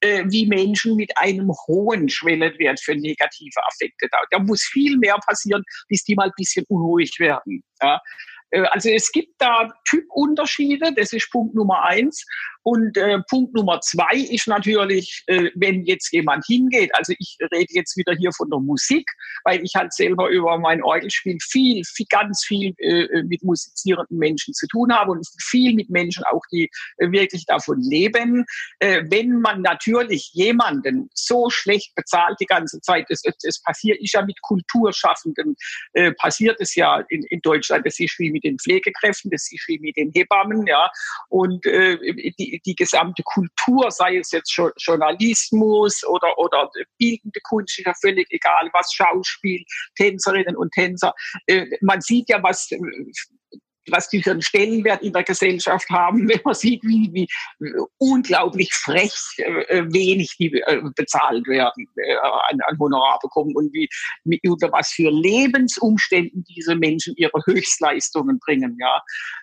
äh, 0.00 0.24
wie 0.26 0.46
Menschen 0.46 0.96
mit 0.96 1.16
einem 1.16 1.48
hohen 1.68 2.08
Schwellenwert 2.08 2.80
für 2.80 2.96
negative 2.96 3.64
Affekte. 3.64 4.08
Da, 4.10 4.18
da 4.32 4.40
muss 4.40 4.62
viel 4.64 4.98
mehr 4.98 5.16
passieren, 5.24 5.62
bis 5.86 6.02
die 6.02 6.16
mal 6.16 6.24
ein 6.24 6.32
bisschen 6.36 6.64
unruhig 6.68 7.20
werden. 7.20 7.62
Ja. 7.80 8.00
Äh, 8.52 8.62
also 8.70 8.88
es 8.90 9.10
gibt 9.10 9.34
da 9.38 9.72
Typunterschiede, 9.88 10.92
das 10.94 11.12
ist 11.12 11.30
Punkt 11.30 11.54
Nummer 11.54 11.82
eins. 11.84 12.24
Und 12.62 12.96
äh, 12.96 13.18
Punkt 13.28 13.54
Nummer 13.54 13.80
zwei 13.80 14.16
ist 14.30 14.46
natürlich, 14.46 15.22
äh, 15.26 15.50
wenn 15.54 15.84
jetzt 15.84 16.12
jemand 16.12 16.44
hingeht, 16.46 16.90
also 16.94 17.12
ich 17.18 17.36
rede 17.40 17.66
jetzt 17.70 17.96
wieder 17.96 18.14
hier 18.14 18.32
von 18.32 18.48
der 18.50 18.60
Musik, 18.60 19.08
weil 19.44 19.62
ich 19.62 19.72
halt 19.74 19.92
selber 19.92 20.28
über 20.28 20.58
mein 20.58 20.82
Orgelspiel 20.82 21.38
viel, 21.42 21.82
viel 21.84 22.06
ganz 22.08 22.44
viel 22.44 22.72
äh, 22.78 23.22
mit 23.24 23.42
musizierenden 23.42 24.18
Menschen 24.18 24.54
zu 24.54 24.66
tun 24.68 24.92
habe 24.92 25.12
und 25.12 25.26
viel 25.40 25.74
mit 25.74 25.90
Menschen 25.90 26.24
auch, 26.24 26.42
die 26.52 26.70
äh, 26.98 27.10
wirklich 27.10 27.44
davon 27.46 27.80
leben. 27.80 28.44
Äh, 28.78 29.02
wenn 29.10 29.40
man 29.40 29.62
natürlich 29.62 30.30
jemanden 30.32 31.10
so 31.14 31.50
schlecht 31.50 31.94
bezahlt 31.94 32.36
die 32.40 32.46
ganze 32.46 32.80
Zeit, 32.80 33.06
das, 33.08 33.22
das 33.22 33.60
passiert 33.62 34.00
ist 34.00 34.14
ja 34.14 34.24
mit 34.24 34.40
Kulturschaffenden, 34.42 35.56
äh, 35.94 36.12
passiert 36.12 36.60
es 36.60 36.74
ja 36.74 37.02
in, 37.08 37.24
in 37.30 37.40
Deutschland, 37.40 37.86
das 37.86 37.98
ist 37.98 38.18
wie 38.18 38.30
mit 38.30 38.44
den 38.44 38.58
Pflegekräften, 38.58 39.30
das 39.30 39.50
ist 39.50 39.64
wie 39.66 39.78
mit 39.78 39.96
den 39.96 40.12
Hebammen, 40.14 40.66
ja, 40.66 40.90
und 41.28 41.64
äh, 41.66 41.98
die, 42.38 42.51
die, 42.64 42.74
gesamte 42.74 43.22
Kultur, 43.22 43.90
sei 43.90 44.18
es 44.18 44.30
jetzt 44.32 44.54
Journalismus 44.78 46.04
oder, 46.06 46.38
oder 46.38 46.70
bildende 46.98 47.40
Kunst, 47.44 47.78
ist 47.78 47.86
ja 47.86 47.94
völlig 48.00 48.26
egal, 48.30 48.70
was 48.72 48.92
Schauspiel, 48.92 49.64
Tänzerinnen 49.96 50.56
und 50.56 50.72
Tänzer. 50.72 51.12
Äh, 51.46 51.66
man 51.80 52.00
sieht 52.00 52.28
ja, 52.28 52.42
was 52.42 52.70
was 53.90 54.08
die 54.08 54.22
für 54.22 54.32
einen 54.32 54.42
Stellenwert 54.42 55.02
in 55.02 55.12
der 55.12 55.24
Gesellschaft 55.24 55.88
haben, 55.90 56.28
wenn 56.28 56.40
man 56.44 56.54
sieht, 56.54 56.82
wie, 56.84 57.10
wie 57.12 57.28
unglaublich 57.98 58.72
frech 58.72 59.14
äh, 59.38 59.84
wenig 59.92 60.36
die 60.38 60.52
äh, 60.52 60.82
bezahlt 60.96 61.46
werden, 61.46 61.86
äh, 61.96 62.16
an, 62.16 62.60
an 62.66 62.78
Honorar 62.78 63.18
bekommen 63.20 63.54
und 63.56 63.72
wie, 63.72 63.88
wie 64.24 64.40
unter 64.48 64.70
was 64.72 64.90
für 64.90 65.10
Lebensumständen 65.10 66.44
diese 66.44 66.76
Menschen 66.76 67.14
ihre 67.16 67.42
Höchstleistungen 67.46 68.38
bringen. 68.38 68.76
Ja, 68.80 68.96
äh, 68.96 69.41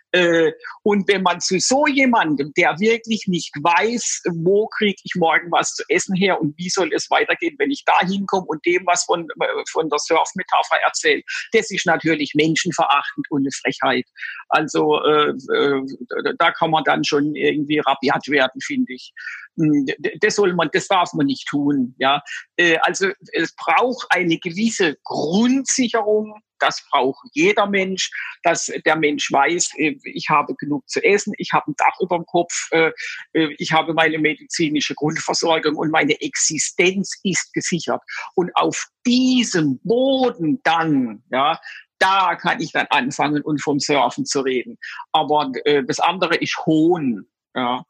und 0.84 1.08
wenn 1.08 1.22
man 1.22 1.40
zu 1.40 1.60
so 1.60 1.86
jemandem, 1.86 2.52
der 2.58 2.80
wirklich 2.80 3.26
nicht 3.28 3.54
weiß, 3.62 4.24
wo 4.44 4.68
kriege 4.68 5.00
ich 5.04 5.14
morgen 5.16 5.52
was 5.52 5.74
zu 5.74 5.84
essen 5.90 6.16
her 6.16 6.42
und 6.42 6.58
wie 6.58 6.70
soll 6.70 6.92
es 6.94 7.10
weitergehen, 7.10 7.56
wenn 7.60 7.70
ich 7.70 7.84
da 7.86 8.00
hinkomme 8.00 8.48
und 8.48 8.66
dem 8.66 8.86
was 8.86 9.04
von, 9.04 9.28
äh, 9.40 9.46
von 9.72 9.90
der 9.90 10.00
Surf-Metapher 10.00 10.78
erzählt, 10.84 11.24
das 11.54 11.70
ist 11.72 11.86
natürlich 11.86 12.34
menschenverachtend 12.34 13.28
und 13.30 13.42
eine 13.42 13.52
Frechheit. 13.52 14.06
Also 14.50 15.00
äh, 15.04 15.30
äh, 15.30 16.34
da 16.38 16.52
kann 16.52 16.72
man 16.72 16.84
dann 16.84 17.04
schon 17.04 17.36
irgendwie 17.36 17.80
rabiat 17.80 18.28
werden, 18.28 18.62
finde 18.62 18.94
ich. 18.94 19.14
Hm, 19.58 19.86
das 20.22 20.36
soll 20.36 20.54
man, 20.54 20.70
das 20.74 20.88
darf 20.88 21.14
man 21.14 21.28
nicht 21.28 21.48
tun. 21.48 21.96
Ja, 22.00 22.22
äh, 22.56 22.78
also 22.82 23.10
es 23.34 23.56
braucht 23.56 24.08
eine 24.10 24.38
gewisse 24.40 24.98
Grundsicherung 25.04 26.42
das 26.60 26.86
braucht 26.90 27.28
jeder 27.34 27.68
Mensch, 27.68 28.12
dass 28.44 28.72
der 28.86 28.96
Mensch 28.96 29.32
weiß, 29.32 29.72
äh, 29.78 29.96
ich 30.04 30.30
habe 30.30 30.56
genug 30.56 30.88
zu 30.90 31.04
essen, 31.04 31.34
ich 31.38 31.54
habe 31.54 31.72
ein 31.72 31.76
Dach 31.78 31.98
über 32.02 32.18
dem 32.18 32.26
Kopf, 32.26 32.68
äh, 32.72 32.92
äh, 33.34 33.56
ich 33.58 33.72
habe 33.74 33.94
meine 33.94 34.20
medizinische 34.20 34.96
Grundversorgung 34.96 35.76
und 35.76 35.92
meine 35.92 36.20
Existenz 36.22 37.20
ist 37.24 37.54
gesichert. 37.54 38.02
Und 38.36 38.56
auf 38.56 38.88
diesem 39.06 39.80
Boden 39.84 40.60
dann, 40.64 41.24
ja, 41.32 41.60
da 42.00 42.36
kann 42.36 42.62
ich 42.62 42.72
dann 42.72 42.88
anfangen 42.90 43.42
und 43.42 43.62
vom 43.62 43.80
Surfen 43.80 44.26
zu 44.26 44.40
reden. 44.40 44.78
Aber 45.12 45.52
das 45.86 46.00
andere 46.00 46.36
ist 46.36 46.58
Hohn. 46.66 47.28
Ja. 47.54 47.84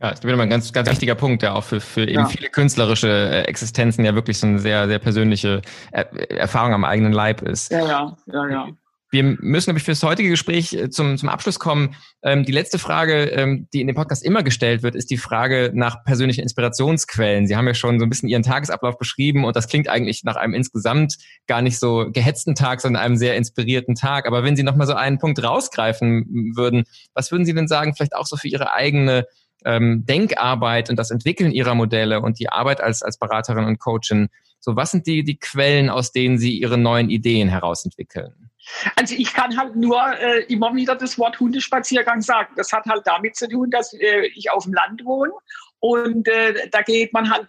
Ja, 0.00 0.10
das 0.10 0.18
ist 0.18 0.24
wieder 0.24 0.36
mal 0.36 0.42
ein 0.42 0.50
ganz, 0.50 0.72
ganz 0.74 0.90
wichtiger 0.90 1.14
Punkt, 1.14 1.42
der 1.42 1.54
auch 1.54 1.64
für, 1.64 1.80
für 1.80 2.02
eben 2.02 2.20
ja. 2.20 2.26
viele 2.26 2.50
künstlerische 2.50 3.08
äh, 3.08 3.42
Existenzen 3.42 4.04
ja 4.04 4.14
wirklich 4.14 4.38
so 4.38 4.46
eine 4.46 4.58
sehr, 4.58 4.88
sehr 4.88 4.98
persönliche 4.98 5.62
er 5.90 6.30
Erfahrung 6.30 6.74
am 6.74 6.84
eigenen 6.84 7.12
Leib 7.12 7.40
ist. 7.40 7.72
Ja, 7.72 7.86
ja, 7.86 8.16
ja, 8.26 8.48
ja. 8.48 8.68
Wir 9.10 9.22
müssen, 9.22 9.66
glaube 9.66 9.78
ich, 9.78 9.84
für 9.84 9.92
das 9.92 10.02
heutige 10.02 10.28
Gespräch 10.28 10.74
äh, 10.74 10.90
zum, 10.90 11.16
zum 11.16 11.30
Abschluss 11.30 11.58
kommen. 11.58 11.94
Ähm, 12.22 12.44
die 12.44 12.52
letzte 12.52 12.78
Frage, 12.78 13.24
ähm, 13.24 13.68
die 13.72 13.80
in 13.80 13.86
dem 13.86 13.96
Podcast 13.96 14.22
immer 14.22 14.42
gestellt 14.42 14.82
wird, 14.82 14.94
ist 14.94 15.10
die 15.10 15.16
Frage 15.16 15.70
nach 15.72 16.04
persönlichen 16.04 16.42
Inspirationsquellen. 16.42 17.46
Sie 17.46 17.56
haben 17.56 17.66
ja 17.66 17.72
schon 17.72 17.98
so 17.98 18.04
ein 18.04 18.10
bisschen 18.10 18.28
Ihren 18.28 18.42
Tagesablauf 18.42 18.98
beschrieben 18.98 19.46
und 19.46 19.56
das 19.56 19.68
klingt 19.68 19.88
eigentlich 19.88 20.24
nach 20.24 20.36
einem 20.36 20.52
insgesamt 20.52 21.16
gar 21.46 21.62
nicht 21.62 21.78
so 21.78 22.10
gehetzten 22.12 22.54
Tag, 22.54 22.82
sondern 22.82 23.02
einem 23.02 23.16
sehr 23.16 23.36
inspirierten 23.36 23.94
Tag. 23.94 24.26
Aber 24.26 24.44
wenn 24.44 24.56
Sie 24.56 24.62
nochmal 24.62 24.86
so 24.86 24.94
einen 24.94 25.18
Punkt 25.18 25.42
rausgreifen 25.42 26.52
würden, 26.54 26.84
was 27.14 27.32
würden 27.32 27.46
Sie 27.46 27.54
denn 27.54 27.68
sagen, 27.68 27.94
vielleicht 27.94 28.14
auch 28.14 28.26
so 28.26 28.36
für 28.36 28.48
Ihre 28.48 28.74
eigene 28.74 29.26
ähm, 29.64 30.04
Denkarbeit 30.06 30.90
und 30.90 30.96
das 30.96 31.10
Entwickeln 31.10 31.52
ihrer 31.52 31.74
Modelle 31.74 32.20
und 32.20 32.38
die 32.38 32.48
Arbeit 32.48 32.80
als, 32.80 33.02
als 33.02 33.18
Beraterin 33.18 33.64
und 33.64 33.78
Coachin. 33.78 34.28
So, 34.60 34.76
was 34.76 34.90
sind 34.90 35.06
die, 35.06 35.22
die 35.22 35.38
Quellen, 35.38 35.90
aus 35.90 36.12
denen 36.12 36.38
Sie 36.38 36.58
Ihre 36.58 36.78
neuen 36.78 37.10
Ideen 37.10 37.48
herausentwickeln? 37.48 38.50
Also 38.96 39.14
ich 39.16 39.32
kann 39.32 39.56
halt 39.56 39.76
nur 39.76 40.00
äh, 40.18 40.42
immer 40.48 40.74
wieder 40.74 40.96
das 40.96 41.18
Wort 41.18 41.38
Hundespaziergang 41.38 42.20
sagen. 42.20 42.52
Das 42.56 42.72
hat 42.72 42.84
halt 42.86 43.06
damit 43.06 43.36
zu 43.36 43.48
tun, 43.48 43.70
dass 43.70 43.92
äh, 43.94 44.26
ich 44.34 44.50
auf 44.50 44.64
dem 44.64 44.74
Land 44.74 45.04
wohne 45.04 45.32
Und 45.80 46.26
äh, 46.28 46.68
da 46.70 46.82
geht 46.82 47.12
man 47.12 47.30
halt, 47.30 47.48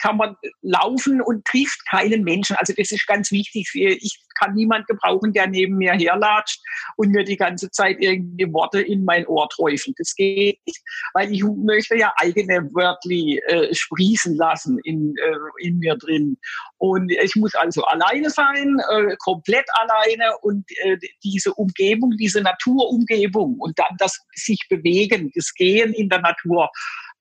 kann 0.00 0.16
man 0.16 0.36
laufen 0.62 1.22
und 1.22 1.44
trifft 1.44 1.86
keinen 1.88 2.24
Menschen. 2.24 2.56
Also 2.56 2.72
das 2.76 2.90
ist 2.90 3.06
ganz 3.06 3.30
wichtig. 3.30 3.70
Ich 3.74 4.20
kann 4.38 4.54
niemand 4.54 4.86
gebrauchen, 4.86 5.32
der 5.32 5.46
neben 5.46 5.76
mir 5.76 5.92
herlatscht 5.92 6.60
und 6.96 7.10
mir 7.10 7.24
die 7.24 7.36
ganze 7.36 7.70
Zeit 7.70 7.98
irgendwie 8.00 8.52
Worte 8.52 8.80
in 8.80 9.04
mein 9.04 9.26
Ohr 9.26 9.48
träufelt. 9.48 9.96
Das 9.98 10.14
geht 10.14 10.58
nicht, 10.66 10.82
weil 11.14 11.32
ich 11.32 11.44
möchte 11.44 11.96
ja 11.96 12.12
eigene 12.16 12.68
Wörtli 12.74 13.40
äh, 13.46 13.72
sprießen 13.72 14.36
lassen 14.36 14.78
in, 14.84 15.14
äh, 15.16 15.66
in 15.66 15.78
mir 15.78 15.96
drin. 15.96 16.36
Und 16.78 17.12
ich 17.12 17.36
muss 17.36 17.54
also 17.54 17.84
alleine 17.84 18.30
sein, 18.30 18.76
äh, 18.90 19.16
komplett 19.18 19.66
alleine 19.74 20.36
und 20.42 20.64
äh, 20.82 20.98
diese 21.22 21.54
Umgebung, 21.54 22.10
diese 22.18 22.40
Naturumgebung 22.42 23.56
und 23.58 23.78
dann 23.78 23.96
das 23.98 24.18
sich 24.34 24.60
bewegen, 24.68 25.30
das 25.34 25.54
Gehen 25.54 25.92
in 25.92 26.08
der 26.08 26.20
Natur 26.20 26.68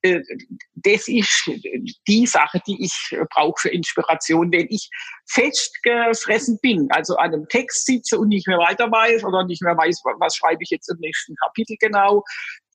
das 0.03 1.07
ist 1.07 1.49
die 2.07 2.27
Sache, 2.27 2.61
die 2.67 2.83
ich 2.83 3.15
brauche 3.29 3.61
für 3.61 3.69
Inspiration. 3.69 4.51
Wenn 4.51 4.67
ich 4.69 4.89
festgefressen 5.27 6.59
bin, 6.61 6.87
also 6.91 7.15
an 7.15 7.33
einem 7.33 7.47
Text 7.47 7.85
sitze 7.85 8.19
und 8.19 8.27
nicht 8.27 8.47
mehr 8.47 8.57
weiter 8.57 8.91
weiß 8.91 9.23
oder 9.23 9.45
nicht 9.45 9.61
mehr 9.61 9.77
weiß, 9.77 10.01
was 10.19 10.35
schreibe 10.35 10.63
ich 10.63 10.69
jetzt 10.71 10.89
im 10.89 10.97
nächsten 10.99 11.35
Kapitel 11.35 11.77
genau, 11.79 12.23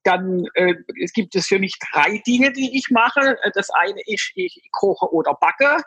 dann 0.05 0.45
äh, 0.55 0.74
es 1.03 1.12
gibt 1.12 1.35
es 1.35 1.49
für 1.49 1.59
mich 1.59 1.74
drei 1.93 2.22
Dinge, 2.26 2.53
die 2.53 2.76
ich 2.76 2.89
mache. 2.91 3.37
Das 3.55 3.68
eine 3.70 4.01
ist, 4.07 4.33
ich 4.35 4.68
koche 4.72 5.12
oder 5.12 5.35
backe. 5.35 5.83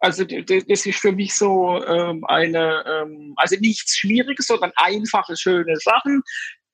Also 0.00 0.24
das 0.24 0.86
ist 0.86 0.98
für 0.98 1.12
mich 1.12 1.34
so 1.34 1.82
ähm, 1.84 2.24
eine, 2.24 2.84
ähm, 2.86 3.34
also 3.36 3.56
nichts 3.60 3.96
Schwieriges, 3.98 4.46
sondern 4.46 4.72
einfache, 4.76 5.36
schöne 5.36 5.76
Sachen. 5.76 6.22